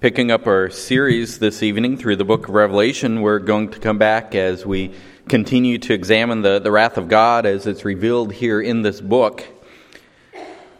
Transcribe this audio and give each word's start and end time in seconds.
Picking 0.00 0.30
up 0.30 0.46
our 0.46 0.70
series 0.70 1.40
this 1.40 1.60
evening 1.60 1.96
through 1.96 2.14
the 2.14 2.24
book 2.24 2.46
of 2.46 2.54
Revelation, 2.54 3.20
we're 3.20 3.40
going 3.40 3.70
to 3.70 3.80
come 3.80 3.98
back 3.98 4.36
as 4.36 4.64
we 4.64 4.94
continue 5.26 5.76
to 5.78 5.92
examine 5.92 6.42
the, 6.42 6.60
the 6.60 6.70
wrath 6.70 6.98
of 6.98 7.08
God 7.08 7.44
as 7.46 7.66
it's 7.66 7.84
revealed 7.84 8.32
here 8.32 8.60
in 8.60 8.82
this 8.82 9.00
book. 9.00 9.44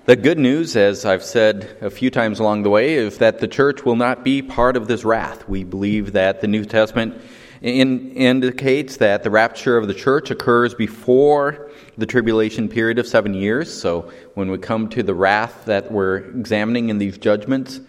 The 0.07 0.15
good 0.15 0.39
news, 0.39 0.77
as 0.77 1.05
I've 1.05 1.25
said 1.25 1.79
a 1.81 1.91
few 1.91 2.13
times 2.13 2.39
along 2.39 2.63
the 2.63 2.71
way, 2.71 2.95
is 2.95 3.19
that 3.19 3.41
the 3.41 3.49
church 3.49 3.85
will 3.85 3.97
not 3.97 4.23
be 4.23 4.41
part 4.41 4.77
of 4.77 4.87
this 4.87 5.05
wrath. 5.05 5.49
We 5.49 5.65
believe 5.65 6.13
that 6.13 6.41
the 6.41 6.47
New 6.47 6.65
Testament 6.65 7.21
in, 7.61 8.13
indicates 8.13 8.99
that 8.99 9.25
the 9.25 9.31
rapture 9.31 9.77
of 9.77 9.89
the 9.89 9.95
church 9.95 10.31
occurs 10.31 10.75
before 10.75 11.73
the 11.97 12.07
tribulation 12.07 12.69
period 12.69 13.01
of 13.01 13.07
seven 13.09 13.35
years. 13.35 13.81
So 13.83 14.13
when 14.35 14.49
we 14.49 14.59
come 14.59 14.89
to 14.91 15.03
the 15.03 15.15
wrath 15.15 15.65
that 15.65 15.91
we're 15.91 16.19
examining 16.19 16.89
in 16.89 16.99
these 16.99 17.19
judgments, 17.19 17.81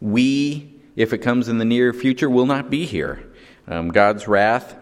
we, 0.00 0.80
if 0.96 1.12
it 1.12 1.18
comes 1.18 1.48
in 1.48 1.58
the 1.58 1.64
near 1.64 1.92
future, 1.92 2.30
will 2.30 2.46
not 2.46 2.70
be 2.70 2.86
here. 2.86 3.24
Um, 3.66 3.88
God's 3.88 4.26
wrath 4.26 4.74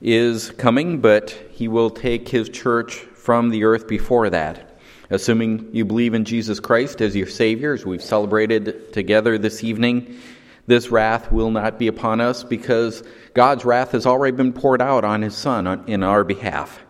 is 0.00 0.50
coming, 0.52 1.00
but 1.00 1.30
He 1.52 1.68
will 1.68 1.90
take 1.90 2.28
His 2.28 2.48
church 2.48 2.94
from 2.94 3.50
the 3.50 3.64
earth 3.64 3.88
before 3.88 4.30
that. 4.30 4.78
Assuming 5.10 5.68
you 5.72 5.84
believe 5.84 6.14
in 6.14 6.24
Jesus 6.24 6.60
Christ 6.60 7.00
as 7.00 7.14
your 7.14 7.26
Savior, 7.26 7.74
as 7.74 7.86
we've 7.86 8.02
celebrated 8.02 8.92
together 8.92 9.38
this 9.38 9.62
evening, 9.62 10.18
this 10.66 10.90
wrath 10.90 11.30
will 11.30 11.50
not 11.50 11.78
be 11.78 11.88
upon 11.88 12.20
us 12.20 12.42
because 12.42 13.02
God's 13.34 13.64
wrath 13.64 13.92
has 13.92 14.06
already 14.06 14.36
been 14.36 14.52
poured 14.52 14.82
out 14.82 15.04
on 15.04 15.22
His 15.22 15.34
Son 15.34 15.84
in 15.86 16.02
our 16.02 16.24
behalf. 16.24 16.83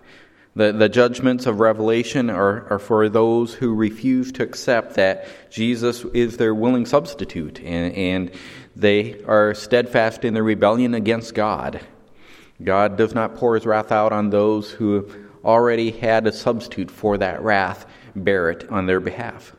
The, 0.56 0.72
the 0.72 0.88
judgments 0.88 1.46
of 1.46 1.58
Revelation 1.58 2.30
are, 2.30 2.68
are 2.70 2.78
for 2.78 3.08
those 3.08 3.54
who 3.54 3.74
refuse 3.74 4.30
to 4.32 4.44
accept 4.44 4.94
that 4.94 5.26
Jesus 5.50 6.04
is 6.14 6.36
their 6.36 6.54
willing 6.54 6.86
substitute 6.86 7.60
and, 7.60 7.94
and 7.94 8.30
they 8.76 9.22
are 9.24 9.54
steadfast 9.54 10.24
in 10.24 10.34
their 10.34 10.44
rebellion 10.44 10.94
against 10.94 11.34
God. 11.34 11.80
God 12.62 12.96
does 12.96 13.14
not 13.14 13.34
pour 13.34 13.56
his 13.56 13.66
wrath 13.66 13.90
out 13.90 14.12
on 14.12 14.30
those 14.30 14.70
who 14.70 15.10
already 15.44 15.90
had 15.90 16.26
a 16.26 16.32
substitute 16.32 16.90
for 16.90 17.18
that 17.18 17.42
wrath 17.42 17.86
bear 18.14 18.50
it 18.50 18.68
on 18.70 18.86
their 18.86 19.00
behalf. 19.00 19.54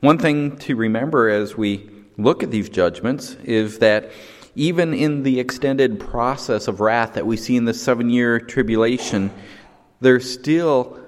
One 0.00 0.18
thing 0.18 0.56
to 0.58 0.76
remember 0.76 1.28
as 1.28 1.56
we 1.56 1.88
look 2.18 2.42
at 2.42 2.50
these 2.50 2.68
judgments 2.68 3.34
is 3.44 3.78
that 3.78 4.10
even 4.56 4.92
in 4.92 5.22
the 5.22 5.40
extended 5.40 5.98
process 5.98 6.68
of 6.68 6.80
wrath 6.80 7.14
that 7.14 7.26
we 7.26 7.36
see 7.36 7.56
in 7.56 7.64
the 7.64 7.74
seven 7.74 8.10
year 8.10 8.38
tribulation, 8.38 9.30
there's 10.04 10.30
still 10.30 10.98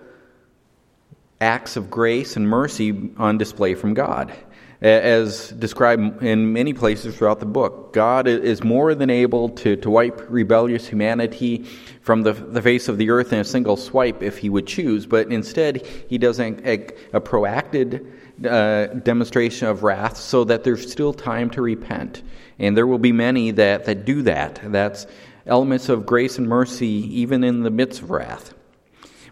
acts 1.41 1.77
of 1.77 1.91
grace 1.91 2.37
and 2.37 2.49
mercy 2.49 3.11
on 3.19 3.39
display 3.39 3.75
from 3.75 3.95
God. 3.95 4.33
As 4.81 5.51
described 5.51 6.23
in 6.23 6.53
many 6.53 6.75
places 6.75 7.17
throughout 7.17 7.41
the 7.41 7.47
book, 7.47 7.95
God 7.95 8.29
is 8.29 8.63
more 8.63 8.95
than 8.95 9.09
able 9.09 9.49
to, 9.51 9.77
to 9.77 9.91
wipe 9.91 10.27
rebellious 10.29 10.87
humanity 10.87 11.65
from 12.03 12.23
the, 12.23 12.33
the 12.33 12.61
face 12.61 12.89
of 12.89 12.99
the 12.99 13.09
earth 13.11 13.33
in 13.33 13.39
a 13.39 13.45
single 13.45 13.77
swipe 13.77 14.23
if 14.23 14.37
he 14.39 14.51
would 14.51 14.67
choose, 14.67 15.07
but 15.07 15.33
instead, 15.33 15.87
he 16.09 16.19
does 16.19 16.39
a, 16.41 16.55
a, 16.65 16.75
a 17.15 17.21
proactive 17.21 18.07
uh, 18.45 18.87
demonstration 19.01 19.67
of 19.67 19.83
wrath 19.83 20.19
so 20.19 20.45
that 20.45 20.63
there's 20.63 20.91
still 20.91 21.15
time 21.15 21.49
to 21.51 21.63
repent. 21.63 22.23
And 22.59 22.77
there 22.77 22.87
will 22.87 22.99
be 22.99 23.13
many 23.13 23.53
that, 23.53 23.87
that 23.87 24.05
do 24.05 24.23
that. 24.23 24.61
That's 24.63 25.07
elements 25.47 25.89
of 25.89 26.05
grace 26.05 26.37
and 26.37 26.49
mercy 26.49 27.21
even 27.21 27.45
in 27.45 27.63
the 27.63 27.71
midst 27.71 28.03
of 28.03 28.11
wrath. 28.11 28.53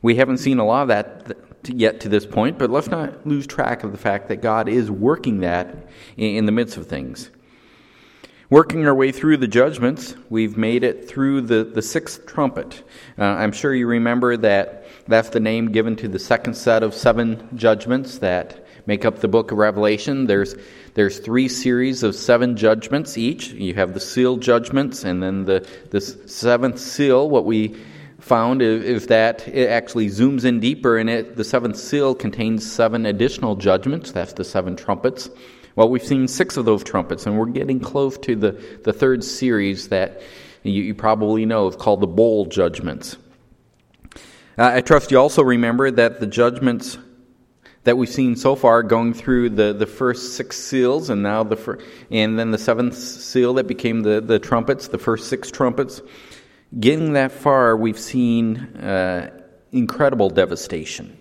We 0.05 0.17
haven't 0.17 0.37
seen 0.37 0.59
a 0.59 0.67
lot 0.67 0.83
of 0.83 0.89
that 0.89 1.39
yet 1.65 2.01
to 2.01 2.11
this 2.11 2.27
point, 2.27 2.59
but 2.59 2.69
let's 2.69 2.89
not 2.89 3.27
lose 3.27 3.47
track 3.47 3.85
of 3.85 3.93
the 3.93 3.97
fact 3.97 4.29
that 4.29 4.43
God 4.43 4.69
is 4.69 4.91
working 4.91 5.41
that 5.41 5.89
in 6.19 6.45
the 6.45 6.53
midst 6.53 6.77
of 6.77 6.87
things. 6.87 7.31
Working 8.51 8.87
our 8.87 8.95
way 8.95 9.13
through 9.13 9.39
the 9.39 9.49
judgments, 9.49 10.15
we've 10.29 10.59
made 10.59 10.85
it 10.85 11.09
through 11.09 11.41
the, 11.41 11.65
the 11.65 11.81
sixth 11.81 12.27
trumpet. 12.27 12.83
Uh, 13.19 13.25
I'm 13.25 13.53
sure 13.53 13.75
you 13.75 13.87
remember 13.87 14.37
that 14.37 14.85
that's 15.07 15.31
the 15.31 15.41
name 15.41 15.73
given 15.73 15.97
to 15.97 16.09
the 16.09 16.19
second 16.19 16.53
set 16.53 16.83
of 16.83 16.93
seven 16.93 17.49
judgments 17.55 18.19
that 18.19 18.67
make 18.85 19.07
up 19.07 19.21
the 19.21 19.29
book 19.29 19.53
of 19.53 19.57
Revelation. 19.57 20.27
There's, 20.27 20.55
there's 20.93 21.19
three 21.19 21.49
series 21.49 22.03
of 22.03 22.15
seven 22.15 22.59
judgments 22.59 23.17
each. 23.17 23.53
You 23.53 23.73
have 23.73 23.95
the 23.95 24.01
seal 24.01 24.37
judgments, 24.37 25.03
and 25.03 25.23
then 25.23 25.47
the, 25.47 25.67
the 25.89 26.03
seventh 26.03 26.79
seal, 26.79 27.31
what 27.31 27.47
we 27.47 27.75
found 28.25 28.63
is 28.63 29.09
that 29.09 29.47
it 29.47 29.69
actually 29.69 30.07
zooms 30.07 30.47
in 30.47 30.59
deeper 30.59 30.97
and 30.97 31.11
it 31.11 31.37
the 31.37 31.45
seventh 31.45 31.77
seal 31.77 32.15
contains 32.15 32.71
seven 32.71 33.05
additional 33.05 33.55
judgments. 33.55 34.13
That's 34.13 34.33
the 34.33 34.45
seven 34.45 34.77
trumpets. 34.77 35.29
Well 35.77 35.91
we've 35.91 36.03
seen 36.03 36.27
six 36.27 36.57
of 36.57 36.65
those 36.65 36.83
trumpets 36.83 37.27
and 37.27 37.39
we're 37.39 37.47
getting 37.47 37.81
close 37.81 38.17
to 38.19 38.35
the, 38.35 38.53
the 38.83 38.95
third 38.95 39.25
series 39.25 39.89
that 39.89 40.23
you, 40.63 40.83
you 40.83 40.95
probably 40.95 41.45
know 41.45 41.69
is 41.69 41.77
called 41.77 42.01
the 42.01 42.07
bowl 42.07 42.47
judgments. 42.47 43.19
Uh, 44.57 44.71
i 44.75 44.81
trust 44.81 45.11
you 45.11 45.19
also 45.19 45.43
remember 45.43 45.91
that 45.91 46.21
the 46.21 46.27
judgments 46.27 46.97
that 47.83 47.99
we've 47.99 48.09
seen 48.09 48.37
so 48.37 48.57
far 48.57 48.83
going 48.83 49.13
through 49.13 49.51
the, 49.51 49.75
the 49.75 49.87
first 49.87 50.35
six 50.35 50.57
seals 50.57 51.11
and 51.11 51.23
now 51.23 51.43
the 51.43 51.57
fir- 51.57 51.79
and 52.11 52.39
then 52.39 52.53
the 52.53 52.59
seventh 52.59 52.97
seal 52.97 53.53
that 53.53 53.67
became 53.67 54.01
the, 54.01 54.23
the 54.23 54.39
trumpets 54.39 54.89
the 54.89 54.99
first 54.99 55.29
six 55.29 55.51
trumpets 55.51 56.01
Getting 56.81 57.13
that 57.13 57.31
far, 57.31 57.77
we've 57.77 57.99
seen 57.99 58.57
uh, 58.77 59.31
incredible 59.71 60.29
devastation. 60.29 61.17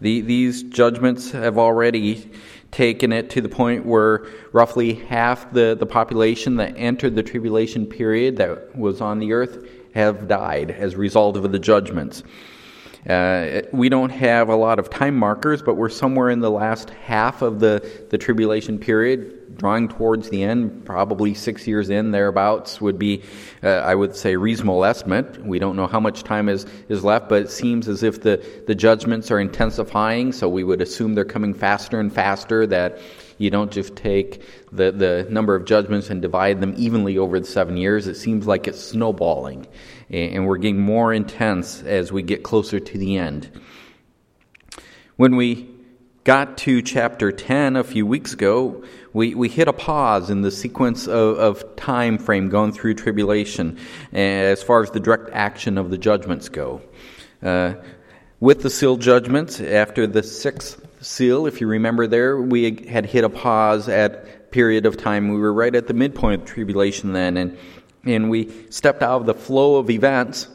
The, 0.00 0.22
these 0.22 0.64
judgments 0.64 1.30
have 1.30 1.56
already 1.56 2.30
taken 2.70 3.12
it 3.12 3.30
to 3.30 3.40
the 3.40 3.48
point 3.48 3.86
where 3.86 4.26
roughly 4.52 4.94
half 4.94 5.52
the, 5.52 5.76
the 5.78 5.86
population 5.86 6.56
that 6.56 6.74
entered 6.76 7.14
the 7.14 7.22
tribulation 7.22 7.86
period 7.86 8.36
that 8.38 8.76
was 8.76 9.00
on 9.00 9.18
the 9.20 9.32
earth 9.32 9.66
have 9.94 10.26
died 10.28 10.70
as 10.70 10.94
a 10.94 10.98
result 10.98 11.36
of 11.36 11.50
the 11.50 11.58
judgments. 11.58 12.22
Uh, 13.06 13.62
we 13.72 13.88
don't 13.88 14.10
have 14.10 14.48
a 14.48 14.56
lot 14.56 14.78
of 14.78 14.90
time 14.90 15.16
markers, 15.16 15.62
but 15.62 15.74
we're 15.74 15.88
somewhere 15.88 16.30
in 16.30 16.40
the 16.40 16.50
last 16.50 16.90
half 16.90 17.42
of 17.42 17.60
the, 17.60 18.06
the 18.10 18.18
tribulation 18.18 18.78
period 18.78 19.56
drawing 19.56 19.88
towards 19.88 20.30
the 20.30 20.42
end, 20.42 20.84
probably 20.84 21.34
six 21.34 21.66
years 21.66 21.90
in, 21.90 22.12
thereabouts, 22.12 22.80
would 22.80 22.98
be, 22.98 23.22
uh, 23.62 23.68
I 23.68 23.94
would 23.94 24.14
say, 24.14 24.36
reasonable 24.36 24.84
estimate. 24.84 25.44
We 25.44 25.58
don't 25.58 25.74
know 25.74 25.86
how 25.86 26.00
much 26.00 26.22
time 26.22 26.48
is, 26.48 26.64
is 26.88 27.02
left, 27.02 27.28
but 27.28 27.42
it 27.42 27.50
seems 27.50 27.88
as 27.88 28.02
if 28.02 28.22
the, 28.22 28.44
the 28.66 28.74
judgments 28.74 29.30
are 29.30 29.40
intensifying, 29.40 30.32
so 30.32 30.48
we 30.48 30.64
would 30.64 30.80
assume 30.80 31.14
they're 31.14 31.24
coming 31.24 31.54
faster 31.54 31.98
and 31.98 32.12
faster, 32.12 32.66
that 32.68 32.98
you 33.38 33.50
don't 33.50 33.70
just 33.70 33.96
take 33.96 34.42
the, 34.70 34.92
the 34.92 35.26
number 35.30 35.54
of 35.54 35.64
judgments 35.64 36.10
and 36.10 36.22
divide 36.22 36.60
them 36.60 36.74
evenly 36.76 37.18
over 37.18 37.40
the 37.40 37.46
seven 37.46 37.76
years. 37.76 38.06
It 38.06 38.16
seems 38.16 38.46
like 38.46 38.68
it's 38.68 38.80
snowballing, 38.80 39.66
and 40.10 40.46
we're 40.46 40.58
getting 40.58 40.80
more 40.80 41.12
intense 41.12 41.82
as 41.82 42.12
we 42.12 42.22
get 42.22 42.42
closer 42.42 42.80
to 42.80 42.98
the 42.98 43.18
end. 43.18 43.50
When 45.16 45.36
we 45.36 45.68
got 46.24 46.58
to 46.58 46.82
chapter 46.82 47.32
10 47.32 47.76
a 47.76 47.84
few 47.84 48.06
weeks 48.06 48.32
ago, 48.32 48.84
we, 49.12 49.34
we 49.34 49.48
hit 49.48 49.68
a 49.68 49.72
pause 49.72 50.30
in 50.30 50.42
the 50.42 50.50
sequence 50.50 51.06
of, 51.06 51.38
of 51.38 51.76
time 51.76 52.18
frame 52.18 52.48
going 52.48 52.72
through 52.72 52.94
tribulation 52.94 53.78
as 54.12 54.62
far 54.62 54.82
as 54.82 54.90
the 54.90 55.00
direct 55.00 55.30
action 55.32 55.78
of 55.78 55.90
the 55.90 55.98
judgments 55.98 56.48
go. 56.48 56.82
Uh, 57.42 57.74
with 58.40 58.62
the 58.62 58.70
seal 58.70 58.96
judgments, 58.96 59.60
after 59.60 60.06
the 60.06 60.22
sixth 60.22 60.86
seal, 61.00 61.46
if 61.46 61.60
you 61.60 61.66
remember 61.66 62.06
there, 62.06 62.40
we 62.40 62.86
had 62.88 63.06
hit 63.06 63.24
a 63.24 63.28
pause 63.28 63.88
at 63.88 64.50
period 64.50 64.86
of 64.86 64.96
time. 64.96 65.28
We 65.28 65.38
were 65.38 65.52
right 65.52 65.74
at 65.74 65.86
the 65.86 65.94
midpoint 65.94 66.42
of 66.42 66.48
tribulation 66.48 67.12
then, 67.12 67.36
and, 67.36 67.58
and 68.04 68.30
we 68.30 68.50
stepped 68.70 69.02
out 69.02 69.20
of 69.20 69.26
the 69.26 69.34
flow 69.34 69.76
of 69.76 69.90
events 69.90 70.48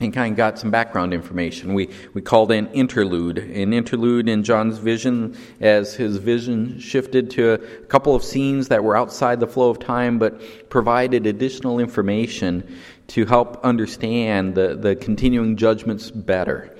and 0.00 0.12
kind 0.12 0.32
of 0.32 0.36
got 0.36 0.58
some 0.58 0.70
background 0.70 1.14
information. 1.14 1.74
We, 1.74 1.88
we 2.12 2.22
called 2.22 2.50
an 2.50 2.68
interlude, 2.72 3.38
an 3.38 3.72
interlude 3.72 4.28
in 4.28 4.42
John's 4.42 4.78
vision 4.78 5.36
as 5.60 5.94
his 5.94 6.16
vision 6.16 6.78
shifted 6.80 7.30
to 7.32 7.52
a 7.52 7.58
couple 7.58 8.14
of 8.14 8.24
scenes 8.24 8.68
that 8.68 8.82
were 8.82 8.96
outside 8.96 9.40
the 9.40 9.46
flow 9.46 9.70
of 9.70 9.78
time 9.78 10.18
but 10.18 10.70
provided 10.70 11.26
additional 11.26 11.78
information 11.78 12.76
to 13.08 13.26
help 13.26 13.64
understand 13.64 14.54
the, 14.54 14.74
the 14.74 14.96
continuing 14.96 15.56
judgments 15.56 16.10
better. 16.10 16.74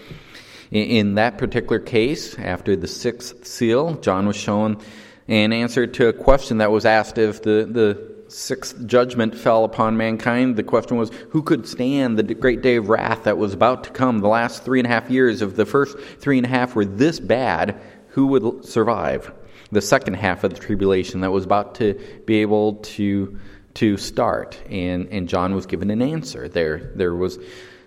In, 0.71 0.85
in 0.85 1.15
that 1.15 1.39
particular 1.39 1.79
case, 1.79 2.39
after 2.39 2.75
the 2.75 2.89
sixth 2.89 3.47
seal, 3.47 3.95
John 3.95 4.27
was 4.27 4.37
shown 4.37 4.79
an 5.29 5.53
answer 5.53 5.87
to 5.87 6.09
a 6.09 6.13
question 6.13 6.59
that 6.59 6.71
was 6.71 6.85
asked 6.85 7.19
if 7.19 7.43
the, 7.43 7.69
the 7.71 8.12
sixth 8.32 8.87
judgment 8.87 9.37
fell 9.37 9.64
upon 9.64 9.96
mankind, 9.96 10.56
the 10.56 10.62
question 10.62 10.96
was 10.96 11.11
who 11.31 11.43
could 11.43 11.67
stand 11.67 12.19
the 12.19 12.23
great 12.34 12.62
day 12.62 12.76
of 12.76 12.88
wrath 12.88 13.25
that 13.25 13.38
was 13.38 13.55
about 13.55 13.84
to 13.84 13.90
come? 13.90 14.20
The 14.20 14.29
last 14.29 14.64
three 14.64 14.81
and 14.81 14.87
a 14.87 14.90
half 14.90 15.11
years, 15.11 15.43
of 15.43 15.56
the 15.56 15.67
first 15.67 15.99
three 16.19 16.38
and 16.38 16.46
a 16.46 16.49
half 16.49 16.75
were 16.75 16.84
this 16.84 17.20
bad, 17.20 17.81
who 18.08 18.26
would 18.29 18.64
survive? 18.64 19.32
The 19.70 19.81
second 19.81 20.14
half 20.14 20.44
of 20.44 20.52
the 20.52 20.61
tribulation 20.61 21.20
that 21.20 21.31
was 21.31 21.44
about 21.44 21.76
to 21.76 21.99
be 22.26 22.37
able 22.43 22.75
to 22.75 23.38
to 23.75 23.96
start, 23.96 24.61
and 24.69 25.08
and 25.11 25.29
John 25.29 25.55
was 25.55 25.67
given 25.67 25.90
an 25.90 26.02
answer. 26.02 26.49
There 26.49 26.93
there 26.94 27.14
was 27.14 27.38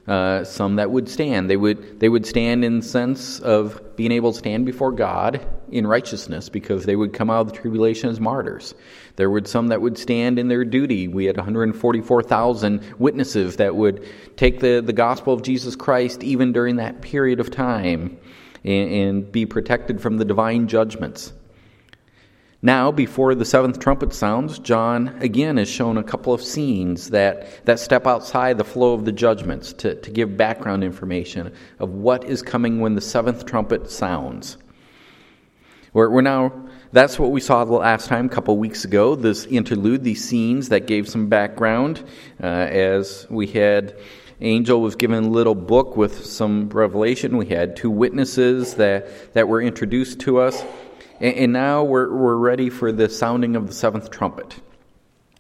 uh, 0.08 0.44
some 0.44 0.76
that 0.76 0.92
would 0.92 1.10
stand. 1.10 1.50
They 1.50 1.58
would, 1.58 2.00
they 2.00 2.10
would 2.10 2.26
stand 2.26 2.64
in 2.64 2.80
the 2.80 2.86
sense 2.86 3.40
of 3.40 3.96
being 3.96 4.12
able 4.12 4.34
to 4.34 4.38
stand 4.38 4.66
before 4.66 4.92
God 4.92 5.46
in 5.72 5.88
righteousness 5.88 6.50
because 6.50 6.86
they 6.86 6.96
would 6.96 7.14
come 7.14 7.32
out 7.32 7.42
of 7.42 7.54
the 7.54 7.60
tribulation 7.60 8.10
as 8.10 8.20
martyrs. 8.20 8.76
There 9.16 9.30
were 9.30 9.44
some 9.46 9.70
that 9.70 9.82
would 9.82 9.98
stand 9.98 10.38
in 10.38 10.48
their 10.48 10.64
duty. 10.64 11.08
We 11.08 11.26
had 11.26 11.38
144,000 11.38 12.96
witnesses 13.00 13.56
that 13.56 13.76
would 13.76 14.08
take 14.38 14.60
the, 14.60 14.82
the 14.86 14.94
gospel 14.94 15.34
of 15.34 15.42
Jesus 15.42 15.76
Christ 15.76 16.22
even 16.24 16.54
during 16.54 16.76
that 16.76 17.02
period 17.02 17.40
of 17.40 17.50
time 17.50 18.18
and, 18.64 18.92
and 18.92 19.32
be 19.32 19.46
protected 19.46 20.02
from 20.02 20.18
the 20.18 20.26
divine 20.26 20.68
judgments. 20.68 21.34
Now, 22.66 22.92
before 22.92 23.36
the 23.36 23.46
seventh 23.46 23.78
trumpet 23.78 24.12
sounds, 24.12 24.58
John 24.58 25.20
again 25.20 25.60
is 25.60 25.70
shown 25.70 26.00
a 26.00 26.04
couple 26.04 26.34
of 26.34 26.42
scenes 26.42 27.12
that, 27.12 27.64
that 27.66 27.80
step 27.80 28.08
outside 28.08 28.58
the 28.58 28.64
flow 28.64 28.96
of 28.96 29.06
the 29.06 29.12
judgments 29.12 29.72
to, 29.74 29.94
to 29.94 30.10
give 30.10 30.36
background 30.36 30.84
information 30.84 31.54
of 31.78 31.92
what 31.92 32.24
is 32.24 32.42
coming 32.42 32.80
when 32.80 32.96
the 32.96 33.02
seventh 33.02 33.46
trumpet 33.46 33.92
sounds. 33.92 34.58
We're, 35.94 36.10
we're 36.10 36.22
now, 36.22 36.68
that's 36.92 37.20
what 37.20 37.30
we 37.30 37.40
saw 37.40 37.66
the 37.66 37.74
last 37.74 38.08
time, 38.08 38.26
a 38.26 38.30
couple 38.30 38.58
weeks 38.58 38.84
ago, 38.84 39.14
this 39.14 39.46
interlude, 39.46 40.04
these 40.04 40.28
scenes 40.28 40.70
that 40.70 40.88
gave 40.88 41.08
some 41.08 41.28
background 41.30 42.04
uh, 42.42 42.48
as 42.48 43.28
we 43.30 43.46
had. 43.46 43.96
Angel 44.42 44.82
was 44.82 44.96
given 44.96 45.26
a 45.26 45.30
little 45.30 45.54
book 45.54 45.96
with 45.96 46.26
some 46.26 46.70
revelation. 46.70 47.38
We 47.38 47.46
had 47.46 47.76
two 47.76 47.92
witnesses 47.92 48.74
that, 48.74 49.34
that 49.36 49.48
were 49.48 49.62
introduced 49.62 50.20
to 50.22 50.40
us. 50.40 50.66
And, 51.20 51.36
and 51.36 51.54
now 51.54 51.84
we're, 51.84 52.14
we're 52.14 52.38
ready 52.38 52.70
for 52.70 52.92
the 52.92 53.10
sounding 53.10 53.56
of 53.56 53.68
the 53.68 53.74
seventh 53.74 54.10
trumpet. 54.12 54.56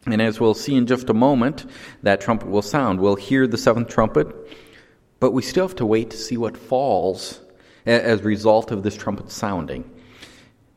And 0.06 0.22
as 0.22 0.40
we'll 0.40 0.54
see 0.54 0.76
in 0.76 0.86
just 0.86 1.10
a 1.10 1.14
moment, 1.14 1.66
that 2.04 2.22
trumpet 2.22 2.50
will 2.50 2.62
sound. 2.62 3.02
We'll 3.02 3.16
hear 3.16 3.48
the 3.48 3.58
seventh 3.58 3.90
trumpet, 3.90 4.28
but 5.20 5.32
we 5.32 5.42
still 5.42 5.68
have 5.68 5.78
to 5.78 5.86
wait 5.86 6.12
to 6.12 6.18
see 6.18 6.38
what 6.38 6.56
falls 6.56 7.42
as 7.86 8.22
a 8.22 8.24
result 8.24 8.72
of 8.72 8.84
this 8.84 8.96
trumpet 8.96 9.32
sounding. 9.32 9.90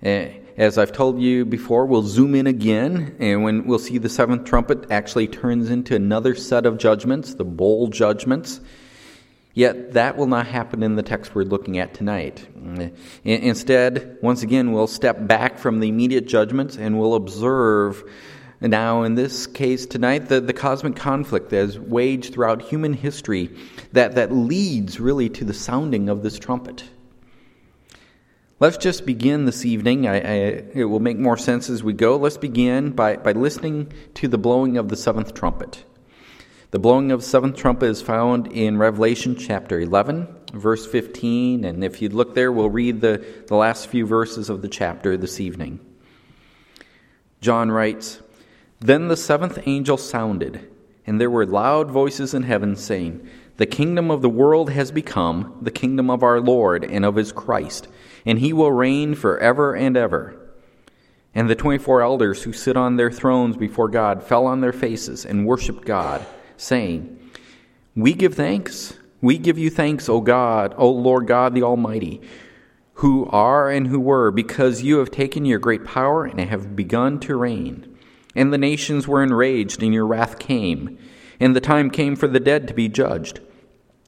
As 0.02 0.78
I've 0.78 0.92
told 0.92 1.20
you 1.20 1.44
before, 1.44 1.86
we'll 1.86 2.02
zoom 2.02 2.34
in 2.34 2.46
again, 2.46 3.16
and 3.18 3.42
when 3.42 3.66
we'll 3.66 3.78
see 3.78 3.98
the 3.98 4.08
seventh 4.08 4.44
trumpet 4.44 4.90
actually 4.90 5.28
turns 5.28 5.70
into 5.70 5.94
another 5.94 6.34
set 6.34 6.66
of 6.66 6.78
judgments, 6.78 7.34
the 7.34 7.44
bowl 7.44 7.88
judgments. 7.88 8.60
Yet 9.54 9.94
that 9.94 10.16
will 10.16 10.26
not 10.26 10.46
happen 10.46 10.82
in 10.82 10.96
the 10.96 11.02
text 11.02 11.34
we're 11.34 11.42
looking 11.42 11.78
at 11.78 11.94
tonight. 11.94 12.46
Instead, 13.24 14.18
once 14.22 14.42
again, 14.42 14.72
we'll 14.72 14.86
step 14.86 15.26
back 15.26 15.58
from 15.58 15.80
the 15.80 15.88
immediate 15.88 16.28
judgments 16.28 16.76
and 16.76 16.98
we'll 16.98 17.14
observe 17.14 18.04
now, 18.60 19.04
in 19.04 19.14
this 19.14 19.46
case 19.46 19.86
tonight, 19.86 20.28
the, 20.28 20.40
the 20.40 20.52
cosmic 20.52 20.96
conflict 20.96 21.50
that 21.50 21.58
is 21.58 21.78
waged 21.78 22.34
throughout 22.34 22.60
human 22.60 22.92
history 22.92 23.50
that, 23.92 24.16
that 24.16 24.32
leads 24.32 24.98
really 24.98 25.28
to 25.30 25.44
the 25.44 25.54
sounding 25.54 26.08
of 26.08 26.24
this 26.24 26.38
trumpet. 26.40 26.82
Let's 28.58 28.76
just 28.76 29.06
begin 29.06 29.44
this 29.44 29.64
evening. 29.64 30.08
I, 30.08 30.16
I, 30.16 30.34
it 30.74 30.88
will 30.90 30.98
make 30.98 31.18
more 31.18 31.36
sense 31.36 31.70
as 31.70 31.84
we 31.84 31.92
go. 31.92 32.16
Let's 32.16 32.36
begin 32.36 32.90
by, 32.90 33.16
by 33.16 33.30
listening 33.30 33.92
to 34.14 34.26
the 34.26 34.38
blowing 34.38 34.76
of 34.76 34.88
the 34.88 34.96
seventh 34.96 35.34
trumpet. 35.34 35.84
The 36.70 36.78
blowing 36.78 37.12
of 37.12 37.20
the 37.20 37.26
seventh 37.26 37.56
trumpet 37.56 37.86
is 37.86 38.02
found 38.02 38.48
in 38.48 38.76
Revelation 38.76 39.36
chapter 39.36 39.80
11, 39.80 40.28
verse 40.52 40.86
15. 40.86 41.64
And 41.64 41.82
if 41.82 42.02
you 42.02 42.10
look 42.10 42.34
there, 42.34 42.52
we'll 42.52 42.68
read 42.68 43.00
the, 43.00 43.24
the 43.46 43.54
last 43.54 43.86
few 43.86 44.04
verses 44.04 44.50
of 44.50 44.60
the 44.60 44.68
chapter 44.68 45.16
this 45.16 45.40
evening. 45.40 45.80
John 47.40 47.70
writes 47.70 48.20
Then 48.80 49.08
the 49.08 49.16
seventh 49.16 49.60
angel 49.64 49.96
sounded, 49.96 50.70
and 51.06 51.18
there 51.18 51.30
were 51.30 51.46
loud 51.46 51.90
voices 51.90 52.34
in 52.34 52.42
heaven 52.42 52.76
saying, 52.76 53.26
The 53.56 53.64
kingdom 53.64 54.10
of 54.10 54.20
the 54.20 54.28
world 54.28 54.68
has 54.70 54.92
become 54.92 55.56
the 55.62 55.70
kingdom 55.70 56.10
of 56.10 56.22
our 56.22 56.38
Lord 56.38 56.84
and 56.84 57.02
of 57.02 57.16
his 57.16 57.32
Christ, 57.32 57.88
and 58.26 58.40
he 58.40 58.52
will 58.52 58.72
reign 58.72 59.14
forever 59.14 59.74
and 59.74 59.96
ever. 59.96 60.38
And 61.34 61.48
the 61.48 61.54
twenty 61.54 61.78
four 61.78 62.02
elders 62.02 62.42
who 62.42 62.52
sit 62.52 62.76
on 62.76 62.96
their 62.96 63.10
thrones 63.10 63.56
before 63.56 63.88
God 63.88 64.22
fell 64.22 64.44
on 64.46 64.60
their 64.60 64.74
faces 64.74 65.24
and 65.24 65.46
worshiped 65.46 65.86
God 65.86 66.26
saying, 66.58 67.18
We 67.96 68.12
give 68.12 68.34
thanks. 68.34 68.94
We 69.20 69.38
give 69.38 69.58
you 69.58 69.70
thanks, 69.70 70.08
O 70.08 70.20
God, 70.20 70.74
O 70.76 70.90
Lord 70.90 71.26
God 71.26 71.54
the 71.54 71.62
Almighty, 71.62 72.20
who 72.94 73.26
are 73.26 73.70
and 73.70 73.86
who 73.86 73.98
were, 73.98 74.30
because 74.30 74.82
you 74.82 74.98
have 74.98 75.10
taken 75.10 75.44
your 75.44 75.58
great 75.58 75.84
power 75.84 76.24
and 76.24 76.38
have 76.40 76.76
begun 76.76 77.18
to 77.20 77.36
reign. 77.36 77.96
And 78.36 78.52
the 78.52 78.58
nations 78.58 79.08
were 79.08 79.22
enraged, 79.22 79.82
and 79.82 79.92
your 79.92 80.06
wrath 80.06 80.38
came. 80.38 80.98
And 81.40 81.56
the 81.56 81.60
time 81.60 81.90
came 81.90 82.14
for 82.14 82.28
the 82.28 82.40
dead 82.40 82.68
to 82.68 82.74
be 82.74 82.88
judged, 82.88 83.40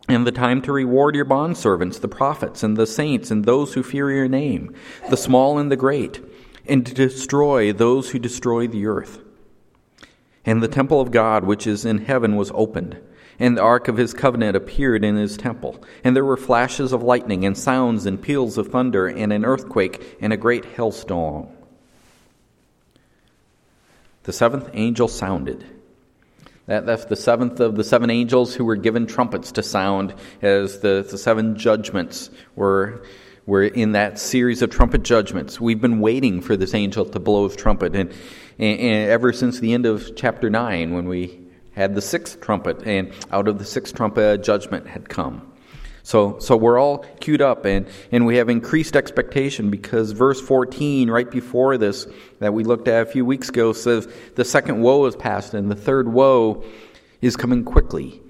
and 0.08 0.26
the 0.26 0.32
time 0.32 0.62
to 0.62 0.72
reward 0.72 1.14
your 1.14 1.24
bondservants, 1.24 2.00
the 2.00 2.08
prophets, 2.08 2.62
and 2.62 2.76
the 2.76 2.86
saints, 2.86 3.30
and 3.30 3.44
those 3.44 3.74
who 3.74 3.82
fear 3.82 4.10
your 4.10 4.28
name, 4.28 4.74
the 5.08 5.16
small 5.16 5.58
and 5.58 5.70
the 5.70 5.76
great, 5.76 6.20
and 6.66 6.84
to 6.86 6.94
destroy 6.94 7.72
those 7.72 8.10
who 8.10 8.18
destroy 8.18 8.66
the 8.66 8.86
earth. 8.86 9.20
And 10.44 10.62
the 10.62 10.68
temple 10.68 11.00
of 11.00 11.10
God, 11.10 11.44
which 11.44 11.66
is 11.66 11.84
in 11.84 11.98
heaven, 11.98 12.36
was 12.36 12.50
opened, 12.54 12.98
and 13.38 13.56
the 13.56 13.62
ark 13.62 13.88
of 13.88 13.96
his 13.96 14.14
covenant 14.14 14.56
appeared 14.56 15.04
in 15.04 15.16
his 15.16 15.36
temple. 15.36 15.82
And 16.02 16.16
there 16.16 16.24
were 16.24 16.36
flashes 16.36 16.92
of 16.92 17.02
lightning, 17.02 17.44
and 17.44 17.56
sounds, 17.56 18.06
and 18.06 18.20
peals 18.20 18.56
of 18.56 18.68
thunder, 18.68 19.06
and 19.06 19.32
an 19.32 19.44
earthquake, 19.44 20.16
and 20.20 20.32
a 20.32 20.38
great 20.38 20.64
hailstorm. 20.64 21.48
The 24.22 24.32
seventh 24.32 24.70
angel 24.72 25.08
sounded. 25.08 25.64
That, 26.66 26.86
that's 26.86 27.06
the 27.06 27.16
seventh 27.16 27.60
of 27.60 27.76
the 27.76 27.84
seven 27.84 28.10
angels 28.10 28.54
who 28.54 28.64
were 28.64 28.76
given 28.76 29.06
trumpets 29.06 29.52
to 29.52 29.62
sound 29.62 30.14
as 30.40 30.80
the, 30.80 31.06
the 31.10 31.18
seven 31.18 31.56
judgments 31.56 32.30
were 32.54 33.02
we're 33.46 33.64
in 33.64 33.92
that 33.92 34.18
series 34.20 34.62
of 34.62 34.70
trumpet 34.70 35.02
judgments. 35.02 35.60
We've 35.60 35.80
been 35.80 35.98
waiting 35.98 36.40
for 36.40 36.56
this 36.56 36.72
angel 36.72 37.04
to 37.06 37.18
blow 37.18 37.48
his 37.48 37.56
trumpet, 37.56 37.96
and, 37.96 38.12
and, 38.60 38.78
and, 38.78 39.10
ever 39.10 39.32
since 39.32 39.58
the 39.58 39.72
end 39.72 39.86
of 39.86 40.14
chapter 40.14 40.50
9, 40.50 40.92
when 40.92 41.08
we 41.08 41.40
had 41.72 41.94
the 41.94 42.02
sixth 42.02 42.40
trumpet, 42.40 42.86
and 42.86 43.12
out 43.32 43.48
of 43.48 43.58
the 43.58 43.64
sixth 43.64 43.94
trumpet, 43.94 44.44
judgment 44.44 44.86
had 44.86 45.08
come. 45.08 45.50
So, 46.02 46.38
so 46.40 46.56
we're 46.56 46.78
all 46.78 46.98
queued 47.20 47.40
up, 47.40 47.64
and, 47.64 47.86
and 48.12 48.26
we 48.26 48.36
have 48.36 48.48
increased 48.48 48.96
expectation 48.96 49.70
because 49.70 50.12
verse 50.12 50.40
14, 50.40 51.10
right 51.10 51.30
before 51.30 51.78
this, 51.78 52.06
that 52.40 52.52
we 52.52 52.64
looked 52.64 52.88
at 52.88 53.02
a 53.02 53.10
few 53.10 53.24
weeks 53.24 53.48
ago, 53.48 53.72
says 53.72 54.06
the 54.34 54.44
second 54.44 54.82
woe 54.82 55.06
is 55.06 55.16
past, 55.16 55.54
and 55.54 55.70
the 55.70 55.76
third 55.76 56.12
woe 56.12 56.64
is 57.22 57.36
coming 57.36 57.64
quickly. 57.64 58.20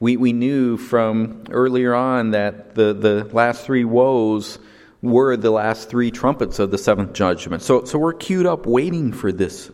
We, 0.00 0.16
we 0.16 0.32
knew 0.32 0.76
from 0.76 1.44
earlier 1.50 1.94
on 1.94 2.32
that 2.32 2.74
the, 2.74 2.92
the 2.92 3.30
last 3.32 3.64
three 3.64 3.84
woes 3.84 4.58
were 5.02 5.36
the 5.36 5.50
last 5.50 5.90
three 5.90 6.10
trumpets 6.10 6.58
of 6.58 6.70
the 6.70 6.78
seventh 6.78 7.12
judgment. 7.12 7.62
So, 7.62 7.84
so 7.84 7.98
we're 7.98 8.12
queued 8.14 8.46
up 8.46 8.66
waiting 8.66 9.12
for 9.12 9.32
this. 9.32 9.70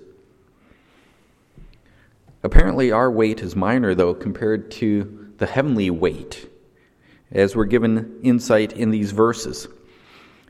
Apparently, 2.42 2.90
our 2.92 3.10
wait 3.10 3.40
is 3.40 3.54
minor, 3.54 3.94
though, 3.94 4.14
compared 4.14 4.70
to 4.72 5.32
the 5.38 5.46
heavenly 5.46 5.90
wait, 5.90 6.48
as 7.30 7.54
we're 7.54 7.66
given 7.66 8.18
insight 8.22 8.72
in 8.72 8.90
these 8.90 9.10
verses. 9.10 9.68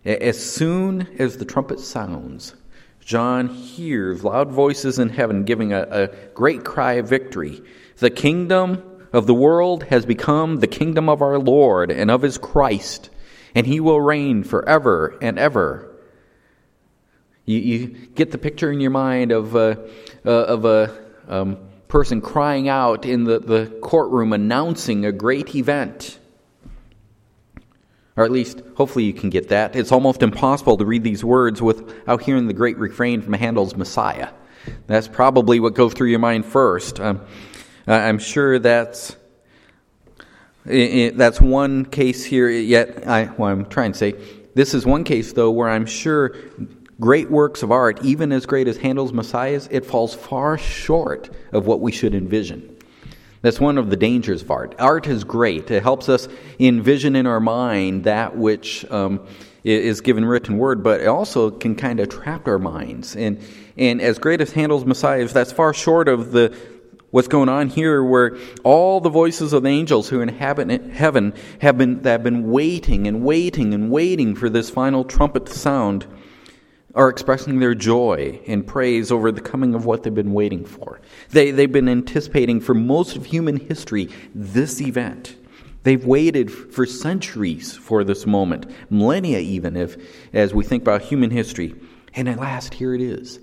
As 0.05 0.39
soon 0.39 1.09
as 1.19 1.37
the 1.37 1.45
trumpet 1.45 1.81
sounds, 1.81 2.55
John 3.01 3.49
hears 3.49 4.23
loud 4.23 4.51
voices 4.51 4.99
in 4.99 5.09
heaven 5.09 5.45
giving 5.45 5.73
a, 5.73 5.83
a 5.91 6.07
great 6.35 6.65
cry 6.65 6.95
of 6.95 7.09
victory. 7.09 7.63
The 7.97 8.11
kingdom 8.11 8.83
of 9.13 9.27
the 9.27 9.35
world 9.35 9.85
has 9.85 10.07
become 10.07 10.57
the 10.57 10.67
kingdom 10.67 11.09
of 11.09 11.23
our 11.23 11.39
Lord 11.39 11.91
and 11.91 12.11
of 12.11 12.23
his 12.23 12.39
Christ, 12.39 13.11
and 13.59 13.67
he 13.67 13.81
will 13.81 14.01
reign 14.01 14.45
forever 14.45 15.19
and 15.21 15.37
ever. 15.37 15.93
You, 17.45 17.59
you 17.59 17.87
get 17.89 18.31
the 18.31 18.39
picture 18.39 18.71
in 18.71 18.79
your 18.79 18.93
mind 18.93 19.33
of, 19.33 19.57
uh, 19.57 19.75
uh, 20.25 20.31
of 20.31 20.65
a 20.65 20.97
um, 21.27 21.59
person 21.89 22.21
crying 22.21 22.69
out 22.69 23.05
in 23.05 23.25
the, 23.25 23.41
the 23.41 23.67
courtroom 23.83 24.33
announcing 24.33 25.05
a 25.05 25.11
great 25.11 25.57
event. 25.57 26.21
Or 28.17 28.23
at 28.23 28.31
least, 28.31 28.63
hopefully, 28.77 29.07
you 29.07 29.13
can 29.13 29.29
get 29.29 29.49
that. 29.49 29.75
It's 29.75 29.91
almost 29.91 30.23
impossible 30.23 30.77
to 30.77 30.85
read 30.85 31.03
these 31.03 31.25
words 31.25 31.61
without 31.61 32.23
hearing 32.23 32.47
the 32.47 32.55
great 32.55 32.79
refrain 32.79 33.23
from 33.23 33.33
Handel's 33.33 33.75
Messiah. 33.75 34.29
That's 34.87 35.09
probably 35.09 35.59
what 35.59 35.75
goes 35.75 35.95
through 35.95 36.11
your 36.11 36.21
mind 36.21 36.47
first. 36.47 37.01
Um, 37.01 37.23
I'm 37.89 38.21
sure 38.21 38.61
that's 38.61 39.17
that's 40.69 41.41
one 41.41 41.85
case 41.85 42.25
here. 42.25 42.51
Yet, 42.51 43.07
I, 43.07 43.25
well, 43.39 43.51
I'm 43.51 43.67
trying 43.67 43.93
to 43.93 43.99
say 43.99 44.15
this 44.55 44.75
is 44.75 44.85
one 44.85 45.05
case 45.05 45.33
though 45.33 45.51
where 45.51 45.69
I'm 45.69 45.87
sure 45.87 46.35
great 47.01 47.31
works 47.31 47.63
of 47.63 47.71
art, 47.71 48.05
even 48.05 48.33
as 48.33 48.47
great 48.47 48.69
as 48.69 48.77
Handel's 48.77 49.13
Messiahs, 49.13 49.69
it 49.71 49.87
falls 49.87 50.15
far 50.15 50.59
short 50.59 51.31
of 51.53 51.67
what 51.67 51.81
we 51.81 51.93
should 51.93 52.15
envision. 52.15 52.77
That's 53.41 53.61
one 53.61 53.79
of 53.79 53.89
the 53.89 53.97
dangers 53.97 54.43
of 54.43 54.51
art. 54.51 54.75
Art 54.79 55.07
is 55.07 55.23
great. 55.23 55.71
It 55.71 55.83
helps 55.83 56.09
us 56.09 56.29
envision 56.59 57.15
in 57.15 57.27
our 57.27 57.39
mind 57.39 58.05
that 58.05 58.37
which 58.37 58.85
um, 58.91 59.27
is 59.63 60.01
given 60.01 60.25
written 60.25 60.59
word, 60.59 60.83
but 60.83 61.01
it 61.01 61.07
also 61.07 61.51
can 61.51 61.77
kind 61.77 62.01
of 62.01 62.09
trap 62.09 62.49
our 62.49 62.59
minds. 62.59 63.15
And, 63.15 63.41
and 63.77 64.01
as 64.01 64.19
great 64.19 64.41
as 64.41 64.53
Handel's 64.53 64.85
Messiah 64.85 65.21
is, 65.21 65.33
that's 65.33 65.53
far 65.53 65.73
short 65.73 66.09
of 66.09 66.33
the 66.33 66.57
what's 67.11 67.29
going 67.29 67.49
on 67.49 67.69
here 67.69 68.03
where 68.03 68.37
all 68.65 69.01
the 69.01 69.09
voices 69.09 69.53
of 69.53 69.63
the 69.63 69.69
angels 69.69 70.09
who 70.09 70.21
inhabit 70.21 70.69
heaven 70.93 71.35
have 71.61 71.79
been, 71.79 72.03
that 72.03 72.11
have 72.11 72.23
been 72.23 72.51
waiting 72.51 73.07
and 73.07 73.25
waiting 73.25 73.73
and 73.75 73.91
waiting 73.91 74.35
for 74.35 74.49
this 74.49 74.71
final 74.71 75.05
trumpet 75.05 75.49
sound 75.49 76.07
are 76.95 77.09
expressing 77.09 77.61
their 77.61 77.75
joy 77.75 78.41
and 78.47 78.67
praise 78.67 79.13
over 79.13 79.31
the 79.31 79.41
coming 79.41 79.75
of 79.75 79.85
what 79.85 80.03
they've 80.03 80.15
been 80.15 80.33
waiting 80.33 80.65
for. 80.65 81.01
They, 81.31 81.51
they've 81.51 81.71
been 81.71 81.89
anticipating 81.89 82.61
for 82.61 82.75
most 82.75 83.17
of 83.17 83.27
human 83.27 83.57
history 83.57 84.09
this 84.35 84.81
event. 84.81 85.37
They've 85.85 86.05
waited 86.05 86.51
for 86.51 86.87
centuries 86.87 87.77
for 87.77 88.05
this 88.05 88.27
moment, 88.27 88.67
millennia 88.91 89.39
even, 89.39 89.77
if, 89.77 89.97
as 90.35 90.53
we 90.53 90.65
think 90.65 90.83
about 90.83 91.03
human 91.03 91.31
history. 91.31 91.75
And 92.15 92.29
at 92.29 92.41
last, 92.41 92.75
here 92.75 92.95
it 92.95 93.01
is. 93.01 93.39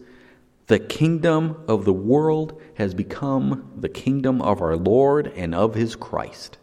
The 0.67 0.79
kingdom 0.79 1.63
of 1.67 1.85
the 1.85 1.93
world 1.93 2.59
has 2.75 2.93
become 2.93 3.71
the 3.77 3.89
kingdom 3.89 4.41
of 4.41 4.61
our 4.61 4.75
Lord 4.75 5.27
and 5.35 5.53
of 5.53 5.75
his 5.75 5.95
Christ. 5.95 6.57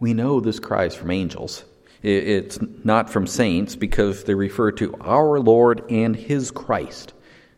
We 0.00 0.14
know 0.14 0.40
this 0.40 0.58
cry 0.58 0.86
is 0.86 0.94
from 0.94 1.12
angels. 1.12 1.64
It's 2.02 2.58
not 2.84 3.08
from 3.08 3.26
saints 3.26 3.76
because 3.76 4.24
they 4.24 4.34
refer 4.34 4.72
to 4.72 4.94
our 5.00 5.40
Lord 5.40 5.90
and 5.90 6.14
his 6.14 6.50
Christ. 6.50 7.14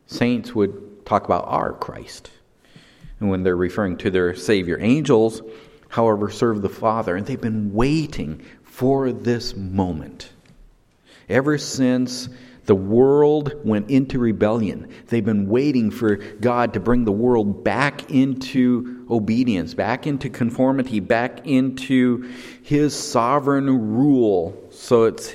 Saints 0.06 0.54
would 0.54 1.04
talk 1.04 1.24
about 1.24 1.46
our 1.48 1.72
Christ. 1.72 2.30
And 3.18 3.30
when 3.30 3.42
they're 3.42 3.56
referring 3.56 3.96
to 3.98 4.10
their 4.10 4.36
Savior, 4.36 4.78
angels, 4.80 5.42
however, 5.88 6.30
serve 6.30 6.62
the 6.62 6.68
Father. 6.68 7.16
And 7.16 7.26
they've 7.26 7.40
been 7.40 7.72
waiting 7.72 8.44
for 8.62 9.10
this 9.10 9.56
moment. 9.56 10.30
Ever 11.28 11.58
since 11.58 12.28
the 12.66 12.74
world 12.74 13.54
went 13.64 13.90
into 13.90 14.18
rebellion. 14.18 14.88
They've 15.06 15.24
been 15.24 15.48
waiting 15.48 15.90
for 15.90 16.16
God 16.16 16.74
to 16.74 16.80
bring 16.80 17.04
the 17.04 17.12
world 17.12 17.62
back 17.62 18.10
into 18.10 19.06
obedience, 19.08 19.72
back 19.72 20.06
into 20.06 20.28
conformity, 20.28 20.98
back 20.98 21.46
into 21.46 22.28
His 22.62 22.94
sovereign 22.94 23.94
rule. 23.94 24.68
So 24.70 25.04
it's 25.04 25.34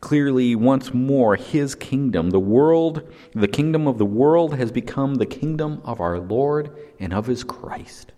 clearly 0.00 0.56
once 0.56 0.94
more 0.94 1.36
His 1.36 1.74
kingdom. 1.74 2.30
The 2.30 2.40
world, 2.40 3.12
the 3.34 3.48
kingdom 3.48 3.86
of 3.86 3.98
the 3.98 4.06
world 4.06 4.54
has 4.54 4.72
become 4.72 5.16
the 5.16 5.26
kingdom 5.26 5.82
of 5.84 6.00
our 6.00 6.18
Lord 6.18 6.74
and 6.98 7.12
of 7.12 7.26
His 7.26 7.44
Christ. 7.44 8.12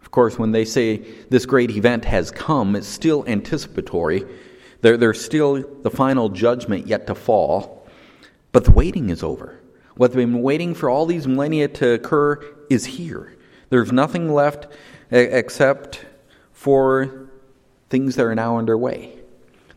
Of 0.00 0.10
course, 0.10 0.38
when 0.38 0.52
they 0.52 0.64
say 0.64 0.98
this 1.28 1.44
great 1.44 1.70
event 1.70 2.06
has 2.06 2.30
come, 2.30 2.74
it's 2.74 2.86
still 2.86 3.24
anticipatory 3.26 4.24
there, 4.86 4.96
there's 4.96 5.20
still 5.20 5.64
the 5.82 5.90
final 5.90 6.28
judgment 6.28 6.86
yet 6.86 7.08
to 7.08 7.16
fall, 7.16 7.88
but 8.52 8.64
the 8.64 8.70
waiting 8.70 9.10
is 9.10 9.24
over. 9.24 9.58
What 9.96 10.12
they've 10.12 10.30
been 10.30 10.42
waiting 10.42 10.74
for 10.74 10.88
all 10.88 11.06
these 11.06 11.26
millennia 11.26 11.66
to 11.66 11.94
occur 11.94 12.40
is 12.70 12.84
here. 12.84 13.36
There's 13.68 13.90
nothing 13.90 14.32
left 14.32 14.68
except 15.10 16.06
for 16.52 17.28
things 17.90 18.14
that 18.14 18.26
are 18.26 18.36
now 18.36 18.58
underway. 18.58 19.18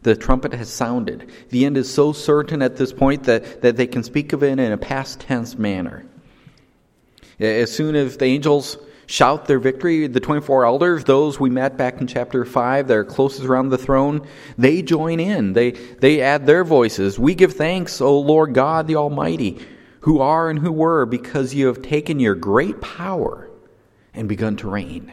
The 0.03 0.15
trumpet 0.15 0.53
has 0.53 0.69
sounded. 0.69 1.31
The 1.49 1.65
end 1.65 1.75
is 1.75 1.91
so 1.91 2.13
certain 2.13 2.61
at 2.61 2.77
this 2.77 2.93
point 2.93 3.23
that, 3.23 3.63
that 3.63 3.77
they 3.77 3.87
can 3.87 4.03
speak 4.03 4.31
of 4.31 4.43
it 4.43 4.59
in 4.59 4.71
a 4.71 4.77
past 4.77 5.21
tense 5.21 5.57
manner. 5.57 6.05
As 7.39 7.71
soon 7.71 7.95
as 7.95 8.17
the 8.17 8.25
angels 8.25 8.77
shout 9.09 9.47
their 9.47 9.59
victory. 9.59 10.05
The 10.05 10.19
24 10.19 10.65
elders, 10.65 11.03
those 11.03 11.39
we 11.39 11.49
met 11.49 11.77
back 11.77 11.99
in 11.99 12.05
chapter 12.05 12.45
5, 12.45 12.87
that 12.87 12.95
are 12.95 13.03
closest 13.03 13.45
around 13.45 13.69
the 13.69 13.77
throne, 13.77 14.25
they 14.55 14.83
join 14.83 15.19
in. 15.19 15.53
They, 15.53 15.71
they 15.71 16.21
add 16.21 16.45
their 16.45 16.63
voices. 16.63 17.17
We 17.17 17.33
give 17.33 17.53
thanks, 17.53 18.01
O 18.01 18.19
Lord 18.19 18.53
God 18.53 18.85
the 18.85 18.97
Almighty, 18.97 19.65
who 20.01 20.19
are 20.19 20.47
and 20.51 20.59
who 20.59 20.71
were, 20.71 21.07
because 21.07 21.55
you 21.55 21.65
have 21.67 21.81
taken 21.81 22.19
your 22.19 22.35
great 22.35 22.81
power 22.81 23.49
and 24.13 24.29
begun 24.29 24.55
to 24.57 24.69
reign. 24.69 25.11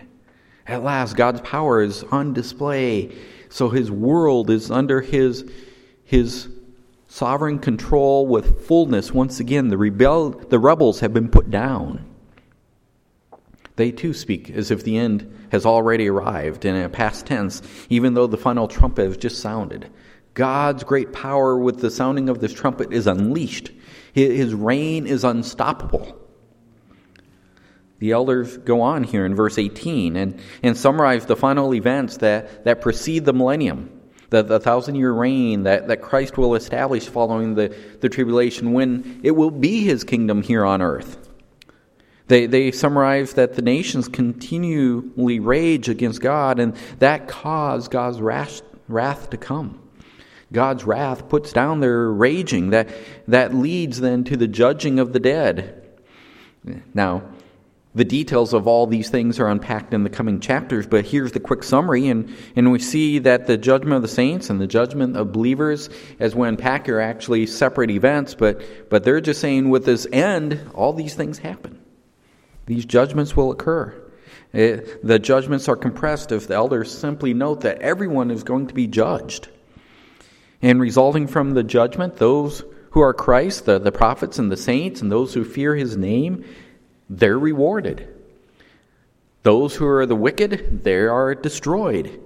At 0.66 0.82
last, 0.82 1.16
God's 1.16 1.40
power 1.40 1.82
is 1.82 2.04
on 2.04 2.34
display. 2.34 3.16
So 3.48 3.70
his 3.70 3.90
world 3.90 4.50
is 4.50 4.70
under 4.70 5.00
his, 5.00 5.50
his 6.04 6.48
sovereign 7.08 7.60
control 7.60 8.26
with 8.26 8.66
fullness. 8.66 9.10
Once 9.10 9.40
again, 9.40 9.68
the, 9.68 9.78
rebel, 9.78 10.30
the 10.30 10.58
rebels 10.58 11.00
have 11.00 11.14
been 11.14 11.30
put 11.30 11.50
down. 11.50 12.04
They 13.76 13.92
too 13.92 14.14
speak 14.14 14.50
as 14.50 14.70
if 14.70 14.82
the 14.82 14.96
end 14.96 15.48
has 15.52 15.66
already 15.66 16.08
arrived 16.08 16.64
in 16.64 16.74
a 16.74 16.88
past 16.88 17.26
tense, 17.26 17.62
even 17.90 18.14
though 18.14 18.26
the 18.26 18.38
final 18.38 18.68
trumpet 18.68 19.06
has 19.06 19.16
just 19.18 19.40
sounded. 19.40 19.90
God's 20.34 20.84
great 20.84 21.12
power 21.12 21.56
with 21.56 21.80
the 21.80 21.90
sounding 21.90 22.28
of 22.28 22.40
this 22.40 22.52
trumpet 22.52 22.92
is 22.92 23.06
unleashed. 23.06 23.70
His 24.12 24.54
reign 24.54 25.06
is 25.06 25.24
unstoppable. 25.24 26.18
The 27.98 28.12
elders 28.12 28.58
go 28.58 28.82
on 28.82 29.04
here 29.04 29.24
in 29.24 29.34
verse 29.34 29.58
18 29.58 30.16
and, 30.16 30.40
and 30.62 30.76
summarize 30.76 31.26
the 31.26 31.36
final 31.36 31.74
events 31.74 32.18
that, 32.18 32.64
that 32.64 32.82
precede 32.82 33.24
the 33.24 33.32
millennium, 33.32 33.90
the, 34.28 34.42
the 34.42 34.60
thousand 34.60 34.96
year 34.96 35.12
reign 35.12 35.62
that, 35.62 35.88
that 35.88 36.02
Christ 36.02 36.36
will 36.36 36.54
establish 36.54 37.06
following 37.06 37.54
the, 37.54 37.74
the 38.00 38.10
tribulation 38.10 38.72
when 38.72 39.20
it 39.22 39.30
will 39.30 39.50
be 39.50 39.84
his 39.84 40.04
kingdom 40.04 40.42
here 40.42 40.64
on 40.64 40.82
earth. 40.82 41.25
They, 42.28 42.46
they 42.46 42.72
summarize 42.72 43.34
that 43.34 43.54
the 43.54 43.62
nations 43.62 44.08
continually 44.08 45.38
rage 45.38 45.88
against 45.88 46.20
God, 46.20 46.58
and 46.58 46.76
that 46.98 47.28
caused 47.28 47.90
God's 47.90 48.20
wrath, 48.20 48.62
wrath 48.88 49.30
to 49.30 49.36
come. 49.36 49.80
God's 50.52 50.84
wrath 50.84 51.28
puts 51.28 51.52
down 51.52 51.80
their 51.80 52.10
raging. 52.10 52.70
That, 52.70 52.88
that 53.28 53.54
leads 53.54 54.00
then 54.00 54.24
to 54.24 54.36
the 54.36 54.48
judging 54.48 54.98
of 54.98 55.12
the 55.12 55.20
dead. 55.20 55.82
Now, 56.94 57.22
the 57.94 58.04
details 58.04 58.52
of 58.52 58.66
all 58.66 58.86
these 58.86 59.08
things 59.08 59.40
are 59.40 59.48
unpacked 59.48 59.94
in 59.94 60.04
the 60.04 60.10
coming 60.10 60.38
chapters, 60.38 60.86
but 60.86 61.06
here's 61.06 61.32
the 61.32 61.40
quick 61.40 61.62
summary, 61.62 62.08
and, 62.08 62.34
and 62.54 62.70
we 62.70 62.78
see 62.78 63.20
that 63.20 63.46
the 63.46 63.56
judgment 63.56 63.94
of 63.94 64.02
the 64.02 64.08
saints 64.08 64.50
and 64.50 64.60
the 64.60 64.66
judgment 64.66 65.16
of 65.16 65.32
believers, 65.32 65.88
as 66.20 66.34
we 66.34 66.46
unpack, 66.46 66.88
are 66.88 67.00
actually 67.00 67.46
separate 67.46 67.90
events, 67.90 68.34
but, 68.34 68.90
but 68.90 69.02
they're 69.02 69.22
just 69.22 69.40
saying 69.40 69.70
with 69.70 69.86
this 69.86 70.06
end, 70.12 70.60
all 70.74 70.92
these 70.92 71.14
things 71.14 71.38
happen. 71.38 71.80
These 72.66 72.84
judgments 72.84 73.36
will 73.36 73.50
occur. 73.50 73.94
It, 74.52 74.88
eh, 74.88 74.94
the 75.02 75.18
judgments 75.18 75.68
are 75.68 75.76
compressed 75.76 76.32
if 76.32 76.48
the 76.48 76.54
elders 76.54 76.96
simply 76.96 77.32
note 77.32 77.62
that 77.62 77.80
everyone 77.80 78.30
is 78.30 78.42
going 78.42 78.66
to 78.66 78.74
be 78.74 78.86
judged. 78.86 79.48
And 80.62 80.80
resulting 80.80 81.26
from 81.26 81.54
the 81.54 81.62
judgment, 81.62 82.16
those 82.16 82.64
who 82.90 83.00
are 83.00 83.14
Christ, 83.14 83.66
the, 83.66 83.78
the 83.78 83.92
prophets 83.92 84.38
and 84.38 84.50
the 84.50 84.56
saints, 84.56 85.00
and 85.00 85.12
those 85.12 85.34
who 85.34 85.44
fear 85.44 85.76
his 85.76 85.96
name, 85.96 86.44
they're 87.08 87.38
rewarded. 87.38 88.08
Those 89.42 89.76
who 89.76 89.86
are 89.86 90.06
the 90.06 90.16
wicked, 90.16 90.82
they 90.82 90.96
are 90.96 91.34
destroyed. 91.34 92.20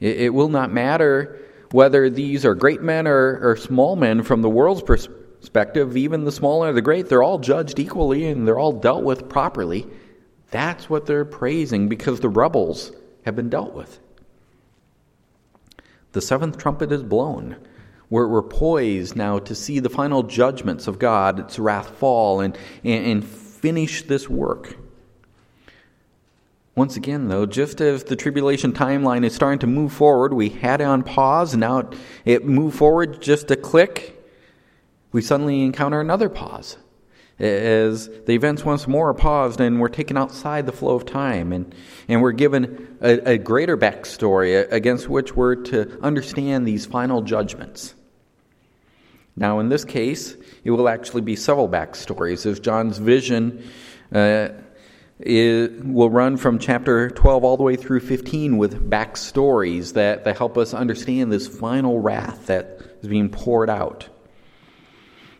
It, 0.00 0.20
it 0.20 0.34
will 0.34 0.48
not 0.48 0.70
matter 0.70 1.40
whether 1.70 2.10
these 2.10 2.44
are 2.44 2.54
great 2.54 2.82
men 2.82 3.06
or, 3.06 3.38
or 3.40 3.56
small 3.56 3.96
men 3.96 4.22
from 4.22 4.42
the 4.42 4.50
world's 4.50 4.82
perspective 4.82 5.15
perspective, 5.40 5.96
even 5.96 6.24
the 6.24 6.32
small 6.32 6.64
or 6.64 6.72
the 6.72 6.82
great, 6.82 7.08
they're 7.08 7.22
all 7.22 7.38
judged 7.38 7.78
equally 7.78 8.26
and 8.26 8.46
they're 8.46 8.58
all 8.58 8.72
dealt 8.72 9.04
with 9.04 9.28
properly. 9.28 9.86
That's 10.50 10.88
what 10.88 11.06
they're 11.06 11.24
praising 11.24 11.88
because 11.88 12.20
the 12.20 12.28
rebels 12.28 12.92
have 13.24 13.36
been 13.36 13.50
dealt 13.50 13.74
with. 13.74 13.98
The 16.12 16.20
seventh 16.20 16.58
trumpet 16.58 16.92
is 16.92 17.02
blown. 17.02 17.56
We're, 18.08 18.28
we're 18.28 18.42
poised 18.42 19.16
now 19.16 19.38
to 19.40 19.54
see 19.54 19.80
the 19.80 19.90
final 19.90 20.22
judgments 20.22 20.86
of 20.86 20.98
God, 20.98 21.40
its 21.40 21.58
wrath 21.58 21.90
fall, 21.90 22.40
and, 22.40 22.56
and, 22.84 23.06
and 23.06 23.24
finish 23.24 24.02
this 24.02 24.28
work. 24.30 24.76
Once 26.76 26.96
again, 26.96 27.28
though, 27.28 27.46
just 27.46 27.80
as 27.80 28.04
the 28.04 28.14
tribulation 28.14 28.72
timeline 28.72 29.24
is 29.24 29.34
starting 29.34 29.58
to 29.58 29.66
move 29.66 29.92
forward, 29.92 30.32
we 30.32 30.50
had 30.50 30.80
it 30.80 30.84
on 30.84 31.02
pause, 31.02 31.54
and 31.54 31.60
now 31.60 31.88
it 32.24 32.44
moved 32.44 32.76
forward 32.76 33.20
just 33.20 33.50
a 33.50 33.56
click, 33.56 34.15
we 35.16 35.22
suddenly 35.22 35.62
encounter 35.62 35.98
another 35.98 36.28
pause 36.28 36.76
as 37.38 38.10
the 38.26 38.34
events 38.34 38.66
once 38.66 38.86
more 38.86 39.08
are 39.08 39.14
paused 39.14 39.62
and 39.62 39.80
we're 39.80 39.88
taken 39.88 40.14
outside 40.14 40.66
the 40.66 40.72
flow 40.72 40.94
of 40.94 41.06
time 41.06 41.54
and, 41.54 41.74
and 42.06 42.20
we're 42.20 42.32
given 42.32 42.98
a, 43.00 43.32
a 43.32 43.38
greater 43.38 43.78
backstory 43.78 44.70
against 44.70 45.08
which 45.08 45.34
we're 45.34 45.54
to 45.54 45.98
understand 46.02 46.68
these 46.68 46.84
final 46.84 47.22
judgments. 47.22 47.94
Now, 49.34 49.58
in 49.58 49.70
this 49.70 49.86
case, 49.86 50.36
it 50.64 50.70
will 50.70 50.86
actually 50.86 51.22
be 51.22 51.34
several 51.34 51.66
backstories 51.66 52.44
as 52.44 52.60
John's 52.60 52.98
vision 52.98 53.66
uh, 54.12 54.48
will 55.18 56.10
run 56.10 56.36
from 56.36 56.58
chapter 56.58 57.08
12 57.08 57.42
all 57.42 57.56
the 57.56 57.62
way 57.62 57.76
through 57.76 58.00
15 58.00 58.58
with 58.58 58.90
backstories 58.90 59.94
that, 59.94 60.24
that 60.24 60.36
help 60.36 60.58
us 60.58 60.74
understand 60.74 61.32
this 61.32 61.48
final 61.48 62.00
wrath 62.00 62.48
that 62.48 62.82
is 63.00 63.08
being 63.08 63.30
poured 63.30 63.70
out. 63.70 64.10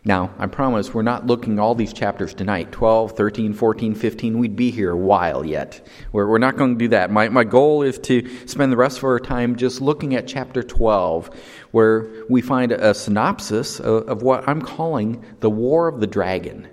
Now, 0.07 0.33
I 0.39 0.47
promise 0.47 0.93
we're 0.93 1.01
not 1.01 1.27
looking 1.27 1.59
all 1.59 1.75
these 1.75 1.91
chapters 1.91 2.33
tonight 2.33 2.71
12, 2.71 3.11
13, 3.11 3.53
14, 3.53 3.93
15. 3.93 4.39
We'd 4.39 4.55
be 4.55 4.71
here 4.71 4.91
a 4.91 4.97
while 4.97 5.45
yet. 5.45 5.85
We're, 6.13 6.27
we're 6.27 6.37
not 6.37 6.55
going 6.55 6.75
to 6.75 6.79
do 6.79 6.87
that. 6.87 7.11
My, 7.11 7.27
my 7.27 7.43
goal 7.43 7.83
is 7.83 7.99
to 7.99 8.47
spend 8.47 8.71
the 8.71 8.77
rest 8.77 8.99
of 8.99 9.03
our 9.03 9.19
time 9.19 9.57
just 9.57 9.81
looking 9.81 10.15
at 10.15 10.25
chapter 10.25 10.63
12, 10.63 11.29
where 11.71 12.09
we 12.29 12.41
find 12.41 12.71
a, 12.71 12.93
synopsis 12.93 13.81
of, 13.81 14.07
of 14.07 14.21
what 14.21 14.47
I'm 14.47 14.61
calling 14.61 15.25
the 15.41 15.49
War 15.49 15.89
of 15.89 15.99
the 15.99 16.07
Dragon. 16.07 16.69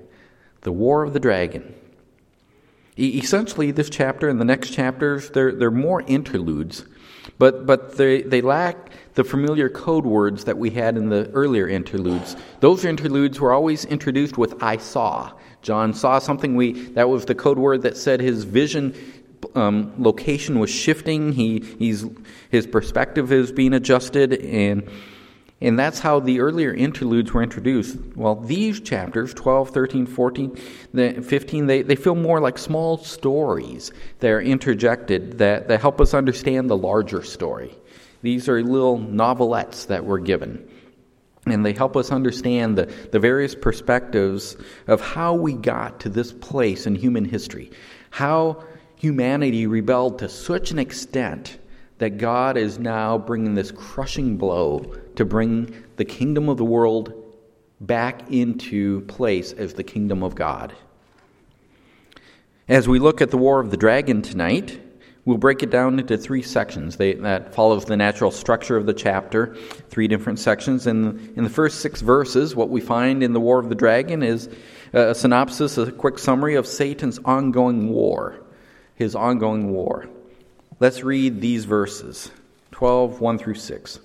The 0.60 0.70
War 0.70 1.02
of 1.02 1.12
the 1.12 1.18
Dragon. 1.18 1.74
E- 2.96 3.18
essentially, 3.18 3.72
this 3.72 3.90
chapter 3.90 4.28
and 4.28 4.40
the 4.40 4.44
next 4.44 4.70
chapters, 4.70 5.30
they're, 5.30 5.50
they're 5.50 5.72
more 5.72 6.02
interludes, 6.02 6.84
but, 7.38 7.66
but 7.66 7.96
they, 7.96 8.22
they 8.22 8.40
lack 8.40 8.90
the 9.14 9.24
familiar 9.24 9.68
code 9.68 10.04
words 10.04 10.44
that 10.44 10.58
we 10.58 10.70
had 10.70 10.96
in 10.96 11.08
the 11.08 11.30
earlier 11.30 11.68
interludes. 11.68 12.36
Those 12.60 12.84
interludes 12.84 13.40
were 13.40 13.52
always 13.52 13.84
introduced 13.84 14.36
with 14.36 14.62
I 14.62 14.76
saw. 14.76 15.32
John 15.62 15.94
saw 15.94 16.18
something 16.18 16.56
we 16.56 16.72
that 16.90 17.08
was 17.08 17.24
the 17.24 17.34
code 17.34 17.58
word 17.58 17.82
that 17.82 17.96
said 17.96 18.20
his 18.20 18.44
vision 18.44 18.94
um, 19.54 19.94
location 19.98 20.58
was 20.58 20.70
shifting. 20.70 21.32
He 21.32 21.60
he's 21.78 22.04
his 22.50 22.66
perspective 22.66 23.32
is 23.32 23.52
being 23.52 23.72
adjusted 23.72 24.34
and 24.34 24.88
and 25.60 25.78
that's 25.78 26.00
how 26.00 26.20
the 26.20 26.40
earlier 26.40 26.74
interludes 26.74 27.32
were 27.32 27.42
introduced. 27.42 27.96
Well, 28.16 28.34
these 28.34 28.80
chapters, 28.80 29.32
12, 29.32 29.70
13, 29.70 30.06
14, 30.06 30.56
15, 31.22 31.66
they, 31.66 31.82
they 31.82 31.96
feel 31.96 32.14
more 32.14 32.40
like 32.40 32.58
small 32.58 32.98
stories 32.98 33.92
that 34.18 34.30
are 34.30 34.40
interjected 34.40 35.38
that, 35.38 35.68
that 35.68 35.80
help 35.80 36.00
us 36.00 36.12
understand 36.12 36.68
the 36.68 36.76
larger 36.76 37.22
story. 37.22 37.74
These 38.22 38.48
are 38.48 38.62
little 38.62 38.98
novelettes 38.98 39.86
that 39.86 40.04
we're 40.04 40.18
given. 40.18 40.68
And 41.46 41.64
they 41.64 41.72
help 41.72 41.96
us 41.96 42.10
understand 42.10 42.76
the, 42.76 42.86
the 43.12 43.18
various 43.20 43.54
perspectives 43.54 44.56
of 44.86 45.00
how 45.00 45.34
we 45.34 45.52
got 45.52 46.00
to 46.00 46.08
this 46.08 46.32
place 46.32 46.86
in 46.86 46.94
human 46.94 47.24
history. 47.24 47.70
How 48.10 48.64
humanity 48.96 49.66
rebelled 49.66 50.18
to 50.20 50.28
such 50.28 50.70
an 50.70 50.78
extent 50.78 51.58
that 51.98 52.18
God 52.18 52.56
is 52.56 52.78
now 52.78 53.18
bringing 53.18 53.54
this 53.54 53.70
crushing 53.70 54.36
blow 54.36 54.94
to 55.16 55.24
bring 55.24 55.84
the 55.96 56.04
kingdom 56.04 56.48
of 56.48 56.56
the 56.56 56.64
world 56.64 57.12
back 57.80 58.30
into 58.30 59.02
place 59.02 59.52
as 59.52 59.74
the 59.74 59.84
kingdom 59.84 60.22
of 60.22 60.34
God. 60.34 60.74
As 62.68 62.88
we 62.88 62.98
look 62.98 63.20
at 63.20 63.30
the 63.30 63.36
War 63.36 63.60
of 63.60 63.70
the 63.70 63.76
Dragon 63.76 64.22
tonight, 64.22 64.80
We'll 65.24 65.38
break 65.38 65.62
it 65.62 65.70
down 65.70 65.98
into 65.98 66.18
three 66.18 66.42
sections. 66.42 66.96
They, 66.96 67.14
that 67.14 67.54
follows 67.54 67.86
the 67.86 67.96
natural 67.96 68.30
structure 68.30 68.76
of 68.76 68.84
the 68.84 68.92
chapter, 68.92 69.56
three 69.88 70.06
different 70.06 70.38
sections. 70.38 70.86
And 70.86 71.32
in 71.36 71.44
the 71.44 71.50
first 71.50 71.80
six 71.80 72.02
verses, 72.02 72.54
what 72.54 72.68
we 72.68 72.82
find 72.82 73.22
in 73.22 73.32
the 73.32 73.40
War 73.40 73.58
of 73.58 73.70
the 73.70 73.74
Dragon 73.74 74.22
is 74.22 74.48
uh, 74.92 75.08
a 75.08 75.14
synopsis, 75.14 75.78
a 75.78 75.90
quick 75.90 76.18
summary 76.18 76.56
of 76.56 76.66
Satan's 76.66 77.18
ongoing 77.24 77.88
war, 77.88 78.38
his 78.96 79.14
ongoing 79.14 79.72
war. 79.72 80.08
Let's 80.78 81.02
read 81.02 81.40
these 81.40 81.64
verses 81.64 82.30
12, 82.72 83.22
1 83.22 83.38
through 83.38 83.54
6. 83.54 84.00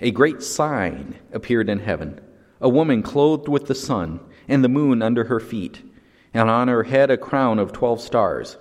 A 0.00 0.10
great 0.10 0.42
sign 0.42 1.16
appeared 1.32 1.68
in 1.68 1.80
heaven 1.80 2.20
a 2.60 2.68
woman 2.68 3.02
clothed 3.02 3.48
with 3.48 3.66
the 3.66 3.74
sun, 3.74 4.20
and 4.48 4.64
the 4.64 4.68
moon 4.68 5.02
under 5.02 5.24
her 5.24 5.40
feet, 5.40 5.82
and 6.34 6.50
on 6.50 6.68
her 6.68 6.84
head 6.84 7.10
a 7.10 7.16
crown 7.16 7.58
of 7.58 7.72
twelve 7.72 8.00
stars. 8.00 8.56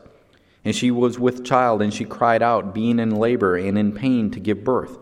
And 0.64 0.76
she 0.76 0.92
was 0.92 1.20
with 1.20 1.46
child, 1.46 1.82
and 1.82 1.94
she 1.94 2.06
cried 2.06 2.44
out, 2.44 2.74
being 2.74 3.00
in 3.00 3.16
labor 3.16 3.56
and 3.56 3.78
in 3.78 3.94
pain 3.94 4.30
to 4.32 4.40
give 4.40 4.64
birth. 4.64 4.98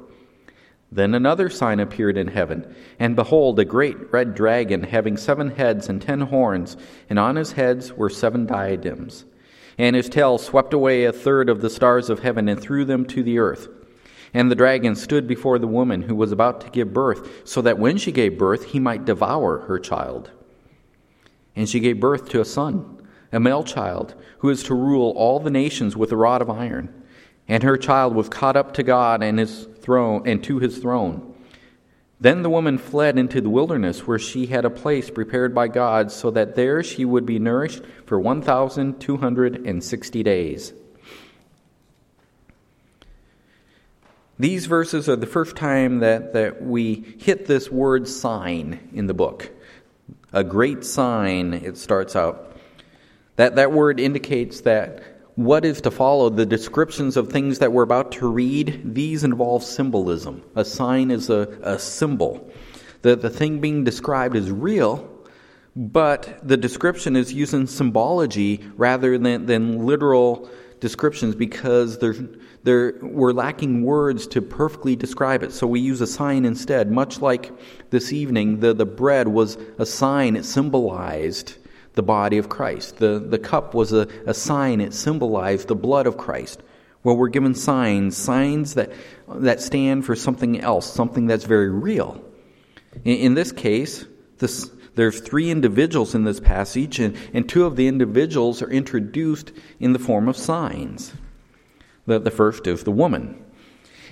Then 0.91 1.13
another 1.13 1.49
sign 1.49 1.79
appeared 1.79 2.17
in 2.17 2.27
heaven, 2.27 2.73
and 2.99 3.15
behold, 3.15 3.59
a 3.59 3.65
great 3.65 4.13
red 4.13 4.35
dragon, 4.35 4.83
having 4.83 5.17
seven 5.17 5.51
heads 5.51 5.89
and 5.89 6.01
ten 6.01 6.21
horns, 6.21 6.77
and 7.09 7.19
on 7.19 7.35
his 7.35 7.53
heads 7.53 7.91
were 7.91 8.09
seven 8.09 8.45
diadems. 8.45 9.25
And 9.77 9.95
his 9.95 10.07
tail 10.07 10.37
swept 10.37 10.73
away 10.73 11.03
a 11.03 11.11
third 11.11 11.49
of 11.49 11.61
the 11.61 11.69
stars 11.69 12.09
of 12.09 12.19
heaven 12.19 12.47
and 12.47 12.61
threw 12.61 12.85
them 12.85 13.05
to 13.07 13.23
the 13.23 13.39
earth. 13.39 13.67
And 14.35 14.51
the 14.51 14.55
dragon 14.55 14.97
stood 14.97 15.29
before 15.29 15.59
the 15.59 15.65
woman 15.65 16.01
who 16.01 16.13
was 16.13 16.33
about 16.33 16.59
to 16.59 16.69
give 16.69 16.91
birth, 16.91 17.47
so 17.47 17.61
that 17.61 17.79
when 17.79 17.95
she 17.95 18.11
gave 18.11 18.37
birth, 18.37 18.65
he 18.65 18.81
might 18.81 19.05
devour 19.05 19.59
her 19.59 19.79
child. 19.79 20.29
And 21.55 21.69
she 21.69 21.79
gave 21.79 22.01
birth 22.01 22.27
to 22.29 22.41
a 22.41 22.45
son 22.45 22.91
a 23.31 23.39
male 23.39 23.63
child, 23.63 24.13
who 24.39 24.49
is 24.49 24.61
to 24.63 24.75
rule 24.75 25.13
all 25.15 25.39
the 25.39 25.49
nations 25.49 25.95
with 25.95 26.11
a 26.11 26.17
rod 26.17 26.41
of 26.41 26.49
iron. 26.49 26.93
And 27.47 27.63
her 27.63 27.77
child 27.77 28.13
was 28.13 28.27
caught 28.27 28.57
up 28.57 28.73
to 28.73 28.83
God 28.83 29.23
and 29.23 29.39
his 29.39 29.69
throne 29.79 30.23
and 30.25 30.43
to 30.43 30.59
his 30.59 30.79
throne. 30.79 31.33
Then 32.19 32.43
the 32.43 32.49
woman 32.49 32.77
fled 32.77 33.17
into 33.17 33.39
the 33.39 33.49
wilderness, 33.49 34.05
where 34.05 34.19
she 34.19 34.47
had 34.47 34.65
a 34.65 34.69
place 34.69 35.09
prepared 35.09 35.55
by 35.55 35.69
God, 35.69 36.11
so 36.11 36.29
that 36.31 36.55
there 36.55 36.83
she 36.83 37.05
would 37.05 37.25
be 37.25 37.39
nourished 37.39 37.83
for 38.05 38.19
1,260 38.19 40.23
days. 40.23 40.73
These 44.37 44.65
verses 44.65 45.07
are 45.07 45.15
the 45.15 45.25
first 45.25 45.55
time 45.55 45.99
that, 45.99 46.33
that 46.33 46.61
we 46.61 47.15
hit 47.19 47.45
this 47.45 47.71
word 47.71 48.07
sign 48.07 48.89
in 48.93 49.07
the 49.07 49.13
book. 49.13 49.49
A 50.33 50.43
great 50.43 50.83
sign, 50.83 51.53
it 51.53 51.77
starts 51.77 52.15
out. 52.15 52.57
That, 53.37 53.55
that 53.55 53.71
word 53.71 53.99
indicates 53.99 54.61
that 54.61 55.03
what 55.35 55.65
is 55.65 55.81
to 55.81 55.91
follow, 55.91 56.29
the 56.29 56.45
descriptions 56.45 57.17
of 57.17 57.29
things 57.29 57.59
that 57.59 57.71
we're 57.71 57.83
about 57.83 58.13
to 58.13 58.27
read, 58.27 58.93
these 58.95 59.23
involve 59.23 59.63
symbolism. 59.63 60.43
A 60.55 60.65
sign 60.65 61.11
is 61.11 61.29
a, 61.29 61.57
a 61.61 61.79
symbol. 61.79 62.49
The, 63.01 63.15
the 63.15 63.29
thing 63.29 63.59
being 63.59 63.83
described 63.83 64.35
is 64.35 64.49
real, 64.49 65.09
but 65.75 66.39
the 66.47 66.57
description 66.57 67.15
is 67.15 67.33
using 67.33 67.67
symbology 67.67 68.63
rather 68.75 69.17
than, 69.17 69.45
than 69.45 69.85
literal 69.85 70.49
descriptions 70.79 71.35
because 71.35 71.99
there's, 71.99 72.21
there, 72.65 72.95
we're 72.99 73.31
lacking 73.31 73.83
words 73.83 74.25
to 74.27 74.41
perfectly 74.41 74.95
describe 74.95 75.43
it. 75.43 75.53
So 75.53 75.67
we 75.67 75.79
use 75.79 76.01
a 76.01 76.07
sign 76.07 76.45
instead. 76.45 76.91
Much 76.91 77.21
like 77.21 77.51
this 77.91 78.11
evening, 78.11 78.59
the, 78.59 78.73
the 78.73 78.87
bread 78.87 79.27
was 79.27 79.55
a 79.77 79.85
sign, 79.85 80.35
it 80.35 80.45
symbolized 80.45 81.57
the 81.93 82.01
body 82.01 82.39
of 82.39 82.49
Christ. 82.49 82.97
The, 82.97 83.19
the 83.19 83.37
cup 83.37 83.75
was 83.75 83.93
a, 83.93 84.07
a 84.25 84.33
sign, 84.33 84.81
it 84.81 84.95
symbolized 84.95 85.67
the 85.67 85.75
blood 85.75 86.07
of 86.07 86.17
Christ. 86.17 86.63
Well, 87.03 87.15
we're 87.15 87.29
given 87.29 87.53
signs, 87.53 88.17
signs 88.17 88.73
that, 88.73 88.91
that 89.29 89.61
stand 89.61 90.03
for 90.03 90.15
something 90.15 90.59
else, 90.59 90.91
something 90.91 91.27
that's 91.27 91.45
very 91.45 91.69
real. 91.69 92.19
In, 93.03 93.17
in 93.17 93.33
this 93.35 93.51
case, 93.51 94.05
this, 94.39 94.71
there's 94.95 95.21
three 95.21 95.51
individuals 95.51 96.15
in 96.15 96.23
this 96.23 96.39
passage, 96.39 96.99
and, 96.99 97.15
and 97.31 97.47
two 97.47 97.65
of 97.65 97.75
the 97.75 97.87
individuals 97.87 98.63
are 98.63 98.71
introduced 98.71 99.51
in 99.79 99.93
the 99.93 99.99
form 99.99 100.27
of 100.27 100.35
signs. 100.35 101.13
The, 102.05 102.19
the 102.19 102.31
first 102.31 102.67
is 102.67 102.83
the 102.83 102.91
woman. 102.91 103.43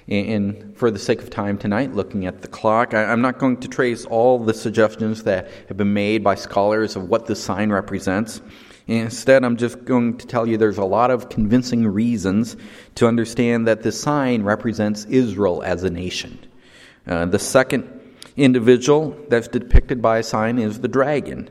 And 0.08 0.76
for 0.76 0.92
the 0.92 1.00
sake 1.00 1.22
of 1.22 1.30
time 1.30 1.58
tonight, 1.58 1.94
looking 1.94 2.26
at 2.26 2.42
the 2.42 2.48
clock, 2.48 2.94
I'm 2.94 3.22
not 3.22 3.40
going 3.40 3.58
to 3.58 3.68
trace 3.68 4.06
all 4.06 4.38
the 4.38 4.54
suggestions 4.54 5.24
that 5.24 5.48
have 5.70 5.78
been 5.78 5.94
made 5.94 6.24
by 6.24 6.36
scholars 6.36 6.96
of 6.96 7.08
what 7.08 7.26
this 7.26 7.42
sign 7.42 7.72
represents. 7.72 8.42
Instead, 8.88 9.46
I'm 9.46 9.56
just 9.56 9.86
going 9.86 10.18
to 10.18 10.28
tell 10.28 10.46
you 10.46 10.58
there's 10.58 10.78
a 10.78 10.84
lot 10.84 11.10
of 11.10 11.30
convincing 11.30 11.88
reasons 11.88 12.58
to 12.96 13.08
understand 13.08 13.66
that 13.68 13.82
this 13.82 14.00
sign 14.00 14.44
represents 14.44 15.06
Israel 15.06 15.64
as 15.64 15.84
a 15.84 15.90
nation. 15.90 16.38
Uh, 17.08 17.26
the 17.26 17.40
second 17.40 18.02
individual 18.36 19.16
that's 19.30 19.48
depicted 19.48 20.02
by 20.02 20.18
a 20.18 20.24
sign 20.24 20.60
is 20.60 20.82
the 20.82 20.88
dragon. 20.90 21.50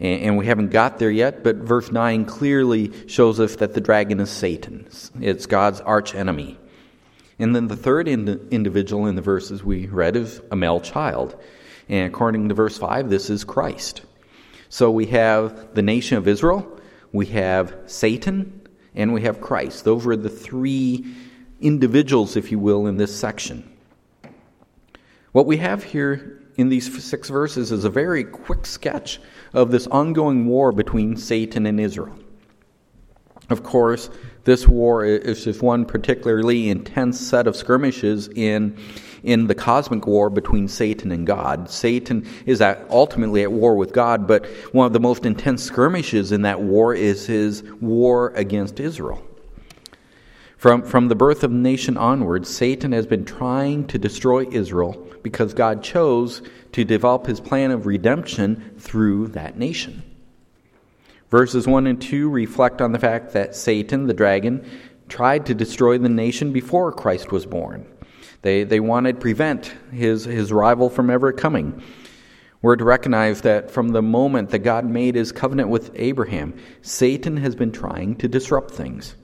And 0.00 0.36
we 0.36 0.46
haven't 0.46 0.70
got 0.70 0.98
there 0.98 1.10
yet, 1.10 1.44
but 1.44 1.56
verse 1.56 1.92
9 1.92 2.24
clearly 2.24 2.92
shows 3.06 3.38
us 3.38 3.56
that 3.56 3.74
the 3.74 3.80
dragon 3.80 4.18
is 4.18 4.30
Satan. 4.30 4.88
It's 5.20 5.46
God's 5.46 5.80
archenemy. 5.80 6.58
And 7.38 7.54
then 7.54 7.68
the 7.68 7.76
third 7.76 8.08
ind- 8.08 8.48
individual 8.50 9.06
in 9.06 9.14
the 9.14 9.22
verses 9.22 9.62
we 9.62 9.86
read 9.86 10.16
is 10.16 10.40
a 10.50 10.56
male 10.56 10.80
child. 10.80 11.40
And 11.88 12.06
according 12.06 12.48
to 12.48 12.54
verse 12.54 12.76
5, 12.76 13.08
this 13.08 13.30
is 13.30 13.44
Christ. 13.44 14.02
So 14.68 14.90
we 14.90 15.06
have 15.06 15.74
the 15.74 15.82
nation 15.82 16.18
of 16.18 16.26
Israel, 16.26 16.80
we 17.12 17.26
have 17.26 17.74
Satan, 17.86 18.62
and 18.94 19.12
we 19.12 19.22
have 19.22 19.40
Christ. 19.40 19.84
Those 19.84 20.06
are 20.06 20.16
the 20.16 20.28
three 20.28 21.04
individuals, 21.60 22.36
if 22.36 22.50
you 22.50 22.58
will, 22.58 22.86
in 22.86 22.96
this 22.96 23.14
section. 23.16 23.70
What 25.32 25.46
we 25.46 25.58
have 25.58 25.84
here 25.84 26.42
in 26.56 26.68
these 26.68 27.04
six 27.04 27.28
verses 27.28 27.72
is 27.72 27.84
a 27.84 27.90
very 27.90 28.24
quick 28.24 28.66
sketch 28.66 29.20
of 29.54 29.70
this 29.70 29.86
ongoing 29.86 30.46
war 30.46 30.72
between 30.72 31.16
Satan 31.16 31.64
and 31.64 31.80
Israel. 31.80 32.18
Of 33.50 33.62
course, 33.62 34.10
this 34.44 34.66
war 34.66 35.04
is 35.04 35.44
just 35.44 35.62
one 35.62 35.84
particularly 35.84 36.70
intense 36.70 37.20
set 37.20 37.46
of 37.46 37.54
skirmishes 37.54 38.28
in, 38.28 38.76
in 39.22 39.46
the 39.46 39.54
cosmic 39.54 40.06
war 40.06 40.30
between 40.30 40.66
Satan 40.66 41.12
and 41.12 41.26
God. 41.26 41.70
Satan 41.70 42.26
is 42.46 42.60
at, 42.60 42.86
ultimately 42.90 43.42
at 43.42 43.52
war 43.52 43.76
with 43.76 43.92
God, 43.92 44.26
but 44.26 44.46
one 44.72 44.86
of 44.86 44.92
the 44.94 45.00
most 45.00 45.26
intense 45.26 45.62
skirmishes 45.62 46.32
in 46.32 46.42
that 46.42 46.60
war 46.60 46.94
is 46.94 47.26
his 47.26 47.62
war 47.80 48.32
against 48.34 48.80
Israel. 48.80 49.22
From, 50.56 50.82
from 50.82 51.08
the 51.08 51.14
birth 51.14 51.44
of 51.44 51.50
the 51.50 51.58
nation 51.58 51.98
onward, 51.98 52.46
Satan 52.46 52.92
has 52.92 53.06
been 53.06 53.26
trying 53.26 53.86
to 53.88 53.98
destroy 53.98 54.46
Israel 54.50 55.06
because 55.24 55.54
God 55.54 55.82
chose 55.82 56.42
to 56.72 56.84
develop 56.84 57.26
his 57.26 57.40
plan 57.40 57.72
of 57.72 57.86
redemption 57.86 58.74
through 58.78 59.28
that 59.28 59.58
nation. 59.58 60.04
Verses 61.30 61.66
1 61.66 61.88
and 61.88 62.00
2 62.00 62.30
reflect 62.30 62.80
on 62.80 62.92
the 62.92 62.98
fact 63.00 63.32
that 63.32 63.56
Satan, 63.56 64.06
the 64.06 64.14
dragon, 64.14 64.64
tried 65.08 65.46
to 65.46 65.54
destroy 65.54 65.98
the 65.98 66.08
nation 66.08 66.52
before 66.52 66.92
Christ 66.92 67.32
was 67.32 67.46
born. 67.46 67.86
They, 68.42 68.64
they 68.64 68.78
wanted 68.78 69.14
to 69.14 69.20
prevent 69.20 69.74
his, 69.90 70.24
his 70.24 70.52
rival 70.52 70.90
from 70.90 71.10
ever 71.10 71.32
coming. 71.32 71.82
We're 72.60 72.76
to 72.76 72.84
recognize 72.84 73.40
that 73.40 73.70
from 73.70 73.88
the 73.88 74.02
moment 74.02 74.50
that 74.50 74.60
God 74.60 74.84
made 74.84 75.14
his 75.14 75.32
covenant 75.32 75.70
with 75.70 75.90
Abraham, 75.94 76.54
Satan 76.82 77.38
has 77.38 77.56
been 77.56 77.72
trying 77.72 78.16
to 78.16 78.28
disrupt 78.28 78.72
things. 78.72 79.16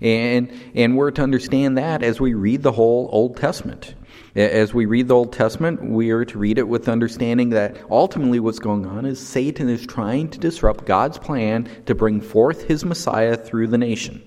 And, 0.00 0.52
and 0.74 0.96
we're 0.96 1.10
to 1.12 1.22
understand 1.22 1.78
that 1.78 2.02
as 2.02 2.20
we 2.20 2.34
read 2.34 2.62
the 2.62 2.72
whole 2.72 3.08
Old 3.10 3.38
Testament. 3.38 3.94
As 4.36 4.74
we 4.74 4.84
read 4.84 5.08
the 5.08 5.14
Old 5.14 5.32
Testament, 5.32 5.82
we 5.82 6.10
are 6.10 6.26
to 6.26 6.38
read 6.38 6.58
it 6.58 6.68
with 6.68 6.90
understanding 6.90 7.48
that 7.50 7.78
ultimately 7.90 8.38
what's 8.38 8.58
going 8.58 8.84
on 8.84 9.06
is 9.06 9.18
Satan 9.18 9.70
is 9.70 9.86
trying 9.86 10.28
to 10.28 10.38
disrupt 10.38 10.84
God's 10.84 11.16
plan 11.16 11.66
to 11.86 11.94
bring 11.94 12.20
forth 12.20 12.64
his 12.64 12.84
Messiah 12.84 13.34
through 13.34 13.68
the 13.68 13.78
nation. 13.78 14.22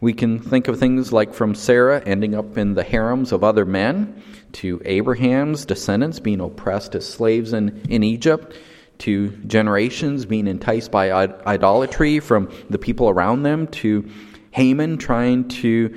We 0.00 0.12
can 0.12 0.40
think 0.40 0.66
of 0.66 0.80
things 0.80 1.12
like 1.12 1.34
from 1.34 1.54
Sarah 1.54 2.02
ending 2.04 2.34
up 2.34 2.58
in 2.58 2.74
the 2.74 2.82
harems 2.82 3.30
of 3.30 3.44
other 3.44 3.64
men, 3.64 4.20
to 4.54 4.82
Abraham's 4.84 5.64
descendants 5.64 6.18
being 6.18 6.40
oppressed 6.40 6.96
as 6.96 7.08
slaves 7.08 7.52
in, 7.52 7.80
in 7.88 8.02
Egypt, 8.02 8.56
to 8.98 9.28
generations 9.46 10.26
being 10.26 10.48
enticed 10.48 10.90
by 10.90 11.12
idolatry 11.12 12.18
from 12.18 12.50
the 12.70 12.78
people 12.78 13.08
around 13.08 13.44
them, 13.44 13.68
to 13.68 14.10
Haman 14.50 14.98
trying 14.98 15.46
to 15.48 15.96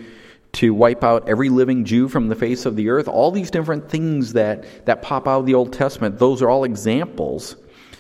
to 0.54 0.74
wipe 0.74 1.04
out 1.04 1.30
every 1.30 1.50
living 1.50 1.86
Jew 1.86 2.08
from 2.08 2.28
the 2.28 2.36
face 2.36 2.66
of 2.66 2.76
the 2.76 2.90
earth. 2.90 3.08
All 3.08 3.32
these 3.32 3.52
different 3.52 3.90
things 3.90 4.34
that, 4.34 4.86
that 4.86 5.02
pop 5.02 5.28
out 5.28 5.42
of 5.42 5.46
the 5.46 5.54
Old 5.54 5.74
Testament, 5.74 6.20
those 6.20 6.42
are 6.42 6.50
all 6.50 6.64
examples. 6.64 7.56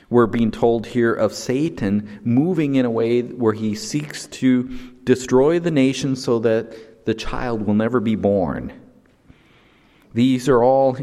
We're 0.09 0.27
being 0.27 0.51
told 0.51 0.85
here 0.85 1.13
of 1.13 1.33
Satan 1.33 2.21
moving 2.23 2.75
in 2.75 2.85
a 2.85 2.89
way 2.89 3.21
where 3.21 3.53
he 3.53 3.75
seeks 3.75 4.27
to 4.27 4.63
destroy 5.03 5.59
the 5.59 5.71
nation 5.71 6.15
so 6.15 6.39
that 6.39 7.05
the 7.05 7.13
child 7.13 7.65
will 7.65 7.73
never 7.73 7.99
be 7.99 8.15
born. 8.15 8.73
These 10.13 10.49
are 10.49 10.63
all 10.63 10.97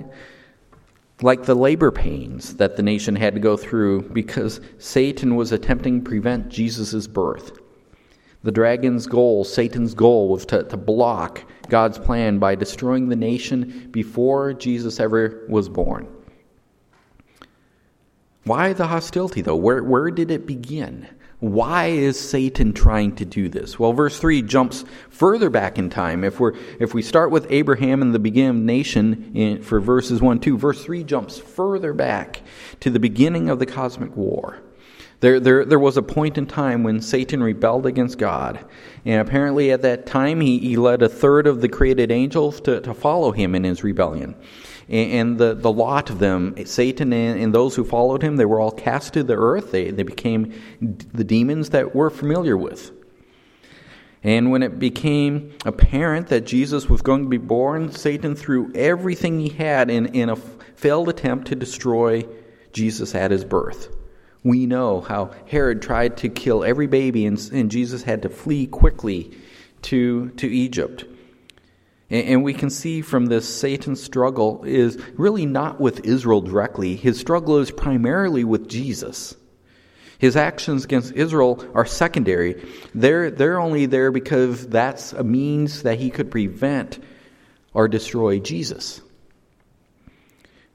like 1.22 1.44
the 1.44 1.54
labor 1.54 1.90
pains 1.90 2.56
that 2.56 2.76
the 2.76 2.82
nation 2.82 3.14
had 3.14 3.34
to 3.34 3.40
go 3.40 3.56
through 3.56 4.02
because 4.10 4.60
Satan 4.78 5.36
was 5.36 5.52
attempting 5.52 6.00
to 6.00 6.08
prevent 6.08 6.48
Jesus' 6.48 7.06
birth. 7.06 7.58
The 8.44 8.52
dragon's 8.52 9.06
goal, 9.06 9.44
Satan's 9.44 9.94
goal, 9.94 10.28
was 10.28 10.44
to, 10.46 10.64
to 10.64 10.76
block 10.76 11.42
God's 11.70 11.98
plan 11.98 12.38
by 12.38 12.54
destroying 12.54 13.08
the 13.08 13.16
nation 13.16 13.88
before 13.90 14.52
Jesus 14.52 15.00
ever 15.00 15.46
was 15.48 15.70
born. 15.70 16.06
Why 18.44 18.74
the 18.74 18.86
hostility, 18.86 19.40
though? 19.40 19.56
Where, 19.56 19.82
where 19.82 20.10
did 20.10 20.30
it 20.30 20.46
begin? 20.46 21.08
Why 21.40 21.86
is 21.86 22.20
Satan 22.20 22.74
trying 22.74 23.16
to 23.16 23.24
do 23.24 23.48
this? 23.48 23.78
Well, 23.78 23.94
verse 23.94 24.18
3 24.20 24.42
jumps 24.42 24.84
further 25.08 25.48
back 25.48 25.78
in 25.78 25.88
time. 25.88 26.22
If, 26.22 26.38
we're, 26.38 26.52
if 26.78 26.92
we 26.92 27.00
start 27.00 27.30
with 27.30 27.46
Abraham 27.50 28.02
and 28.02 28.14
the 28.14 28.18
beginning 28.18 28.50
of 28.50 28.56
nation 28.56 29.32
in, 29.34 29.62
for 29.62 29.80
verses 29.80 30.20
1 30.20 30.40
2, 30.40 30.58
verse 30.58 30.84
3 30.84 31.02
jumps 31.04 31.38
further 31.38 31.94
back 31.94 32.42
to 32.80 32.90
the 32.90 33.00
beginning 33.00 33.48
of 33.48 33.58
the 33.58 33.66
cosmic 33.66 34.14
war. 34.14 34.60
There, 35.24 35.40
there, 35.40 35.64
there 35.64 35.78
was 35.78 35.96
a 35.96 36.02
point 36.02 36.36
in 36.36 36.44
time 36.44 36.82
when 36.82 37.00
Satan 37.00 37.42
rebelled 37.42 37.86
against 37.86 38.18
God. 38.18 38.62
And 39.06 39.26
apparently, 39.26 39.72
at 39.72 39.80
that 39.80 40.04
time, 40.04 40.38
he, 40.42 40.58
he 40.58 40.76
led 40.76 41.00
a 41.00 41.08
third 41.08 41.46
of 41.46 41.62
the 41.62 41.68
created 41.70 42.10
angels 42.10 42.60
to, 42.60 42.82
to 42.82 42.92
follow 42.92 43.32
him 43.32 43.54
in 43.54 43.64
his 43.64 43.82
rebellion. 43.82 44.34
And 44.86 45.38
the, 45.38 45.54
the 45.54 45.72
lot 45.72 46.10
of 46.10 46.18
them, 46.18 46.54
Satan 46.66 47.10
and, 47.14 47.40
and 47.40 47.54
those 47.54 47.74
who 47.74 47.84
followed 47.84 48.20
him, 48.20 48.36
they 48.36 48.44
were 48.44 48.60
all 48.60 48.70
cast 48.70 49.14
to 49.14 49.22
the 49.22 49.34
earth. 49.34 49.72
They, 49.72 49.90
they 49.90 50.02
became 50.02 50.52
the 50.82 51.24
demons 51.24 51.70
that 51.70 51.94
we're 51.94 52.10
familiar 52.10 52.58
with. 52.58 52.92
And 54.22 54.50
when 54.50 54.62
it 54.62 54.78
became 54.78 55.54
apparent 55.64 56.26
that 56.26 56.42
Jesus 56.42 56.90
was 56.90 57.00
going 57.00 57.22
to 57.22 57.30
be 57.30 57.38
born, 57.38 57.92
Satan 57.92 58.36
threw 58.36 58.70
everything 58.74 59.40
he 59.40 59.48
had 59.48 59.88
in, 59.88 60.04
in 60.08 60.28
a 60.28 60.36
failed 60.36 61.08
attempt 61.08 61.48
to 61.48 61.54
destroy 61.54 62.26
Jesus 62.74 63.14
at 63.14 63.30
his 63.30 63.46
birth. 63.46 63.93
We 64.44 64.66
know 64.66 65.00
how 65.00 65.30
Herod 65.46 65.82
tried 65.82 66.18
to 66.18 66.28
kill 66.28 66.62
every 66.62 66.86
baby, 66.86 67.24
and, 67.26 67.38
and 67.52 67.70
Jesus 67.70 68.02
had 68.02 68.22
to 68.22 68.28
flee 68.28 68.66
quickly 68.66 69.36
to, 69.82 70.28
to 70.36 70.46
Egypt. 70.46 71.06
And 72.10 72.44
we 72.44 72.52
can 72.52 72.68
see 72.68 73.00
from 73.00 73.26
this 73.26 73.48
Satan's 73.48 74.02
struggle 74.02 74.62
is 74.64 75.02
really 75.14 75.46
not 75.46 75.80
with 75.80 76.04
Israel 76.04 76.42
directly. 76.42 76.94
His 76.94 77.18
struggle 77.18 77.58
is 77.58 77.70
primarily 77.70 78.44
with 78.44 78.68
Jesus. 78.68 79.34
His 80.18 80.36
actions 80.36 80.84
against 80.84 81.12
Israel 81.12 81.66
are 81.74 81.86
secondary. 81.86 82.62
They're, 82.94 83.30
they're 83.30 83.58
only 83.58 83.86
there 83.86 84.12
because 84.12 84.66
that's 84.66 85.12
a 85.14 85.24
means 85.24 85.82
that 85.82 85.98
he 85.98 86.10
could 86.10 86.30
prevent 86.30 87.02
or 87.72 87.88
destroy 87.88 88.38
Jesus. 88.38 89.00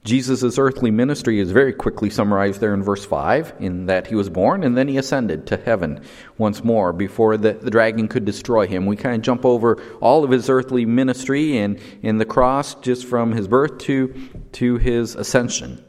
Jesus' 0.02 0.56
earthly 0.58 0.90
ministry 0.90 1.40
is 1.40 1.50
very 1.50 1.74
quickly 1.74 2.08
summarized 2.08 2.60
there 2.60 2.72
in 2.72 2.82
verse 2.82 3.04
5, 3.04 3.54
in 3.60 3.84
that 3.86 4.06
he 4.06 4.14
was 4.14 4.30
born 4.30 4.64
and 4.64 4.76
then 4.76 4.88
he 4.88 4.96
ascended 4.96 5.46
to 5.48 5.58
heaven 5.58 6.02
once 6.38 6.64
more 6.64 6.94
before 6.94 7.36
the, 7.36 7.52
the 7.52 7.70
dragon 7.70 8.08
could 8.08 8.24
destroy 8.24 8.66
him. 8.66 8.86
We 8.86 8.96
kind 8.96 9.16
of 9.16 9.22
jump 9.22 9.44
over 9.44 9.80
all 10.00 10.24
of 10.24 10.30
his 10.30 10.48
earthly 10.48 10.86
ministry 10.86 11.58
and 11.58 11.78
in 12.02 12.16
the 12.16 12.24
cross 12.24 12.74
just 12.76 13.06
from 13.06 13.32
his 13.32 13.46
birth 13.46 13.76
to, 13.78 14.14
to 14.52 14.78
his 14.78 15.14
ascension. 15.16 15.84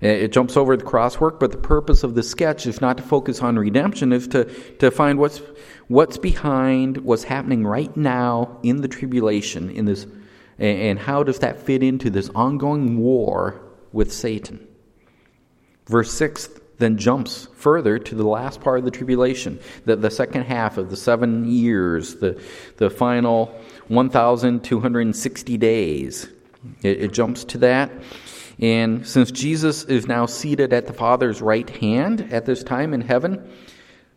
It 0.00 0.30
jumps 0.30 0.56
over 0.56 0.76
the 0.76 0.84
crosswork, 0.84 1.40
but 1.40 1.50
the 1.50 1.58
purpose 1.58 2.04
of 2.04 2.14
the 2.14 2.22
sketch 2.22 2.68
is 2.68 2.80
not 2.80 2.98
to 2.98 3.02
focus 3.02 3.42
on 3.42 3.58
redemption, 3.58 4.12
is 4.12 4.28
to, 4.28 4.44
to 4.78 4.92
find 4.92 5.18
what's, 5.18 5.42
what's 5.88 6.18
behind 6.18 6.98
what's 6.98 7.24
happening 7.24 7.66
right 7.66 7.94
now 7.96 8.60
in 8.62 8.80
the 8.80 8.86
tribulation, 8.86 9.70
in 9.70 9.86
this 9.86 10.06
and 10.58 10.98
how 10.98 11.22
does 11.22 11.38
that 11.40 11.60
fit 11.60 11.82
into 11.82 12.10
this 12.10 12.28
ongoing 12.34 12.98
war 12.98 13.60
with 13.92 14.12
Satan? 14.12 14.66
Verse 15.86 16.12
6 16.12 16.48
then 16.78 16.96
jumps 16.96 17.48
further 17.54 17.98
to 17.98 18.14
the 18.14 18.26
last 18.26 18.60
part 18.60 18.78
of 18.78 18.84
the 18.84 18.90
tribulation, 18.90 19.58
the, 19.84 19.96
the 19.96 20.10
second 20.10 20.42
half 20.42 20.78
of 20.78 20.90
the 20.90 20.96
seven 20.96 21.44
years, 21.44 22.16
the, 22.16 22.40
the 22.76 22.88
final 22.88 23.46
1,260 23.88 25.56
days. 25.56 26.28
It, 26.82 27.02
it 27.02 27.12
jumps 27.12 27.44
to 27.44 27.58
that. 27.58 27.90
And 28.60 29.06
since 29.06 29.30
Jesus 29.30 29.84
is 29.84 30.06
now 30.06 30.26
seated 30.26 30.72
at 30.72 30.86
the 30.86 30.92
Father's 30.92 31.40
right 31.40 31.68
hand 31.68 32.32
at 32.32 32.46
this 32.46 32.62
time 32.62 32.94
in 32.94 33.00
heaven, 33.00 33.52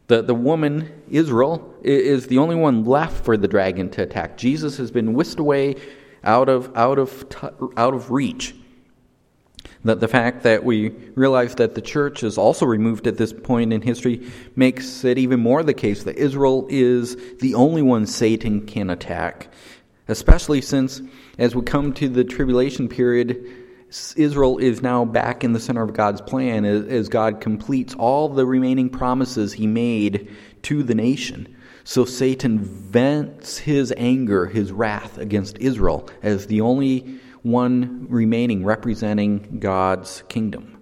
the, 0.07 0.21
the 0.21 0.35
woman, 0.35 0.91
Israel, 1.09 1.73
is 1.83 2.27
the 2.27 2.39
only 2.39 2.55
one 2.55 2.83
left 2.83 3.23
for 3.23 3.37
the 3.37 3.47
dragon 3.47 3.89
to 3.91 4.03
attack. 4.03 4.37
Jesus 4.37 4.77
has 4.77 4.91
been 4.91 5.13
whisked 5.13 5.39
away 5.39 5.75
out 6.23 6.49
of, 6.49 6.75
out 6.75 6.99
of, 6.99 7.25
out 7.77 7.93
of 7.93 8.11
reach. 8.11 8.55
That 9.83 9.99
the 9.99 10.07
fact 10.07 10.43
that 10.43 10.63
we 10.63 10.89
realize 11.15 11.55
that 11.55 11.73
the 11.73 11.81
church 11.81 12.23
is 12.23 12.37
also 12.37 12.65
removed 12.65 13.07
at 13.07 13.17
this 13.17 13.33
point 13.33 13.73
in 13.73 13.81
history 13.81 14.31
makes 14.55 15.03
it 15.03 15.17
even 15.17 15.39
more 15.39 15.63
the 15.63 15.73
case 15.73 16.03
that 16.03 16.17
Israel 16.17 16.67
is 16.69 17.17
the 17.39 17.55
only 17.55 17.81
one 17.81 18.05
Satan 18.05 18.65
can 18.67 18.91
attack. 18.91 19.51
Especially 20.07 20.61
since, 20.61 21.01
as 21.39 21.55
we 21.55 21.63
come 21.63 21.93
to 21.93 22.07
the 22.09 22.23
tribulation 22.23 22.87
period, 22.87 23.43
Israel 24.15 24.57
is 24.57 24.81
now 24.81 25.03
back 25.03 25.43
in 25.43 25.51
the 25.51 25.59
center 25.59 25.81
of 25.81 25.93
God's 25.93 26.21
plan 26.21 26.63
as 26.63 27.09
God 27.09 27.41
completes 27.41 27.93
all 27.95 28.29
the 28.29 28.45
remaining 28.45 28.89
promises 28.89 29.51
he 29.51 29.67
made 29.67 30.29
to 30.63 30.83
the 30.83 30.95
nation. 30.95 31.55
So 31.83 32.05
Satan 32.05 32.59
vents 32.59 33.59
his 33.59 33.93
anger, 33.97 34.45
his 34.45 34.71
wrath 34.71 35.17
against 35.17 35.57
Israel 35.57 36.09
as 36.21 36.47
the 36.47 36.61
only 36.61 37.19
one 37.43 38.05
remaining 38.09 38.63
representing 38.63 39.59
God's 39.59 40.23
kingdom. 40.29 40.77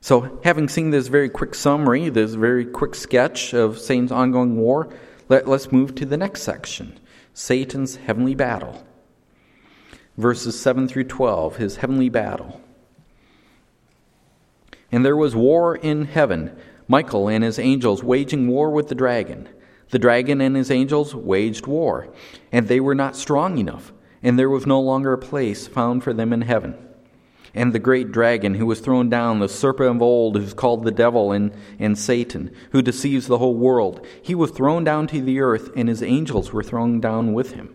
So, 0.00 0.40
having 0.42 0.68
seen 0.68 0.90
this 0.90 1.06
very 1.06 1.28
quick 1.28 1.54
summary, 1.54 2.08
this 2.08 2.34
very 2.34 2.64
quick 2.64 2.96
sketch 2.96 3.54
of 3.54 3.78
Satan's 3.78 4.10
ongoing 4.10 4.56
war, 4.56 4.92
let, 5.28 5.46
us 5.46 5.70
move 5.70 5.94
to 5.94 6.04
the 6.04 6.16
next 6.16 6.42
section 6.42 6.98
Satan's 7.32 7.96
heavenly 7.96 8.34
battle. 8.34 8.84
Verses 10.18 10.60
7 10.60 10.88
through 10.88 11.04
12, 11.04 11.56
his 11.56 11.76
heavenly 11.76 12.08
battle. 12.08 12.60
And 14.90 15.06
there 15.06 15.16
was 15.16 15.34
war 15.34 15.76
in 15.76 16.04
heaven. 16.04 16.54
Michael 16.92 17.26
and 17.26 17.42
his 17.42 17.58
angels 17.58 18.04
waging 18.04 18.48
war 18.48 18.70
with 18.70 18.88
the 18.88 18.94
dragon. 18.94 19.48
The 19.88 19.98
dragon 19.98 20.42
and 20.42 20.54
his 20.54 20.70
angels 20.70 21.14
waged 21.14 21.66
war, 21.66 22.12
and 22.52 22.68
they 22.68 22.80
were 22.80 22.94
not 22.94 23.16
strong 23.16 23.56
enough, 23.56 23.94
and 24.22 24.38
there 24.38 24.50
was 24.50 24.66
no 24.66 24.78
longer 24.78 25.14
a 25.14 25.18
place 25.18 25.66
found 25.66 26.04
for 26.04 26.12
them 26.12 26.34
in 26.34 26.42
heaven. 26.42 26.74
and 27.54 27.72
the 27.72 27.78
great 27.78 28.12
dragon 28.12 28.56
who 28.56 28.66
was 28.66 28.80
thrown 28.80 29.08
down, 29.08 29.38
the 29.38 29.48
serpent 29.48 29.96
of 29.96 30.02
old, 30.02 30.36
who's 30.36 30.52
called 30.52 30.84
the 30.84 30.90
devil 30.90 31.32
and, 31.32 31.52
and 31.78 31.98
Satan, 31.98 32.50
who 32.72 32.82
deceives 32.82 33.26
the 33.26 33.38
whole 33.38 33.56
world. 33.56 34.06
He 34.20 34.34
was 34.34 34.50
thrown 34.50 34.84
down 34.84 35.06
to 35.08 35.22
the 35.22 35.40
earth, 35.40 35.70
and 35.74 35.88
his 35.88 36.02
angels 36.02 36.52
were 36.52 36.62
thrown 36.62 37.00
down 37.00 37.32
with 37.32 37.52
him. 37.52 37.74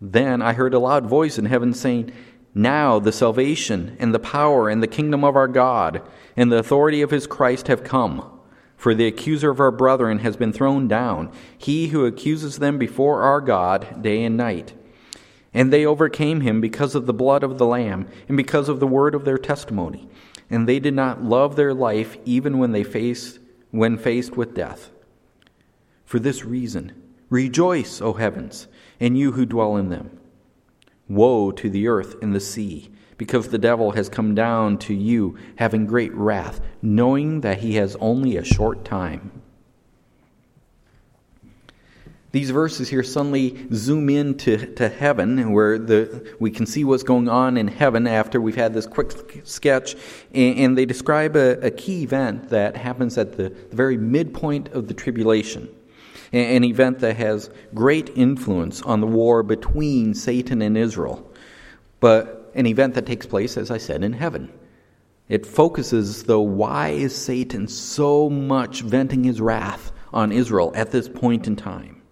Then 0.00 0.42
I 0.42 0.52
heard 0.52 0.74
a 0.74 0.80
loud 0.80 1.06
voice 1.06 1.38
in 1.38 1.46
heaven 1.46 1.72
saying, 1.72 2.12
Now 2.54 2.98
the 2.98 3.12
salvation 3.12 3.96
and 3.98 4.14
the 4.14 4.18
power 4.18 4.68
and 4.68 4.82
the 4.82 4.86
kingdom 4.86 5.24
of 5.24 5.36
our 5.36 5.48
God 5.48 6.02
and 6.36 6.52
the 6.52 6.58
authority 6.58 7.00
of 7.02 7.10
his 7.10 7.26
Christ 7.26 7.68
have 7.68 7.84
come. 7.84 8.28
For 8.76 8.94
the 8.94 9.06
accuser 9.06 9.50
of 9.50 9.60
our 9.60 9.70
brethren 9.70 10.18
has 10.18 10.36
been 10.36 10.52
thrown 10.52 10.88
down, 10.88 11.30
he 11.56 11.88
who 11.88 12.04
accuses 12.04 12.58
them 12.58 12.78
before 12.78 13.22
our 13.22 13.40
God 13.40 14.02
day 14.02 14.24
and 14.24 14.36
night. 14.36 14.74
And 15.54 15.72
they 15.72 15.86
overcame 15.86 16.40
him 16.40 16.60
because 16.60 16.94
of 16.94 17.06
the 17.06 17.12
blood 17.12 17.42
of 17.42 17.58
the 17.58 17.66
Lamb 17.66 18.08
and 18.26 18.36
because 18.36 18.68
of 18.68 18.80
the 18.80 18.86
word 18.86 19.14
of 19.14 19.24
their 19.24 19.38
testimony. 19.38 20.08
And 20.50 20.68
they 20.68 20.80
did 20.80 20.94
not 20.94 21.22
love 21.22 21.56
their 21.56 21.72
life 21.72 22.16
even 22.24 22.58
when 22.58 22.72
they 22.72 22.84
faced 22.84 23.38
when 23.70 23.96
faced 23.96 24.36
with 24.36 24.54
death. 24.54 24.90
For 26.04 26.18
this 26.18 26.44
reason, 26.44 26.92
rejoice, 27.30 28.02
O 28.02 28.12
heavens, 28.12 28.66
and 29.00 29.16
you 29.16 29.32
who 29.32 29.46
dwell 29.46 29.76
in 29.76 29.88
them. 29.88 30.18
Woe 31.14 31.50
to 31.52 31.68
the 31.68 31.88
earth 31.88 32.16
and 32.22 32.34
the 32.34 32.40
sea, 32.40 32.90
because 33.18 33.48
the 33.48 33.58
devil 33.58 33.92
has 33.92 34.08
come 34.08 34.34
down 34.34 34.78
to 34.78 34.94
you 34.94 35.36
having 35.56 35.86
great 35.86 36.14
wrath, 36.14 36.60
knowing 36.80 37.42
that 37.42 37.58
he 37.58 37.74
has 37.74 37.96
only 37.96 38.36
a 38.36 38.44
short 38.44 38.84
time. 38.84 39.42
These 42.32 42.48
verses 42.48 42.88
here 42.88 43.02
suddenly 43.02 43.66
zoom 43.74 44.08
in 44.08 44.38
to, 44.38 44.74
to 44.74 44.88
heaven, 44.88 45.52
where 45.52 45.78
the, 45.78 46.34
we 46.40 46.50
can 46.50 46.64
see 46.64 46.82
what's 46.82 47.02
going 47.02 47.28
on 47.28 47.58
in 47.58 47.68
heaven 47.68 48.06
after 48.06 48.40
we've 48.40 48.56
had 48.56 48.72
this 48.72 48.86
quick 48.86 49.42
sketch. 49.44 49.94
And, 50.32 50.58
and 50.58 50.78
they 50.78 50.86
describe 50.86 51.36
a, 51.36 51.60
a, 51.60 51.70
key 51.70 52.02
event 52.02 52.48
that 52.48 52.74
happens 52.74 53.18
at 53.18 53.36
the, 53.36 53.50
the 53.50 53.76
very 53.76 53.98
midpoint 53.98 54.68
of 54.68 54.88
the 54.88 54.94
tribulation. 54.94 55.68
An 56.32 56.64
event 56.64 57.00
that 57.00 57.16
has 57.16 57.50
great 57.74 58.10
influence 58.16 58.80
on 58.82 59.00
the 59.00 59.06
war 59.06 59.42
between 59.42 60.14
Satan 60.14 60.62
and 60.62 60.78
Israel, 60.78 61.30
but 62.00 62.50
an 62.54 62.66
event 62.66 62.94
that 62.94 63.06
takes 63.06 63.26
place, 63.26 63.56
as 63.56 63.70
I 63.70 63.78
said, 63.78 64.02
in 64.02 64.14
heaven. 64.14 64.50
It 65.28 65.46
focuses, 65.46 66.24
though, 66.24 66.40
why 66.40 66.88
is 66.88 67.14
Satan 67.14 67.68
so 67.68 68.28
much 68.28 68.82
venting 68.82 69.24
his 69.24 69.40
wrath 69.40 69.92
on 70.12 70.32
Israel 70.32 70.72
at 70.74 70.90
this 70.90 71.08
point 71.08 71.46
in 71.46 71.56
time? 71.56 72.02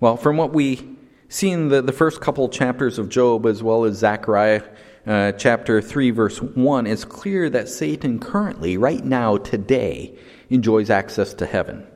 Well, 0.00 0.16
from 0.16 0.36
what 0.36 0.52
we 0.52 0.96
see 1.28 1.50
in 1.50 1.68
the, 1.68 1.82
the 1.82 1.92
first 1.92 2.20
couple 2.20 2.48
chapters 2.48 2.98
of 2.98 3.08
Job, 3.08 3.46
as 3.46 3.62
well 3.62 3.84
as 3.84 3.98
Zechariah 3.98 4.62
uh, 5.06 5.32
chapter 5.32 5.80
3, 5.82 6.10
verse 6.10 6.40
1, 6.40 6.86
it's 6.86 7.04
clear 7.04 7.50
that 7.50 7.68
Satan 7.68 8.18
currently, 8.18 8.76
right 8.76 9.04
now, 9.04 9.36
today, 9.36 10.16
enjoys 10.50 10.88
access 10.88 11.34
to 11.34 11.46
heaven. 11.46 11.86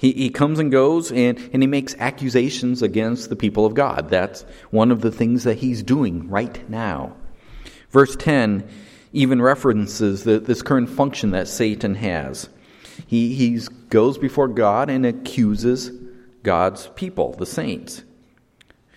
He, 0.00 0.12
he 0.12 0.30
comes 0.30 0.58
and 0.58 0.72
goes 0.72 1.12
and, 1.12 1.38
and 1.52 1.62
he 1.62 1.66
makes 1.66 1.94
accusations 1.98 2.80
against 2.80 3.28
the 3.28 3.36
people 3.36 3.66
of 3.66 3.74
God. 3.74 4.08
That's 4.08 4.46
one 4.70 4.90
of 4.90 5.02
the 5.02 5.12
things 5.12 5.44
that 5.44 5.58
he's 5.58 5.82
doing 5.82 6.26
right 6.30 6.68
now. 6.70 7.16
Verse 7.90 8.16
10 8.16 8.66
even 9.12 9.42
references 9.42 10.24
the, 10.24 10.40
this 10.40 10.62
current 10.62 10.88
function 10.88 11.32
that 11.32 11.48
Satan 11.48 11.96
has. 11.96 12.48
He 13.06 13.34
he's, 13.34 13.68
goes 13.68 14.16
before 14.16 14.48
God 14.48 14.88
and 14.88 15.04
accuses 15.04 15.90
God's 16.42 16.86
people, 16.94 17.34
the 17.34 17.44
saints. 17.44 18.02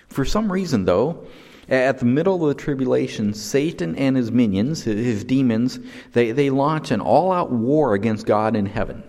For 0.07 0.23
some 0.23 0.49
reason, 0.49 0.85
though, 0.85 1.27
at 1.67 1.97
the 1.97 2.05
middle 2.05 2.47
of 2.47 2.55
the 2.55 2.63
tribulation, 2.63 3.33
Satan 3.33 3.97
and 3.97 4.15
his 4.15 4.31
minions, 4.31 4.83
his 4.83 5.25
demons, 5.25 5.79
they, 6.13 6.31
they 6.31 6.49
launch 6.49 6.91
an 6.91 7.01
all 7.01 7.33
out 7.33 7.51
war 7.51 7.93
against 7.93 8.25
God 8.25 8.55
in 8.55 8.67
heaven. 8.67 9.03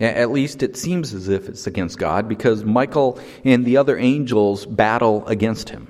At 0.00 0.30
least 0.30 0.62
it 0.62 0.76
seems 0.76 1.14
as 1.14 1.28
if 1.28 1.48
it's 1.48 1.66
against 1.66 1.98
God 1.98 2.28
because 2.28 2.64
Michael 2.64 3.20
and 3.44 3.64
the 3.64 3.76
other 3.76 3.96
angels 3.96 4.66
battle 4.66 5.26
against 5.26 5.68
him. 5.68 5.88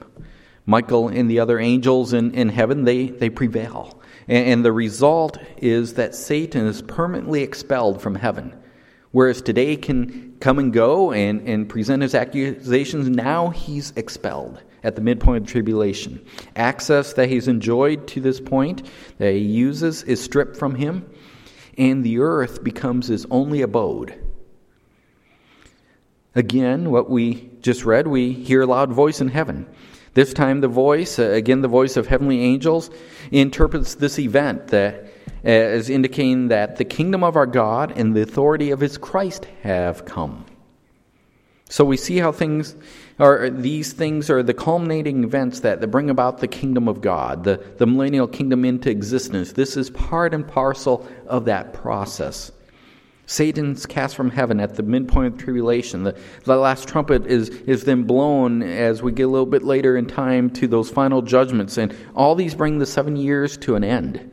Michael 0.66 1.08
and 1.08 1.30
the 1.30 1.40
other 1.40 1.58
angels 1.58 2.12
in, 2.12 2.32
in 2.34 2.48
heaven, 2.48 2.84
they, 2.84 3.08
they 3.08 3.30
prevail. 3.30 4.00
And, 4.28 4.46
and 4.46 4.64
the 4.64 4.72
result 4.72 5.38
is 5.56 5.94
that 5.94 6.14
Satan 6.14 6.66
is 6.66 6.82
permanently 6.82 7.42
expelled 7.42 8.00
from 8.00 8.14
heaven. 8.14 8.54
Whereas 9.12 9.42
today 9.42 9.76
can 9.76 10.36
come 10.40 10.58
and 10.58 10.72
go 10.72 11.12
and, 11.12 11.46
and 11.46 11.68
present 11.68 12.02
his 12.02 12.14
accusations, 12.14 13.08
now 13.08 13.50
he's 13.50 13.92
expelled 13.96 14.62
at 14.82 14.96
the 14.96 15.02
midpoint 15.02 15.44
of 15.44 15.50
tribulation. 15.50 16.24
Access 16.56 17.12
that 17.12 17.28
he's 17.28 17.46
enjoyed 17.46 18.06
to 18.08 18.20
this 18.20 18.40
point, 18.40 18.88
that 19.18 19.32
he 19.32 19.40
uses, 19.40 20.02
is 20.04 20.20
stripped 20.20 20.56
from 20.56 20.74
him, 20.74 21.08
and 21.82 22.04
the 22.04 22.20
earth 22.20 22.62
becomes 22.62 23.08
his 23.08 23.26
only 23.28 23.60
abode. 23.60 24.14
Again, 26.32 26.92
what 26.92 27.10
we 27.10 27.50
just 27.60 27.84
read, 27.84 28.06
we 28.06 28.32
hear 28.32 28.62
a 28.62 28.66
loud 28.66 28.92
voice 28.92 29.20
in 29.20 29.28
heaven. 29.28 29.66
This 30.14 30.32
time, 30.32 30.60
the 30.60 30.68
voice, 30.68 31.18
uh, 31.18 31.30
again, 31.30 31.60
the 31.60 31.68
voice 31.68 31.96
of 31.96 32.06
heavenly 32.06 32.40
angels, 32.40 32.88
interprets 33.32 33.96
this 33.96 34.20
event 34.20 34.68
that 34.68 35.06
as 35.42 35.90
indicating 35.90 36.48
that 36.48 36.76
the 36.76 36.84
kingdom 36.84 37.24
of 37.24 37.34
our 37.34 37.46
God 37.46 37.92
and 37.96 38.14
the 38.14 38.22
authority 38.22 38.70
of 38.70 38.78
his 38.78 38.96
Christ 38.96 39.46
have 39.62 40.04
come. 40.04 40.46
So 41.68 41.84
we 41.84 41.96
see 41.96 42.18
how 42.18 42.30
things 42.30 42.76
are, 43.22 43.48
these 43.48 43.92
things 43.92 44.28
are 44.28 44.42
the 44.42 44.52
culminating 44.52 45.22
events 45.22 45.60
that, 45.60 45.80
that 45.80 45.86
bring 45.86 46.10
about 46.10 46.38
the 46.38 46.48
kingdom 46.48 46.88
of 46.88 47.00
God, 47.00 47.44
the, 47.44 47.64
the 47.78 47.86
millennial 47.86 48.26
kingdom 48.26 48.64
into 48.64 48.90
existence. 48.90 49.52
This 49.52 49.76
is 49.76 49.90
part 49.90 50.34
and 50.34 50.46
parcel 50.46 51.08
of 51.28 51.44
that 51.44 51.72
process. 51.72 52.50
Satan's 53.26 53.86
cast 53.86 54.16
from 54.16 54.30
heaven 54.30 54.58
at 54.58 54.74
the 54.74 54.82
midpoint 54.82 55.28
of 55.28 55.38
the 55.38 55.44
tribulation. 55.44 56.02
The, 56.02 56.18
the 56.44 56.56
last 56.56 56.88
trumpet 56.88 57.24
is, 57.26 57.48
is 57.48 57.84
then 57.84 58.02
blown 58.02 58.62
as 58.62 59.02
we 59.02 59.12
get 59.12 59.22
a 59.22 59.28
little 59.28 59.46
bit 59.46 59.62
later 59.62 59.96
in 59.96 60.06
time 60.06 60.50
to 60.50 60.66
those 60.66 60.90
final 60.90 61.22
judgments. 61.22 61.78
And 61.78 61.94
all 62.16 62.34
these 62.34 62.56
bring 62.56 62.78
the 62.78 62.86
seven 62.86 63.14
years 63.14 63.56
to 63.58 63.76
an 63.76 63.84
end. 63.84 64.32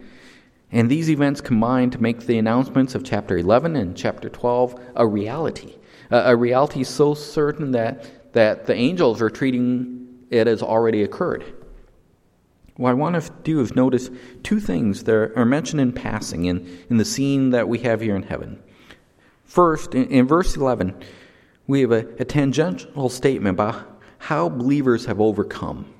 And 0.71 0.89
these 0.89 1.11
events 1.11 1.41
combine 1.41 1.91
to 1.91 2.01
make 2.01 2.21
the 2.21 2.39
announcements 2.39 2.95
of 2.95 3.03
chapter 3.03 3.37
11 3.37 3.75
and 3.75 3.95
chapter 3.95 4.29
12 4.29 4.81
a 4.95 5.05
reality. 5.05 5.75
A, 6.09 6.31
a 6.31 6.35
reality 6.35 6.83
so 6.83 7.13
certain 7.13 7.71
that, 7.71 8.18
that 8.33 8.65
the 8.65 8.75
angels 8.75 9.21
are 9.21 9.29
treating 9.29 10.25
it 10.29 10.47
as 10.47 10.61
already 10.61 11.03
occurred. 11.03 11.43
What 12.75 12.91
I 12.91 12.93
want 12.93 13.21
to 13.21 13.31
do 13.43 13.59
is 13.59 13.75
notice 13.75 14.09
two 14.43 14.59
things 14.59 15.03
that 15.03 15.33
are 15.35 15.45
mentioned 15.45 15.81
in 15.81 15.91
passing 15.91 16.45
in, 16.45 16.85
in 16.89 16.97
the 16.97 17.05
scene 17.05 17.49
that 17.49 17.67
we 17.67 17.79
have 17.79 17.99
here 17.99 18.15
in 18.15 18.23
heaven. 18.23 18.61
First, 19.43 19.95
in, 19.95 20.05
in 20.05 20.27
verse 20.27 20.55
11, 20.55 20.95
we 21.67 21.81
have 21.81 21.91
a, 21.91 22.07
a 22.19 22.25
tangential 22.25 23.09
statement 23.09 23.55
about 23.55 24.01
how 24.17 24.47
believers 24.47 25.05
have 25.05 25.19
overcome. 25.19 25.93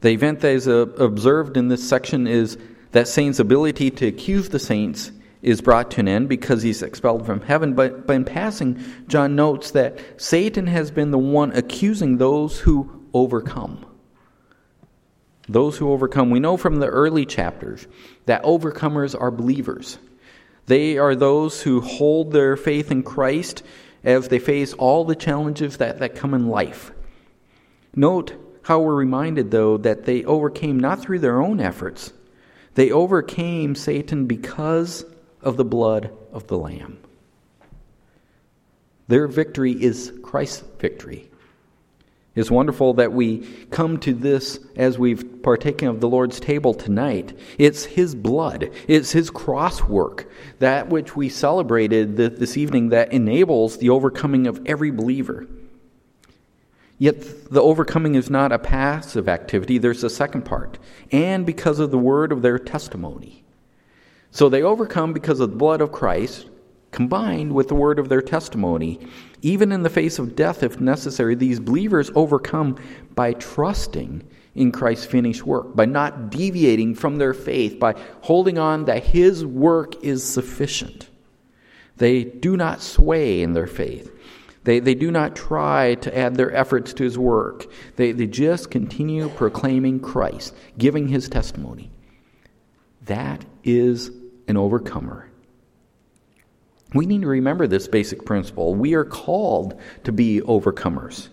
The 0.00 0.10
event 0.10 0.40
that 0.40 0.52
is 0.52 0.66
uh, 0.66 0.86
observed 0.98 1.56
in 1.56 1.68
this 1.68 1.86
section 1.86 2.26
is 2.26 2.58
that 2.92 3.06
Satan's 3.06 3.38
ability 3.38 3.90
to 3.92 4.06
accuse 4.06 4.48
the 4.48 4.58
saints 4.58 5.12
is 5.42 5.60
brought 5.60 5.90
to 5.92 6.00
an 6.00 6.08
end 6.08 6.28
because 6.28 6.62
he's 6.62 6.82
expelled 6.82 7.26
from 7.26 7.40
heaven. 7.40 7.74
But, 7.74 8.06
but 8.06 8.14
in 8.14 8.24
passing, 8.24 8.82
John 9.08 9.36
notes 9.36 9.70
that 9.72 9.98
Satan 10.20 10.66
has 10.66 10.90
been 10.90 11.10
the 11.10 11.18
one 11.18 11.52
accusing 11.52 12.18
those 12.18 12.60
who 12.60 13.06
overcome. 13.14 13.84
Those 15.48 15.78
who 15.78 15.90
overcome. 15.90 16.30
We 16.30 16.40
know 16.40 16.56
from 16.56 16.78
the 16.78 16.86
early 16.86 17.26
chapters 17.26 17.86
that 18.26 18.42
overcomers 18.44 19.18
are 19.18 19.30
believers. 19.30 19.98
They 20.66 20.98
are 20.98 21.16
those 21.16 21.62
who 21.62 21.80
hold 21.80 22.32
their 22.32 22.56
faith 22.56 22.90
in 22.90 23.02
Christ 23.02 23.62
as 24.04 24.28
they 24.28 24.38
face 24.38 24.72
all 24.74 25.04
the 25.04 25.16
challenges 25.16 25.78
that, 25.78 25.98
that 25.98 26.14
come 26.14 26.34
in 26.34 26.48
life. 26.48 26.92
Note 27.96 28.34
how 28.62 28.80
we're 28.80 28.94
reminded, 28.94 29.50
though, 29.50 29.78
that 29.78 30.04
they 30.04 30.22
overcame 30.24 30.78
not 30.78 31.00
through 31.00 31.18
their 31.18 31.40
own 31.40 31.60
efforts 31.60 32.12
they 32.74 32.90
overcame 32.90 33.74
Satan 33.74 34.26
because 34.26 35.04
of 35.42 35.56
the 35.56 35.64
blood 35.64 36.10
of 36.32 36.46
the 36.46 36.58
Lamb. 36.58 36.98
Their 39.08 39.26
victory 39.26 39.72
is 39.72 40.12
Christ's 40.22 40.64
victory. 40.78 41.30
It's 42.36 42.50
wonderful 42.50 42.94
that 42.94 43.12
we 43.12 43.38
come 43.70 43.98
to 44.00 44.14
this 44.14 44.60
as 44.76 44.98
we've 44.98 45.42
partaken 45.42 45.88
of 45.88 46.00
the 46.00 46.08
Lord's 46.08 46.38
table 46.38 46.74
tonight. 46.74 47.36
It's 47.58 47.84
His 47.84 48.14
blood, 48.14 48.70
it's 48.86 49.10
His 49.10 49.30
cross 49.30 49.82
work, 49.82 50.30
that 50.60 50.88
which 50.88 51.16
we 51.16 51.28
celebrated 51.28 52.16
this 52.16 52.56
evening 52.56 52.90
that 52.90 53.12
enables 53.12 53.78
the 53.78 53.90
overcoming 53.90 54.46
of 54.46 54.62
every 54.64 54.92
believer. 54.92 55.48
Yet 56.98 57.50
the 57.50 57.62
overcoming 57.62 58.14
is 58.14 58.30
not 58.30 58.52
a 58.52 58.58
passive 58.58 59.28
activity, 59.28 59.78
there's 59.78 60.04
a 60.04 60.10
second 60.10 60.42
part. 60.42 60.78
And 61.10 61.44
because 61.44 61.80
of 61.80 61.90
the 61.90 61.98
word 61.98 62.30
of 62.30 62.42
their 62.42 62.58
testimony. 62.60 63.42
So 64.30 64.48
they 64.48 64.62
overcome 64.62 65.12
because 65.12 65.40
of 65.40 65.50
the 65.50 65.56
blood 65.56 65.80
of 65.80 65.92
Christ, 65.92 66.48
combined 66.92 67.54
with 67.54 67.68
the 67.68 67.74
word 67.74 67.98
of 67.98 68.08
their 68.08 68.22
testimony. 68.22 69.00
Even 69.42 69.72
in 69.72 69.82
the 69.82 69.90
face 69.90 70.18
of 70.18 70.36
death, 70.36 70.62
if 70.62 70.80
necessary, 70.80 71.34
these 71.34 71.60
believers 71.60 72.10
overcome 72.14 72.76
by 73.14 73.32
trusting 73.34 74.22
in 74.54 74.72
Christ's 74.72 75.06
finished 75.06 75.46
work, 75.46 75.74
by 75.74 75.84
not 75.84 76.30
deviating 76.30 76.94
from 76.94 77.16
their 77.16 77.34
faith, 77.34 77.78
by 77.78 77.94
holding 78.22 78.58
on 78.58 78.84
that 78.86 79.04
His 79.04 79.44
work 79.44 80.02
is 80.04 80.24
sufficient. 80.24 81.08
They 81.96 82.24
do 82.24 82.56
not 82.56 82.80
sway 82.80 83.42
in 83.42 83.52
their 83.52 83.66
faith. 83.66 84.12
They, 84.64 84.80
they 84.80 84.94
do 84.94 85.10
not 85.10 85.36
try 85.36 85.94
to 85.96 86.16
add 86.16 86.34
their 86.34 86.54
efforts 86.54 86.92
to 86.94 87.04
His 87.04 87.16
work. 87.16 87.66
They, 87.96 88.12
they 88.12 88.26
just 88.26 88.70
continue 88.70 89.28
proclaiming 89.28 90.00
Christ, 90.00 90.54
giving 90.76 91.08
His 91.08 91.28
testimony. 91.28 91.90
That 93.02 93.44
is 93.64 94.10
an 94.50 94.56
overcomer. 94.56 95.30
We 96.92 97.06
need 97.06 97.22
to 97.22 97.28
remember 97.28 97.66
this 97.66 97.88
basic 97.88 98.26
principle. 98.26 98.74
We 98.74 98.94
are 98.94 99.04
called 99.04 99.80
to 100.04 100.12
be 100.12 100.40
overcomers. 100.40 101.28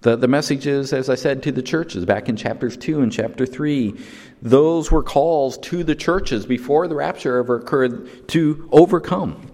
The, 0.00 0.16
the 0.16 0.26
messages, 0.26 0.92
as 0.92 1.08
I 1.08 1.14
said, 1.14 1.44
to 1.44 1.52
the 1.52 1.62
churches 1.62 2.04
back 2.04 2.28
in 2.28 2.36
chapters 2.36 2.76
2 2.76 3.02
and 3.02 3.12
chapter 3.12 3.46
3, 3.46 3.94
those 4.42 4.90
were 4.90 5.04
calls 5.04 5.58
to 5.58 5.84
the 5.84 5.94
churches 5.94 6.44
before 6.44 6.88
the 6.88 6.96
rapture 6.96 7.38
ever 7.38 7.56
occurred 7.56 8.28
to 8.28 8.68
overcome. 8.72 9.51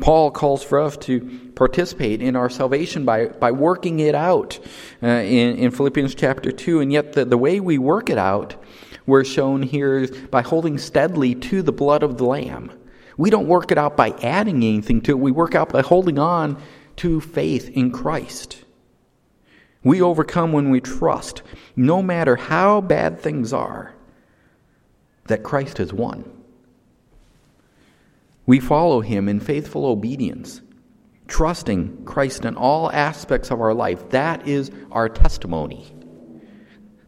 Paul 0.00 0.30
calls 0.30 0.62
for 0.62 0.80
us 0.80 0.96
to 0.98 1.50
participate 1.54 2.22
in 2.22 2.34
our 2.34 2.48
salvation 2.48 3.04
by, 3.04 3.26
by 3.26 3.50
working 3.50 4.00
it 4.00 4.14
out 4.14 4.58
uh, 5.02 5.06
in, 5.06 5.56
in 5.56 5.70
Philippians 5.70 6.14
chapter 6.14 6.50
2. 6.50 6.80
And 6.80 6.92
yet, 6.92 7.12
the, 7.12 7.26
the 7.26 7.36
way 7.36 7.60
we 7.60 7.76
work 7.76 8.08
it 8.08 8.16
out, 8.16 8.56
we're 9.06 9.24
shown 9.24 9.62
here 9.62 10.06
by 10.30 10.42
holding 10.42 10.78
steadily 10.78 11.34
to 11.34 11.60
the 11.60 11.72
blood 11.72 12.02
of 12.02 12.16
the 12.16 12.24
Lamb. 12.24 12.72
We 13.18 13.28
don't 13.28 13.46
work 13.46 13.70
it 13.70 13.76
out 13.76 13.96
by 13.96 14.10
adding 14.22 14.56
anything 14.64 15.02
to 15.02 15.12
it, 15.12 15.18
we 15.18 15.30
work 15.30 15.54
out 15.54 15.72
by 15.72 15.82
holding 15.82 16.18
on 16.18 16.60
to 16.96 17.20
faith 17.20 17.68
in 17.68 17.90
Christ. 17.90 18.64
We 19.84 20.00
overcome 20.00 20.52
when 20.52 20.70
we 20.70 20.80
trust, 20.80 21.42
no 21.76 22.02
matter 22.02 22.36
how 22.36 22.80
bad 22.80 23.20
things 23.20 23.52
are, 23.52 23.94
that 25.26 25.42
Christ 25.42 25.78
has 25.78 25.92
won. 25.92 26.41
We 28.46 28.60
follow 28.60 29.00
him 29.00 29.28
in 29.28 29.40
faithful 29.40 29.86
obedience, 29.86 30.60
trusting 31.28 32.04
Christ 32.04 32.44
in 32.44 32.56
all 32.56 32.90
aspects 32.90 33.50
of 33.50 33.60
our 33.60 33.74
life. 33.74 34.10
That 34.10 34.48
is 34.48 34.70
our 34.90 35.08
testimony. 35.08 35.92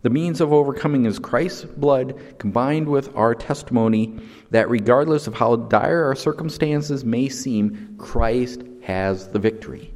The 0.03 0.11
means 0.11 0.41
of 0.41 0.53
overcoming 0.53 1.07
is 1.07 1.19
Christ's 1.19 1.65
blood 1.65 2.39
combined 2.39 2.89
with 2.89 3.17
our 3.17 3.35
testimony 3.35 4.21
that 4.51 4.69
regardless 4.69 5.27
of 5.27 5.35
how 5.35 5.57
dire 5.57 6.05
our 6.05 6.15
circumstances 6.15 7.05
may 7.05 7.31
seem, 7.31 7.97
Christ 7.99 8.63
has 8.83 9.29
the 9.29 9.39
victory. 9.39 9.95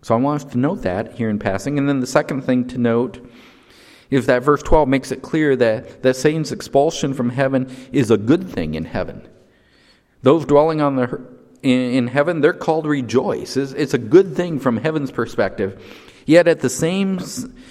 So 0.00 0.14
I 0.14 0.18
want 0.18 0.42
us 0.42 0.52
to 0.52 0.58
note 0.58 0.82
that 0.82 1.12
here 1.12 1.28
in 1.28 1.38
passing. 1.38 1.78
And 1.78 1.88
then 1.88 2.00
the 2.00 2.06
second 2.06 2.42
thing 2.42 2.66
to 2.68 2.78
note 2.78 3.28
is 4.08 4.26
that 4.26 4.42
verse 4.42 4.62
12 4.62 4.88
makes 4.88 5.12
it 5.12 5.20
clear 5.20 5.54
that, 5.56 6.02
that 6.02 6.16
Satan's 6.16 6.52
expulsion 6.52 7.12
from 7.12 7.30
heaven 7.30 7.70
is 7.92 8.10
a 8.10 8.16
good 8.16 8.48
thing 8.48 8.74
in 8.74 8.84
heaven. 8.84 9.28
Those 10.22 10.44
dwelling 10.44 10.80
on 10.80 10.96
the, 10.96 11.20
in, 11.62 12.08
heaven, 12.08 12.40
they're 12.40 12.52
called 12.52 12.86
rejoice. 12.86 13.56
It's, 13.56 13.72
it's 13.72 13.94
a 13.94 13.98
good 13.98 14.34
thing 14.36 14.58
from 14.58 14.76
heaven's 14.76 15.10
perspective. 15.10 15.82
Yet 16.26 16.48
at 16.48 16.60
the 16.60 16.70
same 16.70 17.20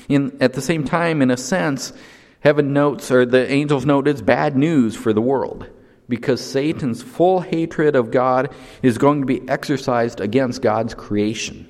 in 0.07 0.37
at 0.39 0.53
the 0.53 0.61
same 0.61 0.85
time, 0.85 1.21
in 1.21 1.29
a 1.29 1.35
sense, 1.35 1.91
heaven 2.39 2.71
notes 2.71 3.11
or 3.11 3.25
the 3.25 3.51
angels 3.51 3.85
note 3.85 4.07
it's 4.07 4.21
bad 4.21 4.55
news 4.55 4.95
for 4.95 5.11
the 5.11 5.21
world 5.21 5.67
because 6.07 6.39
Satan's 6.39 7.01
full 7.01 7.41
hatred 7.41 7.95
of 7.95 8.11
God 8.11 8.53
is 8.81 8.97
going 8.97 9.21
to 9.21 9.25
be 9.25 9.47
exercised 9.49 10.21
against 10.21 10.61
God's 10.61 10.93
creation. 10.93 11.67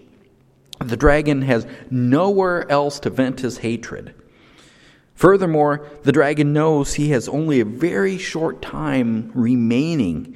The 0.80 0.98
dragon 0.98 1.42
has 1.44 1.66
nowhere 1.90 2.70
else 2.70 3.00
to 3.02 3.10
vent 3.10 3.40
his 3.40 3.60
hatred. 3.60 4.14
Furthermore, 5.16 5.88
the 6.04 6.12
dragon 6.12 6.52
knows 6.52 6.94
he 6.94 7.12
has 7.12 7.30
only 7.30 7.62
a 7.62 7.66
very 7.66 8.18
short 8.18 8.62
time 8.62 9.32
remaining 9.34 10.36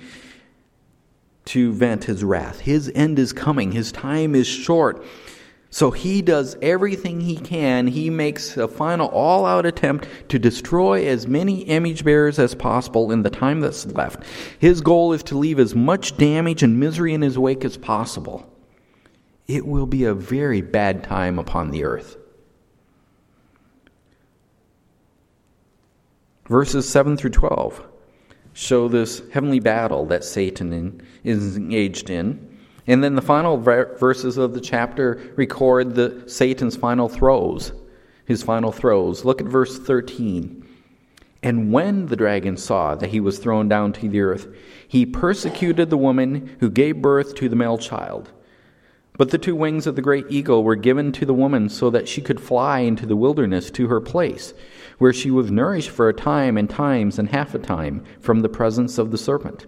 to 1.50 1.72
vent 1.72 2.06
his 2.06 2.24
wrath. 2.24 2.62
His 2.62 2.92
end 2.96 3.20
is 3.20 3.34
coming, 3.34 3.72
his 3.72 3.92
time 3.92 4.34
is 4.36 4.48
short. 4.48 5.04
So 5.72 5.92
he 5.92 6.24
does 6.24 6.58
everything 6.64 7.22
he 7.22 7.38
can. 7.38 7.86
He 7.86 8.10
makes 8.10 8.58
a 8.58 8.68
final 8.68 9.08
all 9.10 9.46
out 9.46 9.68
attempt 9.68 10.08
to 10.30 10.40
destroy 10.40 11.06
as 11.06 11.28
many 11.28 11.62
image 11.62 12.04
bearers 12.04 12.40
as 12.40 12.56
possible 12.56 13.12
in 13.12 13.22
the 13.22 13.30
time 13.30 13.60
that's 13.60 13.86
left. 13.86 14.24
His 14.58 14.82
goal 14.82 15.14
is 15.14 15.22
to 15.24 15.38
leave 15.38 15.60
as 15.60 15.76
much 15.76 16.18
damage 16.18 16.64
and 16.64 16.80
misery 16.80 17.14
in 17.14 17.22
his 17.22 17.38
wake 17.38 17.64
as 17.64 17.78
possible 17.78 18.50
it 19.50 19.66
will 19.66 19.88
be 19.88 20.04
a 20.04 20.14
very 20.14 20.62
bad 20.62 21.04
time 21.04 21.40
upon 21.40 21.72
the 21.72 21.84
earth. 21.84 22.18
Verses 26.48 26.88
7 26.88 27.18
through 27.18 27.32
12 27.32 27.84
show 28.60 28.90
this 28.90 29.22
heavenly 29.32 29.62
battle 29.62 30.06
that 30.08 30.26
Satan 30.26 31.02
is 31.24 31.56
engaged 31.56 32.10
in. 32.10 32.58
And 32.88 33.02
then 33.02 33.16
the 33.16 33.22
final 33.22 33.58
verses 33.58 34.38
of 34.38 34.54
the 34.54 34.60
chapter 34.60 35.32
record 35.38 35.96
the 35.96 36.24
Satan's 36.28 36.76
final 36.76 37.08
throes, 37.08 37.72
his 38.26 38.44
final 38.44 38.72
throes. 38.74 39.24
Look 39.24 39.40
at 39.40 39.48
verse 39.48 39.80
13. 39.80 40.66
And 41.42 41.72
when 41.72 42.08
the 42.08 42.18
dragon 42.18 42.58
saw 42.58 42.96
that 42.96 43.12
he 43.12 43.22
was 43.22 43.40
thrown 43.40 43.70
down 43.70 43.94
to 43.94 44.10
the 44.10 44.20
earth, 44.20 44.48
he 44.88 45.06
persecuted 45.06 45.90
the 45.90 45.98
woman 45.98 46.58
who 46.60 46.70
gave 46.70 47.02
birth 47.02 47.36
to 47.36 47.48
the 47.48 47.56
male 47.56 47.78
child. 47.78 48.30
But 49.18 49.30
the 49.30 49.38
two 49.38 49.56
wings 49.56 49.88
of 49.88 49.96
the 49.96 50.02
great 50.02 50.26
eagle 50.30 50.66
were 50.66 50.76
given 50.76 51.14
to 51.14 51.26
the 51.26 51.34
woman 51.34 51.70
so 51.70 51.90
that 51.92 52.10
she 52.10 52.22
could 52.22 52.42
fly 52.42 52.80
into 52.80 53.06
the 53.06 53.16
wilderness 53.16 53.72
to 53.72 53.88
her 53.88 54.02
place, 54.02 54.54
where 55.00 55.12
she 55.12 55.32
was 55.32 55.50
nourished 55.50 55.90
for 55.90 56.08
a 56.08 56.14
time 56.14 56.58
and 56.58 56.70
times 56.70 57.18
and 57.18 57.30
half 57.30 57.56
a 57.56 57.60
time 57.60 58.04
from 58.20 58.42
the 58.42 58.50
presence 58.50 58.98
of 58.98 59.12
the 59.12 59.18
serpent. 59.18 59.66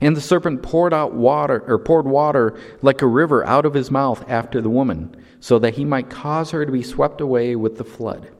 And 0.00 0.16
the 0.16 0.20
serpent 0.20 0.62
poured 0.62 0.92
out 0.92 1.14
water 1.14 1.62
or 1.66 1.78
poured 1.78 2.06
water 2.06 2.58
like 2.82 3.02
a 3.02 3.06
river 3.06 3.46
out 3.46 3.64
of 3.64 3.74
his 3.74 3.90
mouth 3.90 4.24
after 4.28 4.60
the 4.60 4.70
woman, 4.70 5.14
so 5.40 5.58
that 5.58 5.74
he 5.74 5.84
might 5.84 6.10
cause 6.10 6.50
her 6.50 6.66
to 6.66 6.72
be 6.72 6.82
swept 6.82 7.20
away 7.20 7.54
with 7.54 7.78
the 7.78 7.84
flood. 7.84 8.30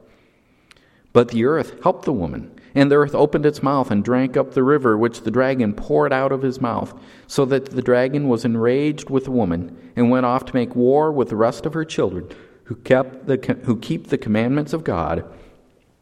But 1.13 1.29
the 1.29 1.45
earth 1.45 1.81
helped 1.83 2.05
the 2.05 2.13
woman 2.13 2.59
and 2.73 2.89
the 2.89 2.95
earth 2.95 3.15
opened 3.15 3.45
its 3.45 3.63
mouth 3.63 3.91
and 3.91 4.03
drank 4.03 4.37
up 4.37 4.51
the 4.51 4.63
river 4.63 4.97
which 4.97 5.21
the 5.21 5.31
dragon 5.31 5.73
poured 5.73 6.13
out 6.13 6.31
of 6.31 6.41
his 6.41 6.61
mouth, 6.61 6.93
so 7.27 7.45
that 7.45 7.65
the 7.65 7.81
dragon 7.81 8.27
was 8.27 8.45
enraged 8.45 9.09
with 9.09 9.25
the 9.25 9.31
woman, 9.31 9.91
and 9.95 10.09
went 10.09 10.25
off 10.25 10.45
to 10.45 10.55
make 10.55 10.75
war 10.75 11.11
with 11.11 11.29
the 11.29 11.35
rest 11.35 11.65
of 11.65 11.73
her 11.73 11.85
children, 11.85 12.29
who, 12.65 12.75
kept 12.75 13.27
the, 13.27 13.59
who 13.65 13.77
keep 13.77 14.07
the 14.07 14.17
commandments 14.17 14.73
of 14.73 14.83
God 14.83 15.25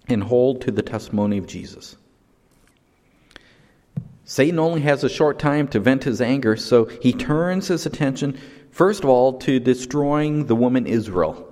and 0.10 0.24
hold 0.24 0.62
to 0.62 0.72
the 0.72 0.82
testimony 0.82 1.38
of 1.38 1.48
Jesus. 1.48 1.96
Satan 4.26 4.60
only 4.60 4.82
has 4.82 5.04
a 5.04 5.10
short 5.10 5.40
time 5.40 5.68
to 5.70 5.80
vent 5.80 6.04
his 6.04 6.22
anger, 6.22 6.56
so 6.56 6.86
he 6.86 7.14
turns 7.14 7.68
his 7.68 7.86
attention, 7.86 8.40
first 8.70 9.04
of 9.04 9.10
all, 9.10 9.40
to 9.40 9.60
destroying 9.60 10.46
the 10.46 10.56
woman 10.56 10.86
Israel. 10.86 11.48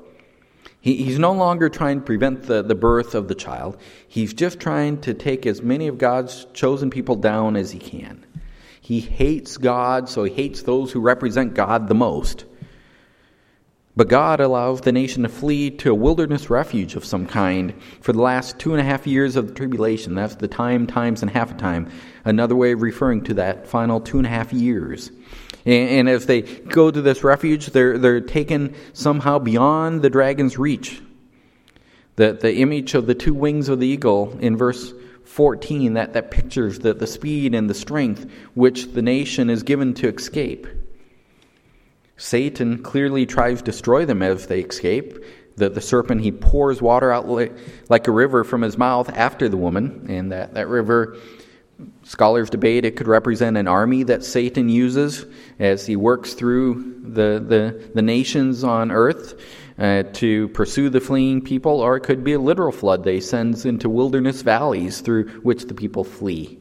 He, 0.80 1.04
he's 1.04 1.18
no 1.18 1.34
longer 1.34 1.70
trying 1.70 2.00
to 2.00 2.06
prevent 2.06 2.44
the, 2.44 2.62
the 2.62 2.76
birth 2.76 3.16
of 3.16 3.28
the 3.28 3.36
child. 3.36 3.78
He's 4.08 4.34
just 4.34 4.60
trying 4.60 5.02
to 5.02 5.14
take 5.14 5.46
as 5.46 5.62
many 5.62 5.88
of 5.88 5.98
God's 5.98 6.46
chosen 6.54 6.90
people 6.90 7.16
down 7.16 7.56
as 7.56 7.72
he 7.72 7.80
can. 7.80 8.24
He 8.80 9.00
hates 9.00 9.58
God, 9.58 10.08
so 10.08 10.24
he 10.24 10.34
hates 10.34 10.62
those 10.62 10.92
who 10.92 11.02
represent 11.02 11.56
God 11.56 11.88
the 11.88 11.96
most. 11.96 12.46
But 13.98 14.10
God 14.10 14.40
allows 14.40 14.82
the 14.82 14.92
nation 14.92 15.24
to 15.24 15.30
flee 15.30 15.72
to 15.72 15.90
a 15.90 15.96
wilderness 15.96 16.52
refuge 16.52 16.96
of 16.96 17.04
some 17.04 17.26
kind 17.26 17.74
for 18.00 18.14
the 18.14 18.22
last 18.22 18.60
two 18.60 18.72
and 18.74 18.80
a 18.80 18.84
half 18.84 19.08
years 19.08 19.36
of 19.36 19.48
the 19.48 19.54
tribulation. 19.56 20.14
That's 20.14 20.36
the 20.36 20.48
time, 20.48 20.86
times, 20.86 21.24
and 21.24 21.32
half 21.32 21.50
a 21.50 21.56
time. 21.56 21.90
Another 22.24 22.56
way 22.56 22.74
of 22.74 22.84
referring 22.84 23.24
to 23.24 23.34
that 23.34 23.66
final 23.66 24.00
two 24.00 24.20
and 24.20 24.28
a 24.28 24.30
half 24.30 24.54
years. 24.54 25.10
And, 25.66 25.90
and 25.90 26.10
as 26.10 26.28
they 26.28 26.44
go 26.44 26.92
to 26.92 27.02
this 27.02 27.24
refuge, 27.24 27.66
they're, 27.72 27.98
they're 27.98 28.22
taken 28.22 28.76
somehow 28.94 29.40
beyond 29.40 30.04
the 30.04 30.12
dragon's 30.12 30.60
reach. 30.60 31.02
The, 32.18 32.34
the 32.34 32.58
image 32.58 32.94
of 32.94 33.08
the 33.08 33.16
two 33.16 33.34
wings 33.34 33.68
of 33.68 33.80
the 33.80 33.88
eagle 33.88 34.38
in 34.40 34.58
verse 34.58 34.94
14, 35.24 35.94
that, 35.96 36.14
that 36.14 36.30
pictures 36.30 36.78
the, 36.78 36.94
the 36.94 37.08
speed 37.08 37.56
and 37.56 37.68
the 37.68 37.74
strength 37.74 38.30
which 38.54 38.92
the 38.94 39.02
nation 39.02 39.50
is 39.50 39.64
given 39.64 39.96
to 39.96 40.08
escape. 40.08 40.68
Satan 42.18 42.84
clearly 42.84 43.26
tries 43.26 43.60
to 43.60 43.66
destroy 43.66 44.06
them 44.06 44.22
as 44.22 44.48
they 44.48 44.62
escape. 44.62 45.24
The, 45.56 45.70
the 45.70 45.82
serpent, 45.82 46.22
he 46.22 46.32
pours 46.32 46.82
water 46.82 47.12
out 47.12 47.28
like, 47.28 47.56
like 47.90 48.08
a 48.08 48.12
river 48.12 48.44
from 48.44 48.62
his 48.62 48.78
mouth 48.78 49.10
after 49.10 49.50
the 49.50 49.58
woman, 49.58 50.08
and 50.10 50.32
that, 50.32 50.54
that 50.54 50.68
river 50.68 51.18
Scholars 52.04 52.50
debate 52.50 52.86
it 52.86 52.96
could 52.96 53.08
represent 53.08 53.58
an 53.58 53.68
army 53.68 54.04
that 54.04 54.24
Satan 54.24 54.70
uses 54.70 55.26
as 55.60 55.86
he 55.86 55.96
works 55.96 56.34
through 56.34 57.02
the, 57.04 57.44
the, 57.46 57.92
the 57.94 58.02
nations 58.02 58.64
on 58.64 58.92
earth 58.92 59.40
uh, 59.78 60.04
to 60.14 60.48
pursue 60.50 60.90
the 60.90 61.00
fleeing 61.02 61.42
people, 61.42 61.80
or 61.82 61.98
it 61.98 62.02
could 62.02 62.24
be 62.24 62.34
a 62.34 62.40
literal 62.40 62.72
flood 62.72 63.06
he 63.06 63.22
sends 63.22 63.66
into 63.66 63.90
wilderness 63.90 64.42
valleys 64.42 65.02
through 65.02 65.28
which 65.42 65.66
the 65.66 65.76
people 65.76 66.04
flee. 66.04 66.58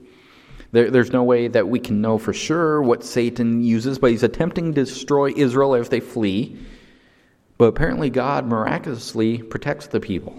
There, 0.77 0.91
there's 0.91 1.11
no 1.11 1.23
way 1.23 1.49
that 1.49 1.69
we 1.69 1.81
can 1.81 2.03
know 2.03 2.19
for 2.19 2.35
sure 2.35 2.83
what 2.83 3.03
Satan 3.03 3.65
uses, 3.65 3.99
but 3.99 4.11
he's 4.11 4.23
attempting 4.23 4.75
to 4.75 4.85
destroy 4.85 5.33
Israel 5.35 5.75
as 5.75 5.89
they 5.89 6.01
flee. 6.01 6.59
But 7.57 7.65
apparently, 7.69 8.11
God 8.11 8.45
miraculously 8.45 9.39
protects 9.39 9.87
the 9.87 10.01
people. 10.01 10.37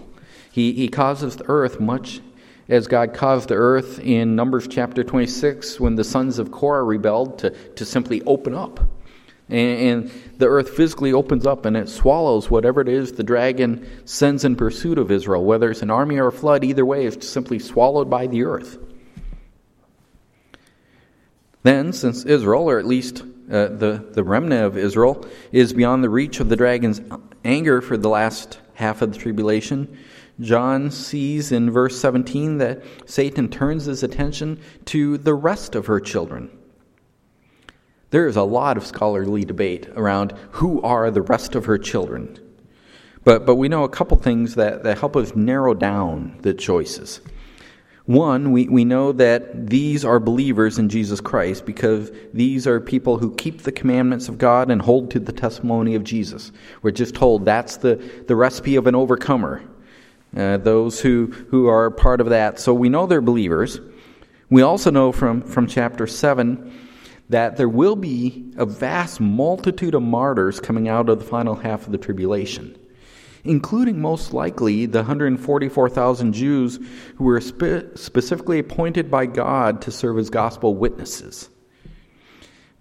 He, 0.52 0.74
he 0.74 0.86
causes 0.86 1.34
the 1.34 1.44
earth 1.48 1.80
much 1.80 2.20
as 2.68 2.86
God 2.86 3.14
caused 3.14 3.48
the 3.48 3.56
earth 3.56 3.98
in 3.98 4.36
Numbers 4.36 4.68
chapter 4.68 5.02
26 5.02 5.80
when 5.80 5.96
the 5.96 6.04
sons 6.04 6.38
of 6.38 6.52
Korah 6.52 6.84
rebelled 6.84 7.40
to, 7.40 7.50
to 7.50 7.84
simply 7.84 8.22
open 8.22 8.54
up. 8.54 8.78
And, 9.48 9.80
and 9.80 10.10
the 10.36 10.46
earth 10.46 10.70
physically 10.70 11.12
opens 11.12 11.48
up 11.48 11.64
and 11.64 11.76
it 11.76 11.88
swallows 11.88 12.48
whatever 12.48 12.80
it 12.80 12.88
is 12.88 13.10
the 13.10 13.24
dragon 13.24 14.04
sends 14.04 14.44
in 14.44 14.54
pursuit 14.54 14.98
of 14.98 15.10
Israel. 15.10 15.44
Whether 15.44 15.72
it's 15.72 15.82
an 15.82 15.90
army 15.90 16.18
or 16.18 16.28
a 16.28 16.32
flood, 16.32 16.62
either 16.62 16.86
way, 16.86 17.06
it's 17.06 17.28
simply 17.28 17.58
swallowed 17.58 18.08
by 18.08 18.28
the 18.28 18.44
earth. 18.44 18.78
Then, 21.62 21.92
since 21.92 22.24
Israel, 22.24 22.70
or 22.70 22.78
at 22.78 22.86
least 22.86 23.22
uh, 23.50 23.68
the, 23.68 24.04
the 24.12 24.22
remnant 24.22 24.64
of 24.64 24.76
Israel, 24.76 25.26
is 25.52 25.72
beyond 25.72 26.04
the 26.04 26.10
reach 26.10 26.40
of 26.40 26.48
the 26.48 26.56
dragon's 26.56 27.00
anger 27.44 27.80
for 27.80 27.96
the 27.96 28.08
last 28.08 28.60
half 28.74 29.02
of 29.02 29.12
the 29.12 29.18
tribulation, 29.18 29.98
John 30.40 30.90
sees 30.90 31.50
in 31.50 31.70
verse 31.70 32.00
17 32.00 32.58
that 32.58 32.82
Satan 33.06 33.48
turns 33.48 33.86
his 33.86 34.02
attention 34.02 34.60
to 34.86 35.18
the 35.18 35.34
rest 35.34 35.74
of 35.74 35.86
her 35.86 35.98
children. 35.98 36.50
There 38.10 38.26
is 38.26 38.36
a 38.36 38.42
lot 38.42 38.76
of 38.76 38.86
scholarly 38.86 39.44
debate 39.44 39.88
around 39.96 40.32
who 40.52 40.80
are 40.82 41.10
the 41.10 41.22
rest 41.22 41.54
of 41.54 41.66
her 41.66 41.76
children. 41.76 42.38
But, 43.24 43.44
but 43.44 43.56
we 43.56 43.68
know 43.68 43.84
a 43.84 43.88
couple 43.88 44.16
things 44.16 44.54
that, 44.54 44.84
that 44.84 44.98
help 44.98 45.16
us 45.16 45.34
narrow 45.34 45.74
down 45.74 46.38
the 46.40 46.54
choices. 46.54 47.20
One, 48.08 48.52
we, 48.52 48.66
we 48.68 48.86
know 48.86 49.12
that 49.12 49.66
these 49.66 50.02
are 50.02 50.18
believers 50.18 50.78
in 50.78 50.88
Jesus 50.88 51.20
Christ 51.20 51.66
because 51.66 52.10
these 52.32 52.66
are 52.66 52.80
people 52.80 53.18
who 53.18 53.34
keep 53.34 53.64
the 53.64 53.70
commandments 53.70 54.30
of 54.30 54.38
God 54.38 54.70
and 54.70 54.80
hold 54.80 55.10
to 55.10 55.20
the 55.20 55.30
testimony 55.30 55.94
of 55.94 56.04
Jesus. 56.04 56.50
We're 56.80 56.90
just 56.90 57.14
told 57.14 57.44
that's 57.44 57.76
the, 57.76 57.96
the 58.26 58.34
recipe 58.34 58.76
of 58.76 58.86
an 58.86 58.94
overcomer. 58.94 59.62
Uh, 60.34 60.56
those 60.56 61.02
who, 61.02 61.26
who 61.50 61.68
are 61.68 61.90
part 61.90 62.22
of 62.22 62.30
that. 62.30 62.58
So 62.58 62.72
we 62.72 62.88
know 62.88 63.04
they're 63.04 63.20
believers. 63.20 63.78
We 64.48 64.62
also 64.62 64.90
know 64.90 65.12
from, 65.12 65.42
from 65.42 65.66
chapter 65.66 66.06
7 66.06 66.72
that 67.28 67.58
there 67.58 67.68
will 67.68 67.96
be 67.96 68.50
a 68.56 68.64
vast 68.64 69.20
multitude 69.20 69.94
of 69.94 70.00
martyrs 70.00 70.60
coming 70.60 70.88
out 70.88 71.10
of 71.10 71.18
the 71.18 71.26
final 71.26 71.56
half 71.56 71.84
of 71.84 71.92
the 71.92 71.98
tribulation 71.98 72.77
including 73.48 74.00
most 74.00 74.32
likely 74.32 74.86
the 74.86 74.98
144,000 74.98 76.32
Jews 76.32 76.78
who 77.16 77.24
were 77.24 77.40
spe- 77.40 77.96
specifically 77.96 78.58
appointed 78.58 79.10
by 79.10 79.26
God 79.26 79.80
to 79.82 79.90
serve 79.90 80.18
as 80.18 80.30
gospel 80.30 80.74
witnesses. 80.74 81.48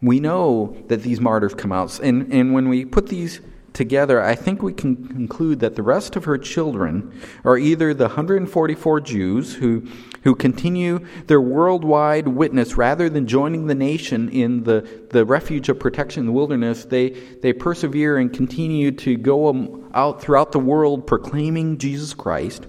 We 0.01 0.20
know 0.20 0.78
that 0.88 1.01
these 1.01 1.20
martyrs 1.20 1.55
come 1.55 1.72
out, 1.72 1.99
and, 1.99 2.32
and 2.32 2.53
when 2.53 2.70
we 2.70 2.86
put 2.86 3.07
these 3.07 3.41
together, 3.78 4.21
I 4.21 4.34
think 4.34 4.63
we 4.63 4.73
can 4.73 5.07
conclude 5.07 5.59
that 5.59 5.75
the 5.75 5.84
rest 5.84 6.15
of 6.15 6.25
her 6.25 6.38
children 6.38 7.13
are 7.45 7.57
either 7.57 7.93
the 7.93 8.05
144 8.05 8.99
Jews 9.01 9.53
who, 9.53 9.88
who 10.23 10.36
continue 10.36 11.05
their 11.28 11.39
worldwide 11.39 12.28
witness 12.28 12.75
rather 12.75 13.07
than 13.07 13.28
joining 13.28 13.67
the 13.67 13.75
nation 13.75 14.30
in 14.30 14.63
the, 14.63 15.05
the 15.11 15.23
refuge 15.23 15.69
of 15.69 15.80
protection 15.80 16.21
in 16.21 16.25
the 16.25 16.32
wilderness. 16.32 16.86
They, 16.86 17.11
they 17.11 17.53
persevere 17.53 18.17
and 18.17 18.34
continue 18.34 18.91
to 18.93 19.15
go 19.15 19.88
out 19.93 20.21
throughout 20.21 20.51
the 20.51 20.59
world 20.59 21.05
proclaiming 21.05 21.78
Jesus 21.78 22.15
Christ. 22.15 22.65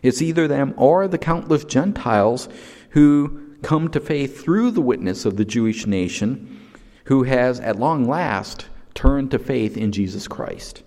It's 0.00 0.22
either 0.22 0.46
them 0.46 0.74
or 0.76 1.08
the 1.08 1.18
countless 1.18 1.64
Gentiles 1.64 2.48
who 2.90 3.56
come 3.62 3.88
to 3.90 4.00
faith 4.00 4.42
through 4.42 4.70
the 4.70 4.80
witness 4.80 5.24
of 5.24 5.36
the 5.36 5.44
Jewish 5.44 5.86
nation, 5.86 6.60
who 7.06 7.24
has 7.24 7.58
at 7.58 7.80
long 7.80 8.08
last 8.08 8.68
turn 9.00 9.30
to 9.30 9.38
faith 9.38 9.78
in 9.78 9.92
Jesus 9.92 10.28
Christ. 10.28 10.82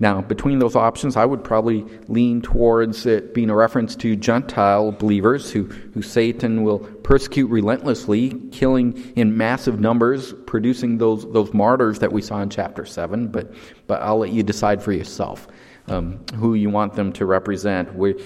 Now, 0.00 0.20
between 0.20 0.58
those 0.58 0.74
options, 0.74 1.16
I 1.16 1.24
would 1.24 1.44
probably 1.44 1.84
lean 2.08 2.42
towards 2.42 3.06
it 3.06 3.34
being 3.34 3.50
a 3.50 3.54
reference 3.54 3.94
to 3.96 4.16
Gentile 4.16 4.90
believers 4.90 5.52
who, 5.52 5.64
who 5.94 6.02
Satan 6.02 6.64
will 6.64 6.80
persecute 6.80 7.46
relentlessly, 7.50 8.30
killing 8.50 9.12
in 9.14 9.36
massive 9.36 9.78
numbers, 9.78 10.32
producing 10.46 10.98
those, 10.98 11.30
those 11.32 11.54
martyrs 11.54 12.00
that 12.00 12.10
we 12.12 12.20
saw 12.20 12.42
in 12.42 12.50
chapter 12.50 12.84
7. 12.84 13.28
But, 13.28 13.54
but 13.86 14.02
I'll 14.02 14.18
let 14.18 14.32
you 14.32 14.42
decide 14.42 14.82
for 14.82 14.90
yourself 14.90 15.46
um, 15.86 16.18
who 16.34 16.54
you 16.54 16.68
want 16.68 16.94
them 16.94 17.12
to 17.12 17.26
represent. 17.26 17.94
We, 17.94 18.20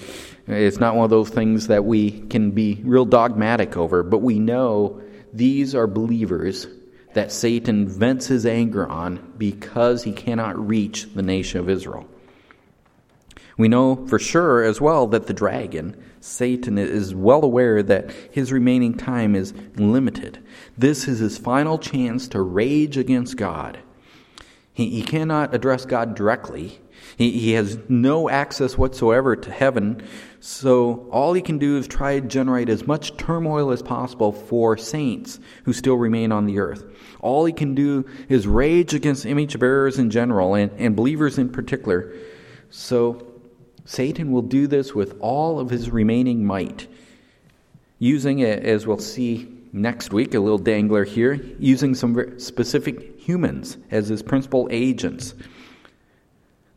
it's 0.47 0.79
not 0.79 0.95
one 0.95 1.03
of 1.03 1.11
those 1.11 1.29
things 1.29 1.67
that 1.67 1.85
we 1.85 2.21
can 2.21 2.49
be 2.49 2.81
real 2.83 3.05
dogmatic 3.05 3.77
over, 3.77 4.01
but 4.01 4.23
we 4.23 4.39
know 4.39 4.99
these 5.31 5.75
are 5.75 5.85
believers 5.85 6.65
that 7.13 7.31
Satan 7.31 7.87
vents 7.87 8.27
his 8.27 8.45
anger 8.45 8.87
on 8.87 9.33
because 9.37 10.03
he 10.03 10.11
cannot 10.11 10.67
reach 10.67 11.13
the 11.13 11.21
nation 11.21 11.59
of 11.59 11.69
Israel. 11.69 12.07
We 13.57 13.67
know 13.67 14.07
for 14.07 14.17
sure 14.17 14.63
as 14.63 14.81
well 14.81 15.05
that 15.07 15.27
the 15.27 15.33
dragon, 15.33 16.01
Satan, 16.19 16.77
is 16.77 17.13
well 17.13 17.43
aware 17.43 17.83
that 17.83 18.11
his 18.31 18.51
remaining 18.51 18.95
time 18.95 19.35
is 19.35 19.53
limited. 19.75 20.43
This 20.77 21.07
is 21.07 21.19
his 21.19 21.37
final 21.37 21.77
chance 21.77 22.27
to 22.29 22.41
rage 22.41 22.97
against 22.97 23.37
God. 23.37 23.79
He, 24.73 24.89
he 24.89 25.03
cannot 25.03 25.53
address 25.53 25.85
God 25.85 26.15
directly. 26.15 26.79
He, 27.15 27.31
he 27.31 27.51
has 27.53 27.77
no 27.87 28.27
access 28.27 28.75
whatsoever 28.75 29.35
to 29.35 29.51
heaven. 29.51 30.01
So 30.45 31.07
all 31.09 31.31
he 31.31 31.41
can 31.41 31.57
do 31.57 31.77
is 31.77 31.87
try 31.87 32.19
to 32.19 32.27
generate 32.27 32.67
as 32.67 32.85
much 32.85 33.15
turmoil 33.15 33.71
as 33.71 33.81
possible 33.81 34.33
for 34.33 34.75
saints 34.75 35.39
who 35.63 35.71
still 35.71 35.95
remain 35.95 36.33
on 36.33 36.47
the 36.47 36.59
earth. 36.59 36.83
All 37.21 37.45
he 37.45 37.53
can 37.53 37.75
do 37.75 38.05
is 38.27 38.45
rage 38.45 38.93
against 38.93 39.25
image 39.25 39.57
bearers 39.57 39.99
in 39.99 40.09
general 40.09 40.55
and, 40.55 40.69
and 40.77 40.97
believers 40.97 41.37
in 41.37 41.49
particular. 41.49 42.13
So 42.71 43.25
Satan 43.85 44.33
will 44.33 44.41
do 44.41 44.67
this 44.67 44.93
with 44.93 45.15
all 45.21 45.61
of 45.61 45.69
his 45.69 45.89
remaining 45.91 46.45
might, 46.45 46.89
using 47.99 48.39
it, 48.39 48.65
as 48.65 48.85
we'll 48.85 48.97
see 48.97 49.47
next 49.71 50.11
week, 50.11 50.33
a 50.33 50.41
little 50.41 50.57
dangler 50.57 51.05
here, 51.05 51.35
using 51.57 51.95
some 51.95 52.37
specific 52.37 53.17
humans 53.17 53.77
as 53.91 54.09
his 54.09 54.21
principal 54.21 54.67
agents. 54.71 55.35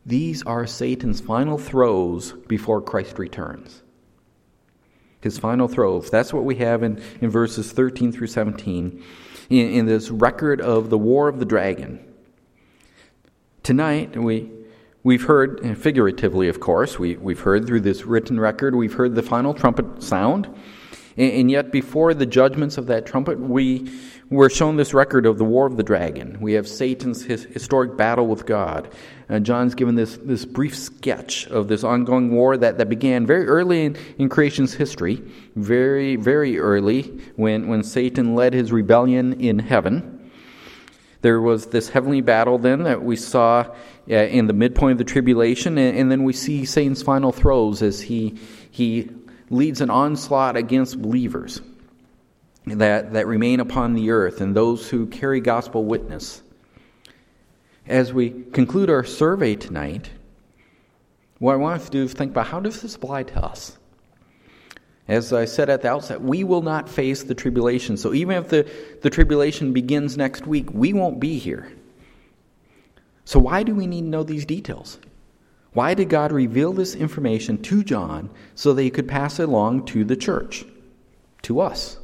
These 0.07 0.41
are 0.43 0.65
Satan's 0.65 1.19
final 1.19 1.57
throes 1.57 2.31
before 2.47 2.81
Christ 2.81 3.19
returns. 3.19 3.83
His 5.19 5.37
final 5.37 5.67
throes. 5.67 6.09
That's 6.09 6.33
what 6.33 6.45
we 6.45 6.55
have 6.55 6.81
in, 6.81 7.01
in 7.19 7.29
verses 7.29 7.73
13 7.73 8.13
through 8.13 8.27
17 8.27 9.03
in, 9.49 9.57
in 9.57 9.85
this 9.85 10.09
record 10.09 10.61
of 10.61 10.89
the 10.89 10.97
war 10.97 11.27
of 11.27 11.39
the 11.39 11.45
dragon. 11.45 11.99
Tonight, 13.63 14.15
we, 14.15 14.49
we've 15.03 15.23
heard, 15.23 15.77
figuratively, 15.77 16.47
of 16.47 16.61
course, 16.61 16.97
we, 16.97 17.17
we've 17.17 17.41
heard 17.41 17.67
through 17.67 17.81
this 17.81 18.05
written 18.05 18.39
record, 18.39 18.75
we've 18.75 18.93
heard 18.93 19.13
the 19.13 19.21
final 19.21 19.53
trumpet 19.53 20.01
sound. 20.01 20.47
And, 21.17 21.49
yet, 21.49 21.71
before 21.71 22.13
the 22.13 22.27
judgments 22.27 22.77
of 22.77 22.85
that 22.87 23.07
trumpet, 23.07 23.39
we 23.39 23.91
were 24.29 24.51
shown 24.51 24.75
this 24.75 24.93
record 24.93 25.25
of 25.25 25.39
the 25.39 25.43
war 25.43 25.65
of 25.65 25.75
the 25.75 25.81
dragon. 25.81 26.37
We 26.39 26.53
have 26.53 26.67
Satan's 26.67 27.25
his, 27.25 27.45
historic 27.45 27.97
battle 27.97 28.27
with 28.27 28.45
God. 28.45 28.93
Uh, 29.29 29.39
John's 29.39 29.75
given 29.75 29.95
this, 29.95 30.17
this 30.17 30.45
brief 30.45 30.75
sketch 30.77 31.47
of 31.47 31.67
this 31.67 31.83
ongoing 31.83 32.31
war 32.31 32.55
that, 32.55 32.77
that 32.77 32.87
began 32.87 33.25
very 33.25 33.45
early 33.45 33.85
in, 33.85 33.97
in 34.17 34.29
creation's 34.29 34.73
history, 34.73 35.21
very, 35.55 36.15
very 36.15 36.57
early, 36.57 37.03
when, 37.35 37.67
when 37.67 37.83
Satan 37.83 38.35
led 38.35 38.53
his 38.53 38.71
rebellion 38.71 39.41
in 39.41 39.59
heaven. 39.59 40.31
There 41.21 41.41
was 41.41 41.65
this 41.67 41.89
heavenly 41.89 42.21
battle 42.21 42.57
then 42.57 42.83
that 42.83 43.03
we 43.03 43.17
saw 43.17 43.65
uh, 44.09 44.15
in 44.15 44.47
the 44.47 44.53
midpoint 44.53 44.93
of 44.93 44.97
the 44.99 45.03
tribulation, 45.03 45.77
and, 45.77 45.97
and 45.97 46.11
then 46.11 46.23
we 46.23 46.31
see 46.31 46.63
Satan's 46.63 47.03
final 47.03 47.33
throes 47.33 47.81
as 47.81 47.99
he, 47.99 48.37
he 48.71 49.09
leads 49.49 49.81
an 49.81 49.89
onslaught 49.89 50.55
against 50.55 51.01
believers 51.01 51.61
that, 52.65 53.11
that 53.11 53.27
remain 53.27 53.59
upon 53.59 53.93
the 53.93 54.11
earth 54.11 54.39
and 54.39 54.55
those 54.55 54.89
who 54.89 55.05
carry 55.07 55.41
gospel 55.41 55.83
witness. 55.83 56.41
As 57.87 58.13
we 58.13 58.31
conclude 58.51 58.89
our 58.89 59.03
survey 59.03 59.55
tonight, 59.55 60.09
what 61.39 61.53
I 61.53 61.55
want 61.55 61.81
us 61.81 61.85
to 61.85 61.91
do 61.91 62.03
is 62.03 62.13
think 62.13 62.31
about 62.31 62.47
how 62.47 62.59
does 62.59 62.81
this 62.81 62.95
apply 62.95 63.23
to 63.23 63.45
us? 63.45 63.77
As 65.07 65.31
I 65.31 65.45
said 65.45 65.69
at 65.69 65.83
the 65.83 65.89
outset, 65.89 66.21
we 66.21 66.43
will 66.43 66.61
not 66.61 66.89
face 66.89 67.23
the 67.23 67.35
tribulation. 67.35 67.95
So 67.95 68.13
even 68.13 68.35
if 68.35 68.49
the, 68.49 68.69
the 69.01 69.09
tribulation 69.09 69.71
begins 69.71 70.17
next 70.17 70.45
week, 70.45 70.69
we 70.73 70.91
won't 70.91 71.19
be 71.19 71.37
here. 71.37 71.71
So 73.23 73.39
why 73.39 73.63
do 73.63 73.73
we 73.73 73.87
need 73.87 74.01
to 74.01 74.07
know 74.07 74.23
these 74.23 74.45
details? 74.45 74.99
Why 75.71 75.93
did 75.93 76.09
God 76.09 76.31
reveal 76.33 76.73
this 76.73 76.93
information 76.93 77.61
to 77.63 77.83
John 77.83 78.29
so 78.55 78.73
that 78.73 78.81
he 78.81 78.89
could 78.89 79.07
pass 79.07 79.39
it 79.39 79.47
along 79.47 79.85
to 79.87 80.03
the 80.03 80.15
church, 80.17 80.65
to 81.43 81.61
us? 81.61 81.97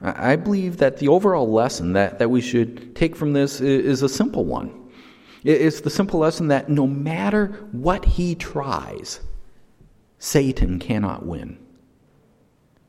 I 0.00 0.36
believe 0.36 0.76
that 0.76 0.98
the 0.98 1.08
overall 1.08 1.50
lesson 1.50 1.94
that, 1.94 2.20
that 2.20 2.30
we 2.30 2.40
should 2.40 2.94
take 2.94 3.16
from 3.16 3.32
this 3.32 3.60
is 3.60 4.02
a 4.02 4.08
simple 4.08 4.44
one. 4.44 4.72
It's 5.44 5.80
the 5.80 5.90
simple 5.90 6.20
lesson 6.20 6.48
that 6.48 6.68
no 6.68 6.86
matter 6.86 7.46
what 7.72 8.04
he 8.04 8.34
tries, 8.34 9.20
Satan 10.18 10.78
cannot 10.78 11.26
win. 11.26 11.58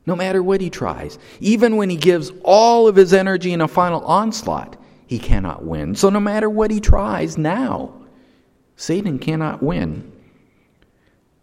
No 0.05 0.15
matter 0.15 0.41
what 0.41 0.61
he 0.61 0.69
tries, 0.69 1.19
even 1.39 1.77
when 1.77 1.89
he 1.89 1.95
gives 1.95 2.31
all 2.43 2.87
of 2.87 2.95
his 2.95 3.13
energy 3.13 3.53
in 3.53 3.61
a 3.61 3.67
final 3.67 4.01
onslaught, 4.01 4.75
he 5.05 5.19
cannot 5.19 5.63
win. 5.63 5.95
So, 5.95 6.09
no 6.09 6.19
matter 6.19 6.49
what 6.49 6.71
he 6.71 6.79
tries 6.79 7.37
now, 7.37 7.93
Satan 8.75 9.19
cannot 9.19 9.61
win. 9.61 10.11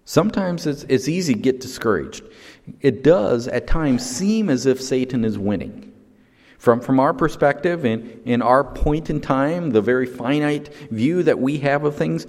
Sometimes 0.04 0.66
it's, 0.66 0.84
it's 0.84 1.08
easy 1.08 1.34
to 1.34 1.40
get 1.40 1.60
discouraged. 1.60 2.24
It 2.80 3.02
does 3.02 3.48
at 3.48 3.66
times 3.66 4.04
seem 4.04 4.50
as 4.50 4.66
if 4.66 4.80
Satan 4.80 5.24
is 5.24 5.38
winning. 5.38 5.92
From, 6.58 6.80
from 6.80 6.98
our 6.98 7.12
perspective 7.12 7.84
and 7.84 8.22
in 8.24 8.42
our 8.42 8.64
point 8.64 9.10
in 9.10 9.20
time, 9.20 9.70
the 9.70 9.82
very 9.82 10.06
finite 10.06 10.74
view 10.90 11.22
that 11.22 11.38
we 11.38 11.58
have 11.58 11.84
of 11.84 11.96
things, 11.96 12.26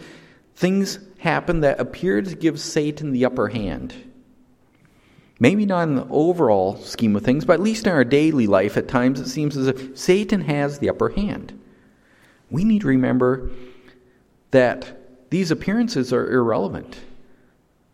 things 0.56 1.00
happen 1.20 1.62
that 1.62 1.80
appear 1.80 2.22
to 2.22 2.36
give 2.36 2.60
Satan 2.60 3.12
the 3.12 3.26
upper 3.26 3.48
hand. 3.48 3.96
Maybe 5.40 5.66
not 5.66 5.88
in 5.88 5.96
the 5.96 6.08
overall 6.10 6.78
scheme 6.78 7.16
of 7.16 7.24
things, 7.24 7.46
but 7.46 7.54
at 7.54 7.62
least 7.62 7.86
in 7.86 7.94
our 7.94 8.04
daily 8.04 8.48
life, 8.48 8.76
at 8.76 8.88
times 8.88 9.20
it 9.20 9.28
seems 9.28 9.56
as 9.56 9.68
if 9.68 9.98
Satan 9.98 10.42
has 10.42 10.80
the 10.80 10.90
upper 10.90 11.10
hand. 11.10 11.60
We 12.50 12.64
need 12.64 12.82
to 12.82 12.88
remember 12.88 13.52
that 14.52 15.30
these 15.30 15.52
appearances 15.52 16.12
are 16.12 16.32
irrelevant. 16.32 16.98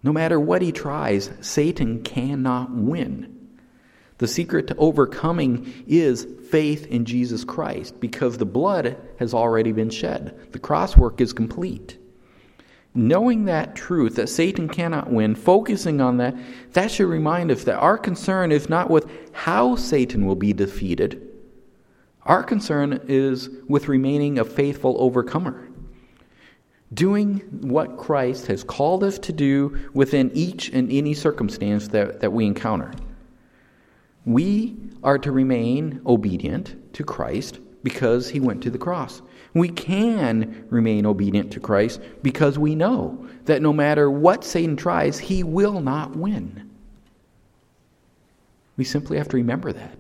No 0.04 0.12
matter 0.12 0.40
what 0.40 0.62
he 0.62 0.72
tries, 0.72 1.32
Satan 1.42 2.04
cannot 2.04 2.72
win. 2.72 3.34
The 4.18 4.28
secret 4.28 4.68
to 4.68 4.76
overcoming 4.76 5.84
is 5.88 6.28
faith 6.50 6.86
in 6.88 7.06
Jesus 7.06 7.44
Christ 7.44 8.00
because 8.00 8.38
the 8.38 8.46
blood 8.46 8.98
has 9.18 9.34
already 9.34 9.72
been 9.72 9.90
shed. 9.90 10.52
The 10.52 10.60
cross 10.60 10.96
work 10.96 11.20
is 11.20 11.34
complete. 11.34 11.98
Knowing 12.94 13.46
that 13.46 13.76
truth, 13.76 14.16
that 14.16 14.30
Satan 14.30 14.70
cannot 14.70 15.12
win, 15.12 15.34
focusing 15.34 16.00
on 16.00 16.18
that, 16.18 16.36
that 16.74 16.92
should 16.92 17.08
remind 17.08 17.50
us 17.50 17.64
that 17.64 17.80
our 17.80 17.98
concern 17.98 18.52
is 18.52 18.70
not 18.70 18.90
with 18.90 19.10
how 19.32 19.76
Satan 19.76 20.28
will 20.28 20.36
be 20.36 20.54
defeated. 20.54 21.28
Our 22.22 22.44
concern 22.44 23.02
is 23.08 23.50
with 23.68 23.88
remaining 23.88 24.38
a 24.38 24.46
faithful 24.46 24.96
overcomer. 25.00 25.68
Doing 26.94 27.40
what 27.62 27.98
Christ 27.98 28.48
has 28.48 28.64
called 28.64 29.04
us 29.04 29.18
to 29.20 29.32
do 29.32 29.90
within 29.94 30.32
each 30.34 30.70
and 30.70 30.92
any 30.92 31.14
circumstance 31.14 31.88
that, 31.90 32.20
that 32.20 32.34
we 32.34 32.46
encounter. 32.46 32.92
We 34.26 34.76
are 35.04 35.18
to 35.18 35.32
remain 35.32 36.02
obedient 36.06 36.94
to 36.94 37.04
Christ 37.04 37.60
because 37.84 38.30
he 38.30 38.40
went 38.40 38.64
to 38.64 38.70
the 38.70 38.78
cross. 38.78 39.22
We 39.54 39.70
can 39.70 40.66
remain 40.70 41.06
obedient 41.06 41.52
to 41.54 41.60
Christ 41.60 42.02
because 42.22 42.58
we 42.58 42.76
know 42.76 43.28
that 43.46 43.62
no 43.62 43.74
matter 43.74 44.10
what 44.10 44.44
Satan 44.44 44.76
tries, 44.76 45.20
he 45.20 45.44
will 45.44 45.82
not 45.82 46.16
win. 46.16 46.70
We 48.78 48.84
simply 48.84 49.18
have 49.18 49.28
to 49.30 49.38
remember 49.38 49.72
that. 49.74 49.98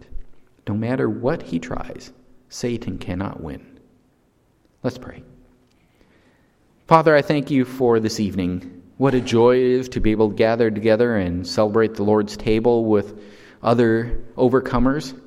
No 0.67 0.73
matter 0.73 1.09
what 1.09 1.43
he 1.43 1.59
tries, 1.59 2.11
Satan 2.49 2.97
cannot 2.97 3.41
win. 3.41 3.79
Let's 4.81 4.97
pray. 4.97 5.23
Father, 6.87 7.15
I 7.15 7.21
thank 7.21 7.49
you 7.49 7.65
for 7.65 7.99
this 7.99 8.19
evening. 8.19 8.83
What 8.97 9.13
a 9.13 9.21
joy 9.21 9.57
it 9.57 9.63
is 9.63 9.89
to 9.89 9.99
be 9.99 10.11
able 10.11 10.29
to 10.29 10.35
gather 10.35 10.69
together 10.69 11.15
and 11.15 11.47
celebrate 11.47 11.95
the 11.95 12.03
Lord's 12.03 12.37
table 12.37 12.85
with 12.85 13.19
other 13.61 14.23
overcomers 14.35 15.19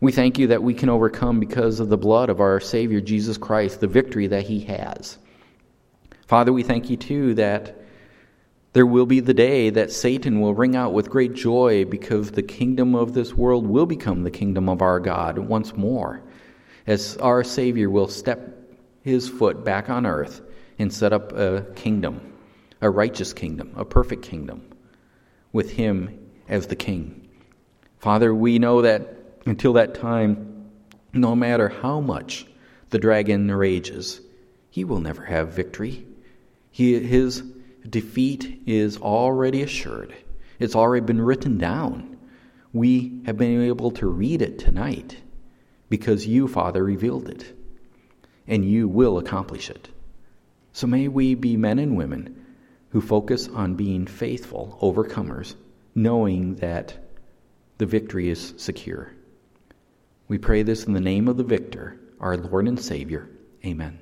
we 0.00 0.12
thank 0.12 0.38
you 0.38 0.46
that 0.48 0.62
we 0.62 0.74
can 0.74 0.88
overcome 0.88 1.40
because 1.40 1.80
of 1.80 1.88
the 1.88 1.98
blood 1.98 2.30
of 2.30 2.40
our 2.40 2.60
Savior 2.60 3.00
Jesus 3.00 3.36
Christ, 3.36 3.80
the 3.80 3.88
victory 3.88 4.28
that 4.28 4.44
He 4.44 4.60
has. 4.60 5.18
Father, 6.26 6.52
we 6.52 6.62
thank 6.62 6.88
you 6.88 6.96
too 6.96 7.34
that 7.34 7.80
there 8.74 8.86
will 8.86 9.06
be 9.06 9.18
the 9.18 9.34
day 9.34 9.70
that 9.70 9.90
Satan 9.90 10.40
will 10.40 10.54
ring 10.54 10.76
out 10.76 10.92
with 10.92 11.10
great 11.10 11.34
joy 11.34 11.84
because 11.84 12.30
the 12.30 12.44
kingdom 12.44 12.94
of 12.94 13.12
this 13.12 13.34
world 13.34 13.66
will 13.66 13.86
become 13.86 14.22
the 14.22 14.30
kingdom 14.30 14.68
of 14.68 14.82
our 14.82 15.00
God 15.00 15.36
once 15.38 15.74
more, 15.74 16.22
as 16.86 17.16
our 17.16 17.42
Savior 17.42 17.90
will 17.90 18.08
step 18.08 18.56
his 19.02 19.28
foot 19.28 19.64
back 19.64 19.90
on 19.90 20.06
earth 20.06 20.42
and 20.78 20.92
set 20.92 21.12
up 21.12 21.32
a 21.32 21.66
kingdom, 21.74 22.32
a 22.80 22.88
righteous 22.88 23.32
kingdom, 23.32 23.72
a 23.76 23.84
perfect 23.84 24.22
kingdom, 24.22 24.62
with 25.52 25.72
Him 25.72 26.30
as 26.48 26.66
the 26.66 26.76
King. 26.76 27.28
Father, 27.98 28.34
we 28.34 28.58
know 28.58 28.82
that 28.82 29.16
until 29.46 29.72
that 29.74 29.94
time, 29.94 30.70
no 31.12 31.34
matter 31.34 31.68
how 31.68 32.00
much 32.00 32.46
the 32.90 32.98
dragon 32.98 33.50
rages, 33.50 34.20
he 34.70 34.84
will 34.84 35.00
never 35.00 35.24
have 35.24 35.52
victory. 35.52 36.06
He, 36.70 36.98
his 37.00 37.42
defeat 37.88 38.62
is 38.66 38.98
already 38.98 39.62
assured, 39.62 40.14
it's 40.58 40.76
already 40.76 41.04
been 41.04 41.20
written 41.20 41.58
down. 41.58 42.16
We 42.72 43.22
have 43.24 43.38
been 43.38 43.62
able 43.62 43.90
to 43.92 44.06
read 44.06 44.42
it 44.42 44.58
tonight 44.58 45.16
because 45.88 46.26
you, 46.26 46.46
Father, 46.46 46.84
revealed 46.84 47.28
it, 47.28 47.56
and 48.46 48.64
you 48.64 48.86
will 48.88 49.16
accomplish 49.16 49.70
it. 49.70 49.88
So 50.78 50.86
may 50.86 51.08
we 51.08 51.34
be 51.34 51.56
men 51.56 51.80
and 51.80 51.96
women 51.96 52.46
who 52.90 53.00
focus 53.00 53.48
on 53.48 53.74
being 53.74 54.06
faithful 54.06 54.78
overcomers, 54.80 55.56
knowing 55.96 56.54
that 56.54 56.96
the 57.78 57.86
victory 57.86 58.28
is 58.28 58.54
secure. 58.58 59.10
We 60.28 60.38
pray 60.38 60.62
this 60.62 60.84
in 60.84 60.92
the 60.92 61.00
name 61.00 61.26
of 61.26 61.36
the 61.36 61.42
victor, 61.42 61.98
our 62.20 62.36
Lord 62.36 62.68
and 62.68 62.78
Savior. 62.78 63.28
Amen. 63.66 63.98